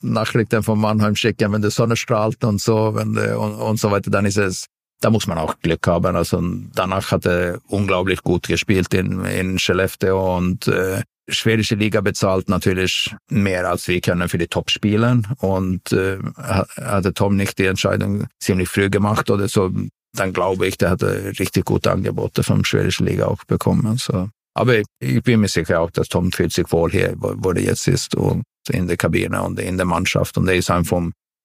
Nachrichten 0.03 0.62
von 0.62 0.79
Mannheim 0.79 1.16
schicken, 1.16 1.53
wenn 1.53 1.62
die 1.62 1.70
Sonne 1.70 1.96
strahlt 1.96 2.44
und 2.44 2.61
so, 2.61 2.94
wenn 2.94 3.14
der, 3.14 3.40
und, 3.40 3.55
und 3.55 3.81
so 3.81 3.90
weiter, 3.90 4.11
dann 4.11 4.27
ist 4.27 4.38
es 4.38 4.66
da 5.00 5.11
muss 5.11 5.27
man 5.27 5.37
auch 5.37 5.59
Glück 5.61 5.87
haben. 5.87 6.16
Also 6.16 6.40
danach 6.74 7.11
hat 7.12 7.27
er 7.27 7.59
unglaublich 7.66 8.22
gut 8.22 8.48
gespielt 8.48 8.94
in, 8.94 9.22
in 9.27 9.59
Skellefteå 9.59 10.37
und 10.37 10.66
äh, 10.66 11.03
schwedische 11.28 11.74
Liga 11.74 12.00
bezahlt 12.00 12.48
natürlich 12.48 13.14
mehr 13.30 13.68
als 13.68 13.88
wir 13.88 14.00
können 14.00 14.28
für 14.28 14.38
die 14.38 14.46
Top-Spieler 14.46 15.22
und 15.38 15.92
äh, 15.92 16.18
hatte 16.37 17.14
Tom 17.14 17.37
nicht 17.37 17.58
die 17.58 17.66
Entscheidung 17.66 18.26
ziemlich 18.40 18.68
früh 18.68 18.90
gemacht 18.90 19.30
oder 19.30 19.48
so, 19.48 19.70
dann 20.12 20.32
glaube 20.32 20.66
ich, 20.66 20.78
der 20.78 20.90
hatte 20.90 21.32
richtig 21.38 21.64
gute 21.64 21.90
Angebote 21.90 22.42
vom 22.42 22.64
schwedischen 22.64 23.06
Liga 23.06 23.26
auch 23.26 23.44
bekommen. 23.44 23.96
So. 23.96 24.28
Aber 24.54 24.80
ich 25.00 25.22
bin 25.22 25.40
mir 25.40 25.48
sicher 25.48 25.80
auch, 25.80 25.90
dass 25.90 26.08
Tom 26.08 26.30
fühlt 26.30 26.52
sich 26.52 26.70
wohl 26.70 26.90
hier, 26.90 27.14
wo, 27.18 27.34
wo 27.37 27.50
er 27.50 27.60
jetzt 27.60 27.88
ist 27.88 28.14
und 28.14 28.44
in 28.70 28.87
der 28.87 28.96
Kabine 28.96 29.42
und 29.42 29.58
in 29.58 29.76
der 29.76 29.87
Mannschaft 29.87 30.38
und 30.38 30.48
er 30.48 30.54
ist 30.54 30.70
einfach 30.70 31.02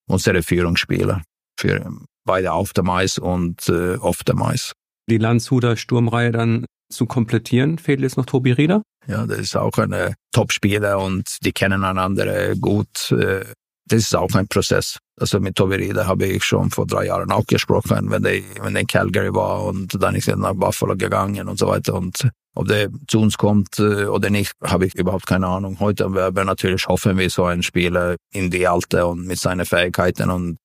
unsere 0.08 0.44
Führungsspieler 0.44 1.22
für 1.60 1.92
beide 2.26 2.52
auf 2.52 2.74
dem 2.74 2.90
Eis 2.90 3.18
und 3.18 3.68
äh, 3.68 3.96
auf 3.98 4.24
dem 4.24 4.42
Eis. 4.42 4.74
Die 5.10 5.18
Landshuter 5.18 5.76
Sturmreihe 5.76 6.32
dann 6.32 6.66
zu 6.90 7.06
komplettieren, 7.06 7.78
fehlt 7.78 8.02
jetzt 8.02 8.18
noch 8.18 8.26
Tobi 8.26 8.52
Rieder? 8.52 8.82
Ja, 9.08 9.26
das 9.26 9.40
ist 9.40 9.58
auch 9.58 9.78
ein 9.78 10.14
Top-Spieler 10.32 11.00
und 11.00 11.38
die 11.44 11.52
kennen 11.52 11.84
einander 11.84 12.56
gut. 12.56 13.12
Äh, 13.12 13.46
das 13.90 14.02
ist 14.02 14.16
auch 14.16 14.34
ein 14.36 14.48
Prozess. 14.48 15.00
Also 15.20 15.40
mit 15.40 15.56
Tobi 15.56 15.76
Rieder 15.76 16.06
habe 16.06 16.28
ich 16.28 16.44
schon 16.44 16.70
vor 16.70 16.86
drei 16.86 17.08
Jahren 17.08 17.32
auch 17.32 17.46
gesprochen, 17.46 18.10
wenn 18.10 18.24
der, 18.24 18.42
wenn 18.62 18.76
in 18.76 18.88
Calgary 18.88 19.34
war 19.34 19.64
und 19.66 20.02
dann 20.02 20.16
ist 20.16 20.28
er 20.28 20.38
nach 20.38 20.54
Buffalo 20.54 20.96
gegangen 20.96 21.48
und 21.50 21.58
so 21.58 21.68
weiter. 21.68 21.96
Und 21.96 22.30
ob 22.56 22.68
der 22.68 22.90
zu 23.08 23.20
uns 23.20 23.38
kommt 23.38 23.80
äh, 23.80 24.06
oder 24.06 24.30
nicht, 24.30 24.54
habe 24.64 24.86
ich 24.86 24.96
überhaupt 24.96 25.26
keine 25.26 25.48
Ahnung. 25.48 25.80
Heute 25.80 26.14
werden 26.14 26.36
wir 26.36 26.46
natürlich 26.46 26.88
hoffen, 26.88 27.18
wie 27.18 27.30
so 27.30 27.46
ein 27.46 27.64
Spieler 27.64 28.16
in 28.32 28.52
die 28.52 28.68
Alte 28.68 29.08
und 29.08 29.26
mit 29.26 29.40
seinen 29.40 29.66
Fähigkeiten 29.66 30.30
und 30.30 30.58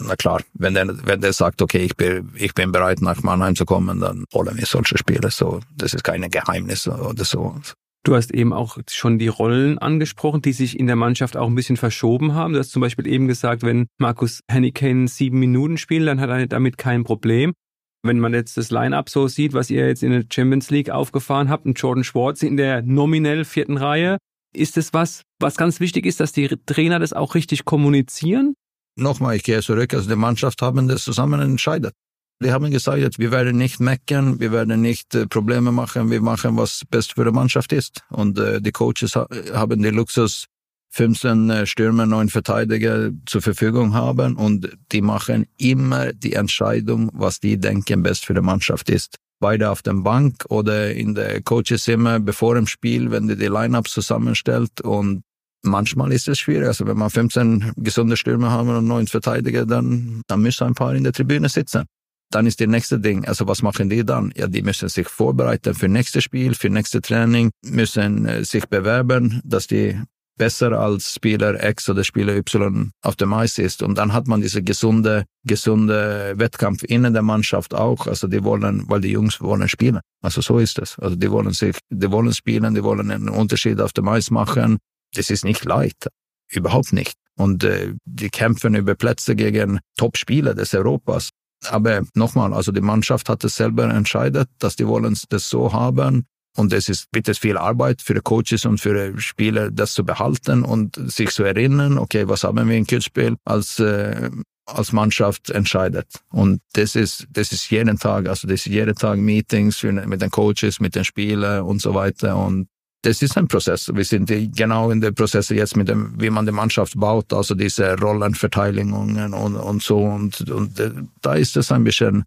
na 0.00 0.16
klar, 0.16 0.42
wenn 0.54 0.74
der, 0.74 1.06
wenn 1.06 1.20
der 1.20 1.32
sagt, 1.32 1.62
okay, 1.62 1.78
ich 1.78 1.96
bin, 1.96 2.30
ich 2.34 2.54
bin 2.54 2.72
bereit 2.72 3.00
nach 3.00 3.22
Mannheim 3.22 3.54
zu 3.54 3.64
kommen, 3.64 4.00
dann 4.00 4.24
holen 4.32 4.56
wir 4.56 4.66
solche 4.66 4.98
Spiele. 4.98 5.30
So, 5.30 5.60
das 5.76 5.94
ist 5.94 6.04
keine 6.04 6.28
Geheimnis 6.28 6.88
oder 6.88 7.24
so. 7.24 7.60
Du 8.04 8.14
hast 8.14 8.32
eben 8.32 8.52
auch 8.52 8.76
schon 8.90 9.18
die 9.18 9.28
Rollen 9.28 9.78
angesprochen, 9.78 10.42
die 10.42 10.52
sich 10.52 10.78
in 10.78 10.86
der 10.86 10.96
Mannschaft 10.96 11.38
auch 11.38 11.46
ein 11.46 11.54
bisschen 11.54 11.78
verschoben 11.78 12.34
haben. 12.34 12.52
Du 12.52 12.58
hast 12.58 12.70
zum 12.70 12.82
Beispiel 12.82 13.06
eben 13.06 13.28
gesagt, 13.28 13.62
wenn 13.62 13.86
Markus 13.98 14.40
Henneken 14.50 15.06
sieben 15.06 15.38
Minuten 15.38 15.78
spielt, 15.78 16.06
dann 16.06 16.20
hat 16.20 16.28
er 16.28 16.46
damit 16.46 16.76
kein 16.76 17.04
Problem. 17.04 17.54
Wenn 18.02 18.20
man 18.20 18.34
jetzt 18.34 18.58
das 18.58 18.70
Line-Up 18.70 19.08
so 19.08 19.26
sieht, 19.28 19.54
was 19.54 19.70
ihr 19.70 19.88
jetzt 19.88 20.02
in 20.02 20.10
der 20.10 20.24
Champions 20.30 20.70
League 20.70 20.90
aufgefahren 20.90 21.48
habt, 21.48 21.64
und 21.64 21.80
Jordan 21.80 22.04
Schwartz 22.04 22.42
in 22.42 22.58
der 22.58 22.82
nominell 22.82 23.46
vierten 23.46 23.78
Reihe, 23.78 24.18
ist 24.54 24.76
es 24.76 24.92
was, 24.92 25.22
was 25.40 25.56
ganz 25.56 25.80
wichtig 25.80 26.04
ist, 26.04 26.20
dass 26.20 26.32
die 26.32 26.48
Trainer 26.66 26.98
das 26.98 27.14
auch 27.14 27.34
richtig 27.34 27.64
kommunizieren? 27.64 28.54
Nochmal, 28.96 29.36
ich 29.36 29.42
gehe 29.42 29.60
zurück, 29.60 29.92
also 29.92 30.08
die 30.08 30.16
Mannschaft 30.16 30.62
haben 30.62 30.86
das 30.88 31.04
zusammen 31.04 31.40
entscheidet. 31.40 31.94
Die 32.42 32.52
haben 32.52 32.70
gesagt, 32.70 33.18
wir 33.18 33.30
werden 33.30 33.56
nicht 33.56 33.80
meckern, 33.80 34.40
wir 34.40 34.52
werden 34.52 34.80
nicht 34.80 35.14
äh, 35.14 35.26
Probleme 35.26 35.72
machen, 35.72 36.10
wir 36.10 36.20
machen, 36.20 36.56
was 36.56 36.82
best 36.90 37.14
für 37.14 37.24
die 37.24 37.30
Mannschaft 37.30 37.72
ist. 37.72 38.02
Und 38.10 38.38
äh, 38.38 38.60
die 38.60 38.72
Coaches 38.72 39.14
ha 39.16 39.26
haben 39.52 39.82
den 39.82 39.94
Luxus, 39.94 40.46
15 40.90 41.50
äh, 41.50 41.66
Stürmer, 41.66 42.06
neun 42.06 42.28
Verteidiger 42.28 43.10
zur 43.26 43.42
Verfügung 43.42 43.94
haben 43.94 44.36
und 44.36 44.76
die 44.92 45.00
machen 45.00 45.46
immer 45.58 46.12
die 46.12 46.34
Entscheidung, 46.34 47.10
was 47.12 47.40
die 47.40 47.58
denken 47.58 48.02
best 48.02 48.24
für 48.24 48.34
die 48.34 48.40
Mannschaft 48.40 48.88
ist. 48.90 49.16
Beide 49.40 49.70
auf 49.70 49.82
der 49.82 49.94
Bank 49.94 50.44
oder 50.48 50.92
in 50.92 51.14
der 51.14 51.42
Coacheszimmer 51.42 52.20
bevor 52.20 52.54
dem 52.54 52.68
Spiel, 52.68 53.10
wenn 53.10 53.26
die 53.26 53.36
die 53.36 53.46
Lineups 53.46 53.92
zusammenstellt 53.92 54.80
und 54.82 55.24
Manchmal 55.64 56.12
ist 56.12 56.28
es 56.28 56.38
schwierig. 56.38 56.68
Also 56.68 56.86
wenn 56.86 56.98
man 56.98 57.10
15 57.10 57.72
gesunde 57.76 58.16
Stürmer 58.16 58.50
haben 58.50 58.68
und 58.68 58.86
neun 58.86 59.06
Verteidiger, 59.06 59.64
dann, 59.64 60.22
dann 60.26 60.42
müssen 60.42 60.66
ein 60.66 60.74
paar 60.74 60.94
in 60.94 61.04
der 61.04 61.12
Tribüne 61.12 61.48
sitzen. 61.48 61.84
Dann 62.30 62.46
ist 62.46 62.60
das 62.60 62.68
nächste 62.68 62.98
Ding, 62.98 63.24
also 63.26 63.46
was 63.46 63.62
machen 63.62 63.88
die 63.88 64.04
dann? 64.04 64.32
Ja, 64.36 64.46
die 64.46 64.62
müssen 64.62 64.88
sich 64.88 65.08
vorbereiten 65.08 65.74
für 65.74 65.88
nächstes 65.88 66.24
Spiel, 66.24 66.54
für 66.54 66.68
nächste 66.68 67.00
Training, 67.00 67.50
müssen 67.64 68.26
äh, 68.26 68.44
sich 68.44 68.66
bewerben, 68.66 69.40
dass 69.44 69.66
die 69.66 69.98
besser 70.36 70.72
als 70.72 71.14
Spieler 71.14 71.62
X 71.62 71.88
oder 71.88 72.02
Spieler 72.04 72.34
Y 72.36 72.90
auf 73.02 73.16
dem 73.16 73.32
Eis 73.32 73.58
ist. 73.58 73.82
Und 73.82 73.96
dann 73.96 74.12
hat 74.12 74.26
man 74.26 74.40
diese 74.40 74.62
gesunde, 74.62 75.24
gesunde 75.44 76.34
Wettkampf 76.36 76.82
innen 76.82 77.12
der 77.12 77.22
Mannschaft 77.22 77.72
auch. 77.72 78.06
Also 78.06 78.26
die 78.26 78.42
wollen, 78.42 78.84
weil 78.88 79.00
die 79.00 79.12
Jungs 79.12 79.40
wollen 79.40 79.68
spielen. 79.68 80.00
Also 80.22 80.40
so 80.40 80.58
ist 80.58 80.78
es. 80.78 80.98
Also 80.98 81.16
die 81.16 81.30
wollen 81.30 81.52
sich, 81.52 81.78
die 81.88 82.10
wollen 82.10 82.32
spielen, 82.32 82.74
die 82.74 82.82
wollen 82.82 83.10
einen 83.10 83.28
Unterschied 83.28 83.80
auf 83.80 83.92
dem 83.92 84.08
Eis 84.08 84.30
machen 84.30 84.78
das 85.16 85.30
ist 85.30 85.44
nicht 85.44 85.64
leicht. 85.64 86.08
Überhaupt 86.50 86.92
nicht. 86.92 87.16
Und 87.36 87.64
äh, 87.64 87.94
die 88.04 88.30
kämpfen 88.30 88.74
über 88.74 88.94
Plätze 88.94 89.34
gegen 89.34 89.80
Top-Spieler 89.96 90.54
des 90.54 90.74
Europas. 90.74 91.30
Aber 91.68 92.02
nochmal, 92.14 92.52
also 92.52 92.72
die 92.72 92.80
Mannschaft 92.80 93.28
hat 93.28 93.42
es 93.44 93.56
selber 93.56 93.88
entscheidet, 93.88 94.48
dass 94.58 94.76
die 94.76 94.86
wollen 94.86 95.16
das 95.28 95.48
so 95.48 95.72
haben. 95.72 96.26
Und 96.56 96.72
es 96.72 96.88
ist 96.88 97.10
bitte 97.10 97.34
viel 97.34 97.56
Arbeit 97.56 98.00
für 98.00 98.14
die 98.14 98.20
Coaches 98.20 98.64
und 98.64 98.78
für 98.78 99.12
die 99.12 99.20
Spieler, 99.20 99.70
das 99.72 99.94
zu 99.94 100.04
behalten 100.04 100.62
und 100.62 100.96
sich 101.10 101.30
zu 101.30 101.42
erinnern, 101.42 101.98
okay, 101.98 102.28
was 102.28 102.44
haben 102.44 102.68
wir 102.68 102.76
in 102.76 102.86
Kitzbühel 102.86 103.36
als, 103.44 103.80
äh, 103.80 104.30
als 104.66 104.92
Mannschaft 104.92 105.50
entscheidet. 105.50 106.06
Und 106.30 106.60
das 106.74 106.94
ist, 106.94 107.26
das 107.30 107.50
ist 107.50 107.68
jeden 107.70 107.98
Tag, 107.98 108.28
also 108.28 108.46
das 108.46 108.60
ist 108.60 108.66
jeden 108.66 108.94
Tag 108.94 109.18
Meetings 109.18 109.82
mit 109.82 110.22
den 110.22 110.30
Coaches, 110.30 110.78
mit 110.78 110.94
den 110.94 111.04
Spielern 111.04 111.64
und 111.64 111.82
so 111.82 111.92
weiter. 111.94 112.36
Und 112.36 112.68
das 113.04 113.20
ist 113.20 113.36
ein 113.36 113.48
Prozess. 113.48 113.90
Wir 113.94 114.04
sind 114.04 114.32
genau 114.56 114.90
in 114.90 115.00
der 115.00 115.12
Prozess 115.12 115.50
jetzt 115.50 115.76
mit 115.76 115.88
dem, 115.88 116.14
wie 116.18 116.30
man 116.30 116.46
die 116.46 116.52
Mannschaft 116.52 116.98
baut, 116.98 117.32
also 117.32 117.54
diese 117.54 117.98
Rollenverteilungen 117.98 119.34
und, 119.34 119.56
und 119.56 119.82
so. 119.82 119.98
Und, 119.98 120.50
und 120.50 120.80
da 121.20 121.34
ist 121.34 121.56
es 121.56 121.70
ein 121.70 121.84
bisschen, 121.84 122.24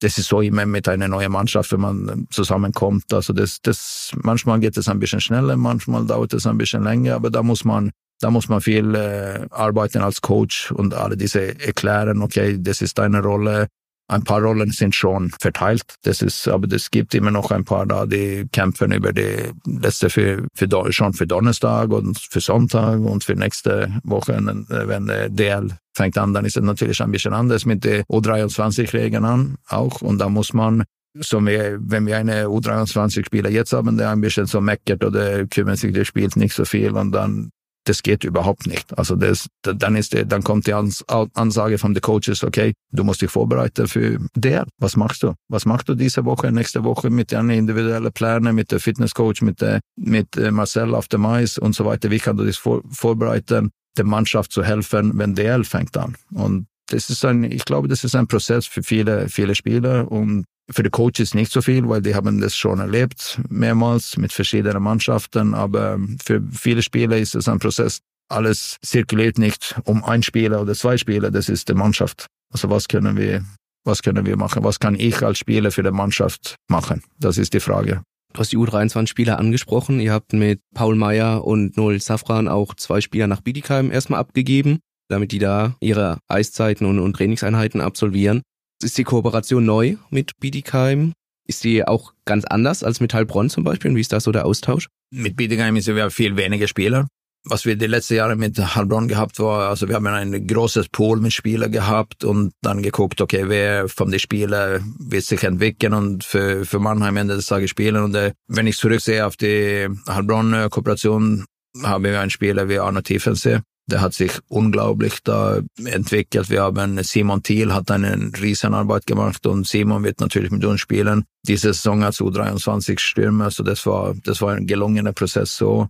das 0.00 0.18
ist 0.18 0.28
so 0.28 0.42
immer 0.42 0.66
mit 0.66 0.86
einer 0.86 1.08
neuen 1.08 1.32
Mannschaft, 1.32 1.72
wenn 1.72 1.80
man 1.80 2.26
zusammenkommt. 2.30 3.12
Also 3.12 3.32
das, 3.32 3.60
das, 3.62 4.12
manchmal 4.22 4.60
geht 4.60 4.76
es 4.76 4.88
ein 4.88 5.00
bisschen 5.00 5.20
schneller, 5.20 5.56
manchmal 5.56 6.04
dauert 6.04 6.34
es 6.34 6.46
ein 6.46 6.58
bisschen 6.58 6.84
länger, 6.84 7.14
aber 7.14 7.30
da 7.30 7.42
muss 7.42 7.64
man, 7.64 7.90
da 8.20 8.30
muss 8.30 8.50
man 8.50 8.60
viel 8.60 8.94
äh, 8.94 9.46
arbeiten 9.50 10.02
als 10.02 10.20
Coach 10.20 10.70
und 10.72 10.92
alle 10.92 11.16
diese 11.16 11.58
erklären, 11.58 12.20
okay, 12.20 12.58
das 12.60 12.82
ist 12.82 12.98
deine 12.98 13.22
Rolle, 13.22 13.68
ein 14.08 14.24
paar 14.24 14.42
Rollen 14.42 14.70
sind 14.70 14.94
schon 14.94 15.30
verteilt. 15.40 15.82
Das 16.02 16.22
ist, 16.22 16.48
aber 16.48 16.66
es 16.74 16.90
gibt 16.90 17.14
immer 17.14 17.30
noch 17.30 17.50
ein 17.50 17.64
paar 17.64 17.86
da, 17.86 18.06
die 18.06 18.46
kämpfen 18.52 18.92
über 18.92 19.12
die 19.12 19.52
letzte 19.66 20.10
für, 20.10 20.46
für 20.54 20.68
schon 20.92 21.12
für 21.12 21.26
Donnerstag 21.26 21.90
und 21.90 22.18
für 22.18 22.40
Sonntag 22.40 23.00
und 23.00 23.22
für 23.24 23.34
nächste 23.34 23.92
Woche, 24.02 24.38
wenn 24.68 25.06
der 25.06 25.28
DL 25.28 25.68
fängt 25.94 26.16
an, 26.16 26.32
dann 26.32 26.44
ist 26.44 26.56
es 26.56 26.62
natürlich 26.62 27.02
ein 27.02 27.12
bisschen 27.12 27.34
anders 27.34 27.66
mit 27.66 27.84
den 27.84 28.02
U23-Regeln 28.04 29.24
an 29.24 29.56
auch. 29.66 30.00
Und 30.00 30.18
da 30.18 30.28
muss 30.28 30.52
man 30.52 30.84
so 31.14 31.40
mehr, 31.40 31.78
wenn 31.80 32.06
wir 32.06 32.16
eine 32.16 32.46
U23-Spieler 32.46 33.50
jetzt 33.50 33.72
haben, 33.72 33.98
der 33.98 34.10
ein 34.10 34.20
bisschen 34.20 34.46
so 34.46 34.60
meckert 34.60 35.04
oder 35.04 35.46
kümmert 35.46 35.78
sich, 35.78 35.92
der 35.92 36.04
spielt 36.04 36.36
nicht 36.36 36.54
so 36.54 36.64
viel 36.64 36.92
und 36.92 37.12
dann 37.12 37.50
das 37.88 38.02
geht 38.02 38.24
überhaupt 38.24 38.66
nicht. 38.66 38.96
Also 38.98 39.16
das, 39.16 39.48
dann 39.62 39.96
ist 39.96 40.12
der, 40.12 40.26
dann 40.26 40.42
kommt 40.42 40.66
die 40.66 40.74
Ansage 40.74 41.78
von 41.78 41.94
den 41.94 42.02
Coaches, 42.02 42.44
okay, 42.44 42.74
du 42.92 43.02
musst 43.04 43.22
dich 43.22 43.30
vorbereiten 43.30 43.88
für 43.88 44.18
der. 44.34 44.66
Was 44.78 44.96
machst 44.96 45.22
du? 45.22 45.34
Was 45.48 45.64
machst 45.64 45.88
du 45.88 45.94
diese 45.94 46.24
Woche, 46.24 46.52
nächste 46.52 46.84
Woche 46.84 47.08
mit 47.08 47.32
deinen 47.32 47.50
individuellen 47.50 48.12
Plänen, 48.12 48.54
mit 48.54 48.70
der 48.70 48.80
Fitnesscoach, 48.80 49.40
mit 49.40 49.60
der, 49.60 49.80
mit 49.96 50.36
äh, 50.36 50.50
Marcel 50.50 50.94
auf 50.94 51.08
dem 51.08 51.24
Eis 51.24 51.56
und 51.56 51.74
so 51.74 51.84
weiter? 51.84 52.10
Wie 52.10 52.18
kannst 52.18 52.40
du 52.40 52.44
dich 52.44 52.58
vor, 52.58 52.82
vorbereiten, 52.90 53.70
der 53.96 54.04
Mannschaft 54.04 54.52
zu 54.52 54.62
helfen, 54.62 55.12
wenn 55.14 55.34
DL 55.34 55.64
fängt 55.64 55.96
an? 55.96 56.16
Und 56.32 56.66
das 56.88 57.08
ist 57.08 57.24
ein, 57.24 57.44
ich 57.44 57.64
glaube, 57.64 57.88
das 57.88 58.04
ist 58.04 58.14
ein 58.14 58.26
Prozess 58.26 58.66
für 58.66 58.82
viele, 58.82 59.28
viele 59.28 59.54
Spieler 59.54 60.10
und 60.10 60.44
für 60.70 60.82
die 60.82 60.90
Coaches 60.90 61.34
nicht 61.34 61.52
so 61.52 61.62
viel, 61.62 61.88
weil 61.88 62.02
die 62.02 62.14
haben 62.14 62.40
das 62.40 62.56
schon 62.56 62.78
erlebt, 62.78 63.40
mehrmals 63.48 64.16
mit 64.16 64.32
verschiedenen 64.32 64.82
Mannschaften. 64.82 65.54
Aber 65.54 65.98
für 66.22 66.42
viele 66.52 66.82
Spieler 66.82 67.16
ist 67.16 67.34
es 67.34 67.48
ein 67.48 67.58
Prozess. 67.58 68.00
Alles 68.30 68.76
zirkuliert 68.82 69.38
nicht 69.38 69.80
um 69.84 70.04
ein 70.04 70.22
Spieler 70.22 70.60
oder 70.60 70.74
zwei 70.74 70.98
Spieler, 70.98 71.30
das 71.30 71.48
ist 71.48 71.68
die 71.68 71.74
Mannschaft. 71.74 72.26
Also 72.52 72.68
was 72.68 72.88
können 72.88 73.16
wir, 73.16 73.44
was 73.84 74.02
können 74.02 74.26
wir 74.26 74.36
machen? 74.36 74.64
Was 74.64 74.78
kann 74.78 74.94
ich 74.94 75.22
als 75.22 75.38
Spieler 75.38 75.70
für 75.70 75.82
die 75.82 75.90
Mannschaft 75.90 76.56
machen? 76.68 77.02
Das 77.18 77.38
ist 77.38 77.54
die 77.54 77.60
Frage. 77.60 78.02
Du 78.34 78.40
hast 78.40 78.52
die 78.52 78.58
U23-Spieler 78.58 79.38
angesprochen. 79.38 80.00
Ihr 80.00 80.12
habt 80.12 80.34
mit 80.34 80.60
Paul 80.74 80.96
Meyer 80.96 81.44
und 81.44 81.78
Noel 81.78 82.00
Safran 82.00 82.48
auch 82.48 82.74
zwei 82.74 83.00
Spieler 83.00 83.26
nach 83.26 83.40
Bietigheim 83.40 83.90
erstmal 83.90 84.20
abgegeben, 84.20 84.80
damit 85.08 85.32
die 85.32 85.38
da 85.38 85.76
ihre 85.80 86.18
Eiszeiten 86.28 86.86
und, 86.86 86.98
und 86.98 87.14
Trainingseinheiten 87.14 87.80
absolvieren. 87.80 88.42
Ist 88.82 88.96
die 88.96 89.04
Kooperation 89.04 89.64
neu 89.64 89.96
mit 90.10 90.32
Bietigheim? 90.38 91.12
Ist 91.48 91.64
die 91.64 91.86
auch 91.86 92.12
ganz 92.24 92.44
anders 92.44 92.84
als 92.84 93.00
mit 93.00 93.12
Heilbronn 93.12 93.50
zum 93.50 93.64
Beispiel? 93.64 93.90
Und 93.90 93.96
wie 93.96 94.02
ist 94.02 94.12
da 94.12 94.20
so 94.20 94.30
der 94.30 94.46
Austausch? 94.46 94.88
Mit 95.10 95.36
Bietigheim 95.36 95.80
sind 95.80 95.96
wir 95.96 96.10
viel 96.10 96.36
weniger 96.36 96.68
Spieler. 96.68 97.08
Was 97.44 97.64
wir 97.64 97.76
die 97.76 97.86
letzten 97.86 98.14
Jahre 98.14 98.36
mit 98.36 98.58
Heilbronn 98.58 99.08
gehabt 99.08 99.38
war, 99.40 99.68
also 99.70 99.88
wir 99.88 99.94
haben 99.94 100.06
ein 100.06 100.46
großes 100.46 100.90
Pool 100.90 101.20
mit 101.20 101.32
Spielern 101.32 101.72
gehabt 101.72 102.22
und 102.24 102.52
dann 102.62 102.82
geguckt, 102.82 103.20
okay, 103.20 103.48
wer 103.48 103.88
von 103.88 104.10
den 104.10 104.20
Spielern 104.20 104.94
wird 104.98 105.24
sich 105.24 105.42
entwickeln 105.42 105.94
und 105.94 106.24
für, 106.24 106.64
für 106.64 106.78
Mannheim 106.78 107.16
Ende 107.16 107.36
des 107.36 107.46
Tages 107.46 107.70
spielen. 107.70 108.02
Und 108.02 108.14
äh, 108.14 108.32
wenn 108.48 108.66
ich 108.66 108.76
zurücksehe 108.76 109.26
auf 109.26 109.36
die 109.36 109.88
Heilbronn-Kooperation, 110.08 111.46
haben 111.82 112.04
wir 112.04 112.20
einen 112.20 112.30
Spieler 112.30 112.68
wie 112.68 112.78
Arno 112.78 113.00
Tiefensee, 113.00 113.60
Der 113.90 114.02
hat 114.02 114.12
sich 114.12 114.32
unglaublich 114.48 115.22
da 115.24 115.60
entwickelt. 115.82 116.50
Wir 116.50 116.62
haben 116.62 117.02
Simon 117.02 117.42
Thiel 117.42 117.72
hat 117.72 117.90
eine 117.90 118.30
Riesenarbeit 118.38 119.06
gemacht 119.06 119.46
und 119.46 119.66
Simon 119.66 120.04
wird 120.04 120.20
natürlich 120.20 120.50
mit 120.50 120.64
uns 120.64 120.80
spielen. 120.80 121.24
Diese 121.46 121.72
Saison 121.72 122.04
als 122.04 122.20
U23 122.20 122.98
Stürmer, 122.98 123.44
also 123.44 123.62
das 123.62 123.86
war, 123.86 124.14
das 124.24 124.42
war 124.42 124.54
ein 124.54 124.66
gelungener 124.66 125.12
Prozess 125.12 125.56
so. 125.56 125.88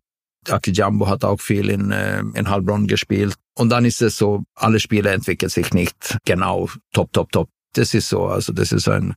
Aki 0.49 0.71
Jumbo 0.71 1.09
hat 1.09 1.25
auch 1.25 1.41
viel 1.41 1.69
in, 1.71 1.91
äh, 1.91 2.21
in 2.21 2.49
Heilbronn 2.49 2.87
gespielt. 2.87 3.35
Und 3.55 3.71
dann 3.71 3.85
ist 3.85 4.01
es 4.01 4.17
so, 4.17 4.45
alle 4.55 4.79
Spiele 4.79 5.11
entwickeln 5.11 5.51
sich 5.51 5.73
nicht 5.75 6.19
genau 6.25 6.71
top, 6.93 7.13
top, 7.13 7.33
top. 7.33 7.49
Das 7.75 7.93
ist 7.95 8.09
so, 8.09 8.27
also 8.27 8.53
das 8.53 8.71
ist 8.71 8.89
ein, 8.89 9.15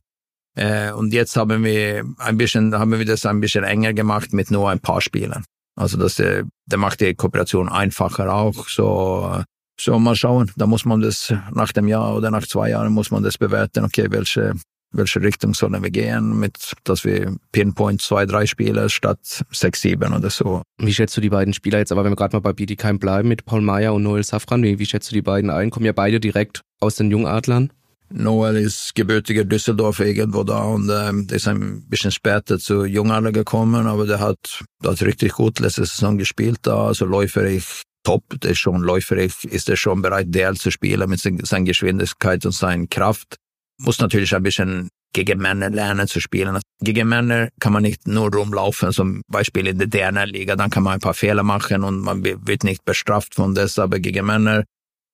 äh, 0.56 0.92
und 0.92 1.12
jetzt 1.12 1.36
haben 1.36 1.64
wir 1.64 2.04
ein 2.18 2.36
bisschen, 2.36 2.74
haben 2.76 2.98
wir 2.98 3.04
das 3.04 3.24
ein 3.24 3.40
bisschen 3.40 3.64
enger 3.64 3.94
gemacht 3.94 4.32
mit 4.32 4.50
nur 4.50 4.70
ein 4.70 4.80
paar 4.80 5.00
Spielen. 5.00 5.44
Also 5.74 5.96
das, 5.96 6.18
äh, 6.18 6.44
der 6.66 6.78
macht 6.78 7.00
die 7.00 7.14
Kooperation 7.14 7.68
einfacher 7.68 8.32
auch. 8.32 8.68
So, 8.68 9.42
so 9.80 9.98
mal 9.98 10.16
schauen. 10.16 10.50
Da 10.56 10.66
muss 10.66 10.84
man 10.84 11.00
das 11.00 11.32
nach 11.52 11.72
dem 11.72 11.88
Jahr 11.88 12.14
oder 12.14 12.30
nach 12.30 12.46
zwei 12.46 12.70
Jahren 12.70 12.92
muss 12.92 13.10
man 13.10 13.22
das 13.22 13.38
bewerten. 13.38 13.84
Okay, 13.84 14.06
welche 14.10 14.54
welche 14.92 15.20
Richtung 15.22 15.54
sollen 15.54 15.82
wir 15.82 15.90
gehen, 15.90 16.38
mit, 16.38 16.74
dass 16.84 17.04
wir 17.04 17.34
Pinpoint 17.50 18.00
zwei, 18.02 18.26
drei 18.26 18.46
Spiele 18.46 18.90
statt 18.90 19.44
sechs, 19.50 19.80
sieben 19.80 20.12
oder 20.12 20.30
so. 20.30 20.62
Wie 20.78 20.92
schätzt 20.92 21.16
du 21.16 21.20
die 21.20 21.30
beiden 21.30 21.54
Spieler 21.54 21.78
jetzt, 21.78 21.92
aber 21.92 22.04
wenn 22.04 22.12
wir 22.12 22.16
gerade 22.16 22.36
mal 22.36 22.40
bei 22.40 22.52
Bietigheim 22.52 22.98
bleiben, 22.98 23.28
mit 23.28 23.44
Paul 23.44 23.62
Meyer 23.62 23.94
und 23.94 24.02
Noel 24.02 24.22
Safran, 24.22 24.62
wie, 24.62 24.78
wie 24.78 24.86
schätzt 24.86 25.10
du 25.10 25.14
die 25.14 25.22
beiden 25.22 25.50
ein? 25.50 25.70
Kommen 25.70 25.86
ja 25.86 25.92
beide 25.92 26.20
direkt 26.20 26.62
aus 26.80 26.96
den 26.96 27.10
Jungadlern? 27.10 27.72
Noel 28.12 28.56
ist 28.56 28.94
gebürtiger 28.94 29.44
Düsseldorf 29.44 30.00
irgendwo 30.00 30.44
da 30.44 30.62
und 30.62 30.90
ähm, 30.90 31.26
ist 31.30 31.48
ein 31.48 31.88
bisschen 31.88 32.10
später 32.10 32.58
zu 32.58 32.84
Jungadler 32.84 33.32
gekommen, 33.32 33.86
aber 33.86 34.06
der 34.06 34.20
hat, 34.20 34.64
der 34.82 34.92
hat 34.92 35.02
richtig 35.02 35.32
gut 35.32 35.60
letzte 35.60 35.84
Saison 35.84 36.18
gespielt 36.18 36.58
da, 36.62 36.86
also 36.86 37.04
läuferig 37.04 37.82
top, 38.04 38.24
der 38.40 38.52
ist 38.52 38.58
schon 38.58 38.82
läuferig, 38.82 39.44
ist 39.44 39.68
er 39.68 39.76
schon 39.76 40.02
bereit, 40.02 40.26
DL 40.28 40.56
zu 40.56 40.70
spielen 40.70 41.08
mit 41.08 41.20
seiner 41.20 41.64
Geschwindigkeit 41.64 42.44
und 42.44 42.52
seiner 42.52 42.86
Kraft. 42.86 43.36
Muss 43.78 43.98
natürlich 43.98 44.34
ein 44.34 44.42
bisschen 44.42 44.88
gegen 45.12 45.40
Männer 45.40 45.70
lernen 45.70 46.08
zu 46.08 46.20
spielen. 46.20 46.58
Gegen 46.80 47.08
Männer 47.08 47.48
kann 47.60 47.72
man 47.72 47.82
nicht 47.82 48.06
nur 48.06 48.32
rumlaufen, 48.32 48.92
zum 48.92 49.22
Beispiel 49.28 49.66
in 49.66 49.78
der 49.78 49.88
DNR-Liga, 49.88 50.56
dann 50.56 50.70
kann 50.70 50.82
man 50.82 50.94
ein 50.94 51.00
paar 51.00 51.14
Fehler 51.14 51.42
machen 51.42 51.84
und 51.84 52.00
man 52.00 52.24
wird 52.24 52.64
nicht 52.64 52.84
bestraft 52.84 53.34
von 53.34 53.54
das, 53.54 53.78
aber 53.78 53.98
gegen 53.98 54.26
Männer 54.26 54.64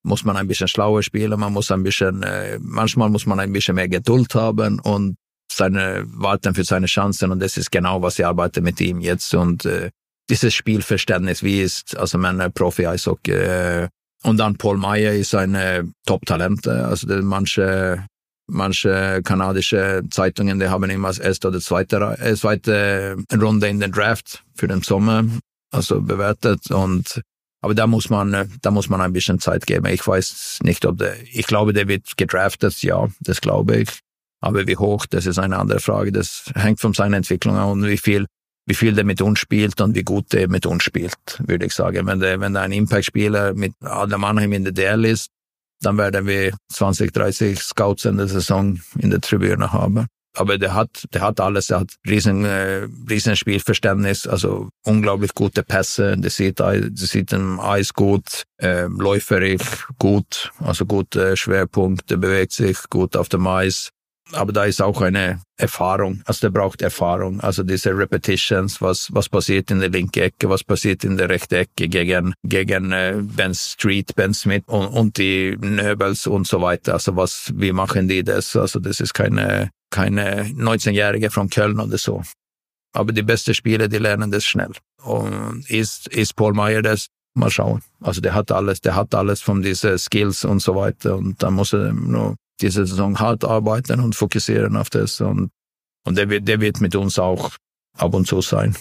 muss 0.08 0.24
man 0.24 0.36
ein 0.36 0.48
bisschen 0.48 0.68
schlauer 0.68 1.02
spielen, 1.02 1.38
man 1.38 1.52
muss 1.52 1.70
ein 1.70 1.82
bisschen, 1.82 2.22
äh, 2.22 2.58
manchmal 2.60 3.10
muss 3.10 3.26
man 3.26 3.38
ein 3.38 3.52
bisschen 3.52 3.76
mehr 3.76 3.88
Geduld 3.88 4.34
haben 4.34 4.80
und 4.80 5.16
seine, 5.52 6.04
warten 6.06 6.54
für 6.54 6.64
seine 6.64 6.86
Chancen 6.86 7.30
und 7.30 7.40
das 7.40 7.56
ist 7.56 7.70
genau, 7.70 8.02
was 8.02 8.18
ich 8.18 8.26
arbeite 8.26 8.60
mit 8.60 8.80
ihm 8.80 9.00
jetzt 9.00 9.34
und 9.34 9.64
äh, 9.64 9.90
dieses 10.28 10.54
Spielverständnis, 10.54 11.42
wie 11.42 11.60
ist 11.60 11.96
also 11.96 12.18
Männer 12.18 12.50
Profi-Eishockey 12.50 13.32
äh, 13.32 13.88
und 14.24 14.38
dann 14.38 14.56
Paul 14.56 14.78
Meyer 14.78 15.12
ist 15.12 15.34
ein 15.34 15.54
äh, 15.54 15.84
Top-Talent, 16.06 16.66
also 16.66 17.06
manche 17.22 18.04
manche 18.50 19.20
kanadische 19.22 20.02
Zeitungen, 20.10 20.58
die 20.58 20.68
haben 20.68 20.90
ihn 20.90 21.04
als 21.04 21.18
erste 21.18 21.48
oder 21.48 21.60
zweite, 21.60 22.16
äh, 22.18 22.34
zweite 22.34 23.16
Runde 23.32 23.68
in 23.68 23.78
den 23.78 23.92
Draft 23.92 24.42
für 24.54 24.66
den 24.66 24.82
Sommer 24.82 25.24
also 25.70 26.00
bewertet 26.00 26.70
und 26.70 27.20
aber 27.60 27.74
da 27.74 27.86
muss 27.86 28.10
man, 28.10 28.50
da 28.62 28.70
muss 28.70 28.88
man 28.88 29.00
ein 29.00 29.12
bisschen 29.12 29.40
Zeit 29.40 29.66
geben. 29.66 29.86
Ich 29.86 30.06
weiß 30.06 30.60
nicht, 30.62 30.84
ob 30.86 30.98
der, 30.98 31.16
ich 31.32 31.46
glaube, 31.46 31.72
der 31.72 31.88
wird 31.88 32.16
gedraftet, 32.16 32.82
ja, 32.82 33.08
das 33.20 33.40
glaube 33.40 33.78
ich. 33.78 33.88
Aber 34.40 34.66
wie 34.68 34.76
hoch, 34.76 35.06
das 35.06 35.26
ist 35.26 35.38
eine 35.38 35.58
andere 35.58 35.80
Frage. 35.80 36.12
Das 36.12 36.44
hängt 36.54 36.80
von 36.80 36.92
seiner 36.92 37.16
Entwicklung 37.16 37.56
an 37.56 37.70
und 37.70 37.86
wie 37.86 37.98
viel, 37.98 38.26
wie 38.66 38.74
viel 38.74 38.94
der 38.94 39.04
mit 39.04 39.20
uns 39.20 39.40
spielt 39.40 39.80
und 39.80 39.96
wie 39.96 40.04
gut 40.04 40.32
der 40.32 40.48
mit 40.48 40.66
uns 40.66 40.84
spielt, 40.84 41.16
würde 41.44 41.66
ich 41.66 41.74
sagen. 41.74 42.06
Wenn 42.06 42.20
der, 42.20 42.38
wenn 42.40 42.52
der 42.52 42.62
ein 42.62 42.72
Impact-Spieler 42.72 43.54
mit 43.54 43.72
Adam 43.80 44.20
Mannheim 44.20 44.52
in 44.52 44.64
der 44.64 44.72
DL 44.72 45.04
ist, 45.04 45.30
dann 45.80 45.98
werden 45.98 46.26
wir 46.26 46.56
20, 46.72 47.12
30 47.12 47.60
Scouts 47.60 48.04
in 48.04 48.16
der 48.16 48.28
Saison 48.28 48.80
in 48.98 49.10
der 49.10 49.20
Tribüne 49.20 49.72
haben 49.72 50.06
aber 50.38 50.58
der 50.58 50.74
hat, 50.74 51.04
der 51.12 51.22
hat 51.22 51.40
alles, 51.40 51.66
der 51.66 51.80
hat 51.80 51.94
riesen, 52.06 52.44
äh, 52.44 52.86
riesen 53.08 53.36
Spielverständnis, 53.36 54.26
also 54.26 54.68
unglaublich 54.84 55.34
gute 55.34 55.62
Pässe, 55.62 56.16
der 56.16 56.30
sieht, 56.30 56.60
der 56.60 56.90
sieht 56.94 57.32
im 57.32 57.60
Eis 57.60 57.92
gut, 57.92 58.44
äh, 58.58 58.84
läuferig 58.84 59.60
gut, 59.98 60.52
also 60.60 60.86
gut 60.86 61.16
äh, 61.16 61.36
Schwerpunkt, 61.36 62.10
der 62.10 62.16
bewegt 62.18 62.52
sich 62.52 62.78
gut 62.88 63.16
auf 63.16 63.28
dem 63.28 63.46
Eis. 63.46 63.90
Aber 64.32 64.52
da 64.52 64.64
ist 64.64 64.82
auch 64.82 65.00
eine 65.00 65.40
Erfahrung, 65.56 66.20
also 66.26 66.48
der 66.48 66.50
braucht 66.50 66.82
Erfahrung, 66.82 67.40
also 67.40 67.62
diese 67.62 67.96
Repetitions, 67.96 68.82
was, 68.82 69.08
was 69.12 69.28
passiert 69.28 69.70
in 69.70 69.80
der 69.80 69.88
linken 69.88 70.20
Ecke, 70.20 70.50
was 70.50 70.62
passiert 70.62 71.02
in 71.02 71.16
der 71.16 71.30
rechten 71.30 71.54
Ecke 71.54 71.88
gegen, 71.88 72.34
gegen 72.44 72.92
äh, 72.92 73.14
Ben 73.22 73.54
Street, 73.54 74.14
Ben 74.14 74.34
Smith 74.34 74.64
und, 74.66 74.88
und 74.88 75.16
die 75.16 75.56
Nöbels 75.58 76.26
und 76.26 76.46
so 76.46 76.60
weiter, 76.60 76.92
also 76.94 77.16
was, 77.16 77.52
wie 77.56 77.72
machen 77.72 78.06
die 78.06 78.22
das, 78.22 78.54
also 78.54 78.78
das 78.80 79.00
ist 79.00 79.14
keine, 79.14 79.70
keine 79.90 80.44
19-Jährige 80.44 81.30
von 81.30 81.48
Köln 81.48 81.80
oder 81.80 81.98
so. 81.98 82.22
Aber 82.92 83.12
die 83.12 83.22
besten 83.22 83.54
Spieler, 83.54 83.88
die 83.88 83.98
lernen 83.98 84.30
das 84.30 84.44
schnell. 84.44 84.72
Und 85.02 85.68
ist, 85.68 86.08
ist 86.08 86.36
Paul 86.36 86.54
Meyer 86.54 86.82
das? 86.82 87.08
Mal 87.34 87.50
schauen. 87.50 87.82
Also 88.00 88.20
der 88.20 88.34
hat 88.34 88.50
alles, 88.50 88.80
der 88.80 88.96
hat 88.96 89.14
alles 89.14 89.42
von 89.42 89.62
diesen 89.62 89.98
Skills 89.98 90.44
und 90.44 90.60
so 90.60 90.74
weiter. 90.74 91.16
Und 91.16 91.42
da 91.42 91.50
muss 91.50 91.72
er 91.72 91.92
nur 91.92 92.36
diese 92.60 92.86
Saison 92.86 93.18
hart 93.18 93.44
arbeiten 93.44 94.00
und 94.00 94.16
fokussieren 94.16 94.76
auf 94.76 94.90
das. 94.90 95.20
Und, 95.20 95.50
und 96.04 96.18
der 96.18 96.30
wird, 96.30 96.48
der 96.48 96.60
wird 96.60 96.80
mit 96.80 96.96
uns 96.96 97.18
auch 97.18 97.52
ab 97.96 98.14
und 98.14 98.26
zu 98.26 98.40
sein. 98.40 98.76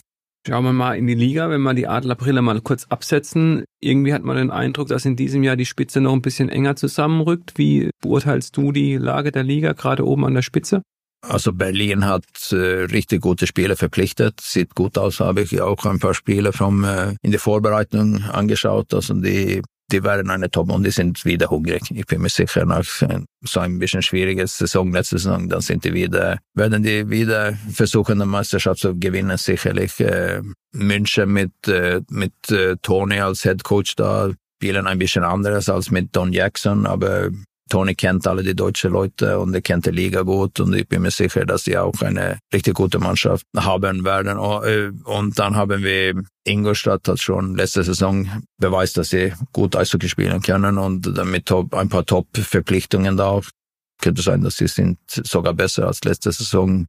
Schauen 0.48 0.64
wir 0.64 0.74
mal 0.74 0.94
in 0.98 1.08
die 1.08 1.14
Liga, 1.14 1.50
wenn 1.50 1.62
wir 1.62 1.74
die 1.74 1.88
Adlerbrille 1.88 2.42
mal 2.42 2.62
kurz 2.62 2.86
absetzen. 2.86 3.66
Irgendwie 3.82 4.14
hat 4.14 4.24
man 4.24 4.38
den 4.38 4.50
Eindruck, 4.50 4.88
dass 4.88 5.04
in 5.04 5.18
diesem 5.18 5.44
Jahr 5.44 5.58
die 5.58 5.66
Spitze 5.66 6.00
noch 6.00 6.14
ein 6.14 6.22
bisschen 6.22 6.48
enger 6.48 6.78
zusammenrückt. 6.78 7.58
Wie 7.58 7.92
beurteilst 8.02 8.56
du 8.56 8.72
die 8.72 8.96
Lage 8.96 9.32
der 9.32 9.44
Liga 9.44 9.74
gerade 9.74 10.06
oben 10.06 10.26
an 10.26 10.36
der 10.36 10.42
Spitze? 10.42 10.84
Also 11.22 11.52
Berlin 11.52 12.06
hat 12.06 12.26
äh, 12.52 12.86
richtig 12.86 13.22
gute 13.22 13.48
Spieler 13.48 13.76
verpflichtet, 13.76 14.40
sieht 14.40 14.76
gut 14.76 14.98
aus, 14.98 15.20
habe 15.20 15.42
ich 15.42 15.60
auch 15.62 15.84
ein 15.86 16.00
paar 16.00 16.14
Spiele 16.14 16.54
vom, 16.54 16.84
äh, 16.84 17.16
in 17.22 17.32
der 17.32 17.40
Vorbereitung 17.40 18.24
angeschaut, 18.24 18.94
also 18.94 19.14
die, 19.16 19.62
die 19.92 20.04
werden 20.04 20.30
eine 20.30 20.52
Top 20.52 20.72
und 20.72 20.84
die 20.84 20.92
sind 20.92 21.26
wieder 21.26 21.50
hungrig. 21.50 21.82
Ich 21.92 22.06
bin 22.06 22.22
mir 22.22 22.30
sicher, 22.30 22.66
nach 22.66 22.86
so 23.44 23.60
ein 23.60 23.80
bisschen 23.80 24.02
schwieriges 24.02 24.58
Saison, 24.58 24.92
letzte 24.92 25.18
Saison, 25.18 25.50
dann 25.50 25.62
sind 25.62 25.86
die 25.86 25.94
wieder, 25.94 26.38
werden 26.54 26.84
die 26.84 27.10
wieder 27.10 27.54
versuchen, 27.72 28.14
eine 28.22 28.26
Meisterschaft 28.26 28.82
zu 28.82 28.98
gewinnen, 28.98 29.38
sicherlich. 29.38 30.00
Äh, 30.00 30.42
München 30.74 31.32
mit, 31.32 31.68
äh, 31.68 32.02
mit 32.10 32.34
äh, 32.52 32.76
Tony 32.82 33.20
als 33.20 33.42
Head 33.42 33.64
Coach 33.64 33.96
da, 33.96 34.32
spielen 34.58 34.88
ein 34.88 35.00
bisschen 35.00 35.24
anderes 35.24 35.70
als 35.70 35.90
mit 35.90 36.16
Don 36.16 36.34
Jackson, 36.34 36.86
aber 36.86 37.30
Tony 37.70 37.96
kennt 37.96 38.28
alle 38.28 38.44
die 38.44 38.56
deutschen 38.56 38.92
Leute 38.92 39.40
und 39.40 39.54
er 39.54 39.62
kennt 39.62 39.86
die 39.86 39.92
Liga 39.92 40.22
gut 40.22 40.60
und 40.60 40.74
ich 40.74 40.88
bin 40.88 41.02
mir 41.02 41.12
sicher, 41.12 41.46
dass 41.46 41.64
sie 41.64 41.78
auch 41.78 42.02
eine 42.02 42.40
richtig 42.54 42.76
gute 42.76 43.00
Mannschaft 43.00 43.46
haben 43.56 44.04
werden. 44.04 44.38
Äh, 44.38 44.92
und 45.04 45.38
dann 45.38 45.56
haben 45.56 45.84
wir 45.84 46.22
Ingolstadt 46.46 47.08
hat 47.08 47.20
schon 47.20 47.56
letzte 47.56 47.84
Saison 47.84 48.44
beweist, 48.58 48.98
dass 48.98 49.10
sie 49.10 49.34
gut 49.54 49.76
Eishockey 49.76 50.10
spielen 50.10 50.42
können 50.42 50.78
und 50.78 51.18
damit 51.18 51.52
ein 51.52 51.90
paar 51.90 52.06
Top-Verpflichtungen 52.06 53.18
da 53.18 53.28
auch. 53.28 53.46
Könnte 54.02 54.22
sein, 54.22 54.44
dass 54.44 54.58
sie 54.58 54.68
sind 54.68 55.00
sogar 55.08 55.54
besser 55.54 55.88
als 55.88 56.04
letzte 56.04 56.32
Saison. 56.32 56.86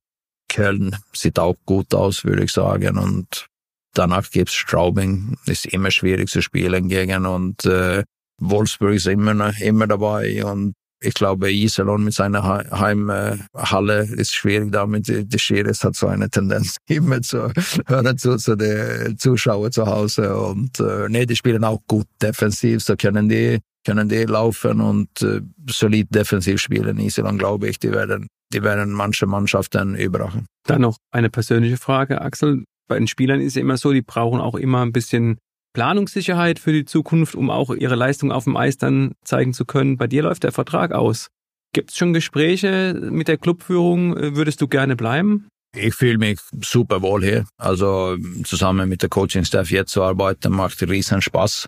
Köln 0.48 0.96
sieht 1.12 1.38
auch 1.38 1.56
gut 1.64 1.94
aus, 1.94 2.24
würde 2.24 2.44
ich 2.44 2.52
sagen. 2.52 2.98
Und 2.98 3.48
danach 3.94 4.30
gibt's 4.30 4.54
Straubing, 4.54 5.36
ist 5.46 5.66
immer 5.66 5.90
schwierig 5.90 6.28
zu 6.28 6.42
spielen 6.42 6.88
gegen 6.88 7.26
und 7.26 7.64
äh, 7.64 8.04
Wolfsburg 8.40 8.94
ist 8.94 9.06
immer, 9.06 9.52
immer 9.60 9.86
dabei 9.86 10.44
und 10.44 10.74
ich 11.00 11.14
glaube, 11.14 11.52
Iserlohn 11.52 12.04
mit 12.04 12.14
seiner 12.14 12.42
Heimhalle 12.44 14.02
ist 14.16 14.34
schwierig 14.34 14.72
damit. 14.72 15.06
Die 15.08 15.38
Schiris 15.38 15.84
hat 15.84 15.94
so 15.94 16.08
eine 16.08 16.28
Tendenz, 16.28 16.76
immer 16.88 17.22
zu 17.22 17.52
hören 17.86 18.18
zu, 18.18 18.36
zu 18.36 18.56
den 18.56 19.16
Zuschauern 19.16 19.70
zu 19.70 19.86
Hause. 19.86 20.36
Und 20.36 20.80
äh, 20.80 21.08
nee, 21.08 21.26
die 21.26 21.36
spielen 21.36 21.64
auch 21.64 21.80
gut 21.86 22.06
defensiv, 22.20 22.82
so 22.82 22.96
können 22.96 23.28
die, 23.28 23.60
können 23.86 24.08
die 24.08 24.24
laufen 24.24 24.80
und 24.80 25.22
äh, 25.22 25.40
solid 25.70 26.12
defensiv 26.12 26.60
spielen. 26.60 26.98
Iserlohn, 26.98 27.38
glaube 27.38 27.68
ich, 27.68 27.78
die 27.78 27.92
werden, 27.92 28.26
die 28.52 28.62
werden 28.62 28.90
manche 28.90 29.26
Mannschaften 29.26 29.94
überraschen. 29.94 30.46
Dann 30.64 30.82
noch 30.82 30.96
eine 31.12 31.30
persönliche 31.30 31.76
Frage, 31.76 32.20
Axel. 32.20 32.64
Bei 32.88 32.98
den 32.98 33.06
Spielern 33.06 33.40
ist 33.40 33.54
ja 33.54 33.62
immer 33.62 33.76
so, 33.76 33.92
die 33.92 34.02
brauchen 34.02 34.40
auch 34.40 34.54
immer 34.54 34.82
ein 34.82 34.92
bisschen 34.92 35.38
Planungssicherheit 35.74 36.58
für 36.58 36.72
die 36.72 36.84
Zukunft, 36.84 37.34
um 37.34 37.50
auch 37.50 37.70
ihre 37.70 37.94
Leistung 37.94 38.32
auf 38.32 38.44
dem 38.44 38.56
Eis 38.56 38.78
dann 38.78 39.12
zeigen 39.24 39.52
zu 39.52 39.64
können. 39.64 39.96
Bei 39.96 40.06
dir 40.06 40.22
läuft 40.22 40.44
der 40.44 40.52
Vertrag 40.52 40.92
aus. 40.92 41.28
Gibt 41.72 41.90
es 41.90 41.96
schon 41.96 42.12
Gespräche 42.12 42.94
mit 43.10 43.28
der 43.28 43.36
Clubführung? 43.36 44.16
Würdest 44.36 44.60
du 44.60 44.68
gerne 44.68 44.96
bleiben? 44.96 45.48
Ich 45.76 45.94
fühle 45.94 46.18
mich 46.18 46.40
super 46.64 47.02
wohl 47.02 47.22
hier. 47.22 47.44
Also 47.58 48.16
zusammen 48.44 48.88
mit 48.88 49.02
der 49.02 49.10
Coaching-Staff 49.10 49.70
jetzt 49.70 49.92
zu 49.92 50.02
arbeiten, 50.02 50.52
macht 50.52 50.82
riesen 50.82 51.20
Spaß. 51.20 51.66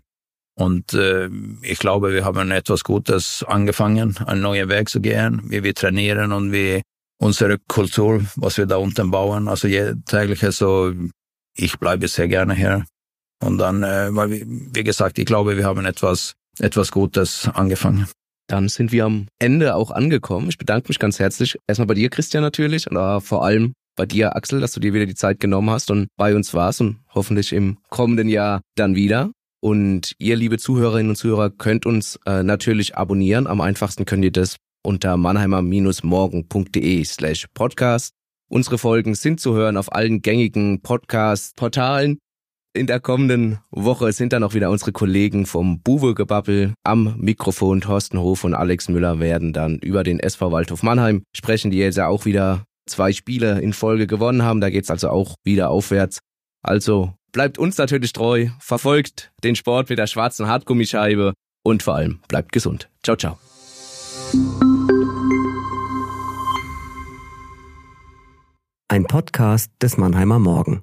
Und 0.58 0.94
äh, 0.94 1.28
ich 1.62 1.78
glaube, 1.78 2.12
wir 2.12 2.24
haben 2.24 2.50
etwas 2.50 2.82
Gutes 2.82 3.44
angefangen, 3.46 4.16
einen 4.26 4.42
neuen 4.42 4.68
Weg 4.68 4.88
zu 4.88 5.00
gehen, 5.00 5.42
wie 5.44 5.62
wir 5.62 5.74
trainieren 5.74 6.32
und 6.32 6.52
wie 6.52 6.82
unsere 7.20 7.58
Kultur, 7.68 8.22
was 8.36 8.58
wir 8.58 8.66
da 8.66 8.76
unten 8.76 9.10
bauen. 9.10 9.48
Also 9.48 9.68
täglich 9.68 10.40
so, 10.54 10.92
ich 11.56 11.78
bleibe 11.78 12.08
sehr 12.08 12.28
gerne 12.28 12.54
hier 12.54 12.84
Und 13.42 13.58
dann, 13.58 13.82
äh, 13.82 14.08
weil, 14.14 14.42
wie 14.46 14.84
gesagt, 14.84 15.18
ich 15.18 15.24
glaube, 15.24 15.56
wir 15.56 15.64
haben 15.64 15.84
etwas, 15.84 16.34
etwas 16.58 16.92
Gutes 16.92 17.48
angefangen. 17.52 18.06
Dann 18.48 18.68
sind 18.68 18.92
wir 18.92 19.04
am 19.04 19.28
Ende 19.38 19.74
auch 19.76 19.90
angekommen. 19.90 20.48
Ich 20.48 20.58
bedanke 20.58 20.88
mich 20.88 20.98
ganz 20.98 21.18
herzlich. 21.18 21.56
Erstmal 21.66 21.86
bei 21.86 21.94
dir, 21.94 22.10
Christian, 22.10 22.42
natürlich, 22.42 22.90
und 22.90 23.20
vor 23.22 23.44
allem 23.44 23.74
bei 23.96 24.06
dir, 24.06 24.34
Axel, 24.34 24.60
dass 24.60 24.72
du 24.72 24.80
dir 24.80 24.92
wieder 24.92 25.06
die 25.06 25.14
Zeit 25.14 25.40
genommen 25.40 25.70
hast 25.70 25.90
und 25.90 26.08
bei 26.16 26.34
uns 26.34 26.52
warst 26.54 26.80
und 26.80 26.98
hoffentlich 27.14 27.52
im 27.52 27.78
kommenden 27.90 28.28
Jahr 28.28 28.60
dann 28.76 28.94
wieder. 28.94 29.30
Und 29.62 30.14
ihr, 30.18 30.36
liebe 30.36 30.58
Zuhörerinnen 30.58 31.10
und 31.10 31.16
Zuhörer, 31.16 31.50
könnt 31.50 31.84
uns 31.86 32.18
äh, 32.26 32.42
natürlich 32.42 32.96
abonnieren. 32.96 33.46
Am 33.46 33.60
einfachsten 33.60 34.06
könnt 34.06 34.24
ihr 34.24 34.32
das 34.32 34.56
unter 34.82 35.16
mannheimer-morgen.de 35.16 37.04
slash 37.04 37.46
podcast. 37.52 38.14
Unsere 38.48 38.78
Folgen 38.78 39.14
sind 39.14 39.38
zu 39.38 39.54
hören 39.54 39.76
auf 39.76 39.92
allen 39.92 40.22
gängigen 40.22 40.80
Podcast-Portalen. 40.80 42.18
In 42.72 42.86
der 42.86 43.00
kommenden 43.00 43.58
Woche 43.72 44.12
sind 44.12 44.32
dann 44.32 44.44
auch 44.44 44.54
wieder 44.54 44.70
unsere 44.70 44.92
Kollegen 44.92 45.44
vom 45.44 45.80
Buwe-Gebabbel 45.82 46.74
am 46.84 47.16
Mikrofon. 47.18 47.80
Thorsten 47.80 48.20
Hof 48.20 48.44
und 48.44 48.54
Alex 48.54 48.88
Müller 48.88 49.18
werden 49.18 49.52
dann 49.52 49.78
über 49.78 50.04
den 50.04 50.20
SV 50.20 50.52
Waldhof 50.52 50.84
Mannheim 50.84 51.24
sprechen, 51.34 51.72
die 51.72 51.78
jetzt 51.78 51.96
ja 51.96 52.06
auch 52.06 52.26
wieder 52.26 52.64
zwei 52.86 53.12
Spiele 53.12 53.60
in 53.60 53.72
Folge 53.72 54.06
gewonnen 54.06 54.44
haben. 54.44 54.60
Da 54.60 54.70
geht's 54.70 54.88
also 54.88 55.08
auch 55.08 55.34
wieder 55.42 55.68
aufwärts. 55.70 56.20
Also 56.62 57.12
bleibt 57.32 57.58
uns 57.58 57.76
natürlich 57.76 58.12
treu, 58.12 58.50
verfolgt 58.60 59.32
den 59.42 59.56
Sport 59.56 59.90
mit 59.90 59.98
der 59.98 60.06
schwarzen 60.06 60.46
Hartgummischeibe 60.46 61.32
und 61.64 61.82
vor 61.82 61.96
allem 61.96 62.20
bleibt 62.28 62.52
gesund. 62.52 62.88
Ciao, 63.02 63.16
ciao. 63.16 63.36
Ein 68.86 69.04
Podcast 69.06 69.72
des 69.82 69.96
Mannheimer 69.96 70.38
Morgen. 70.38 70.82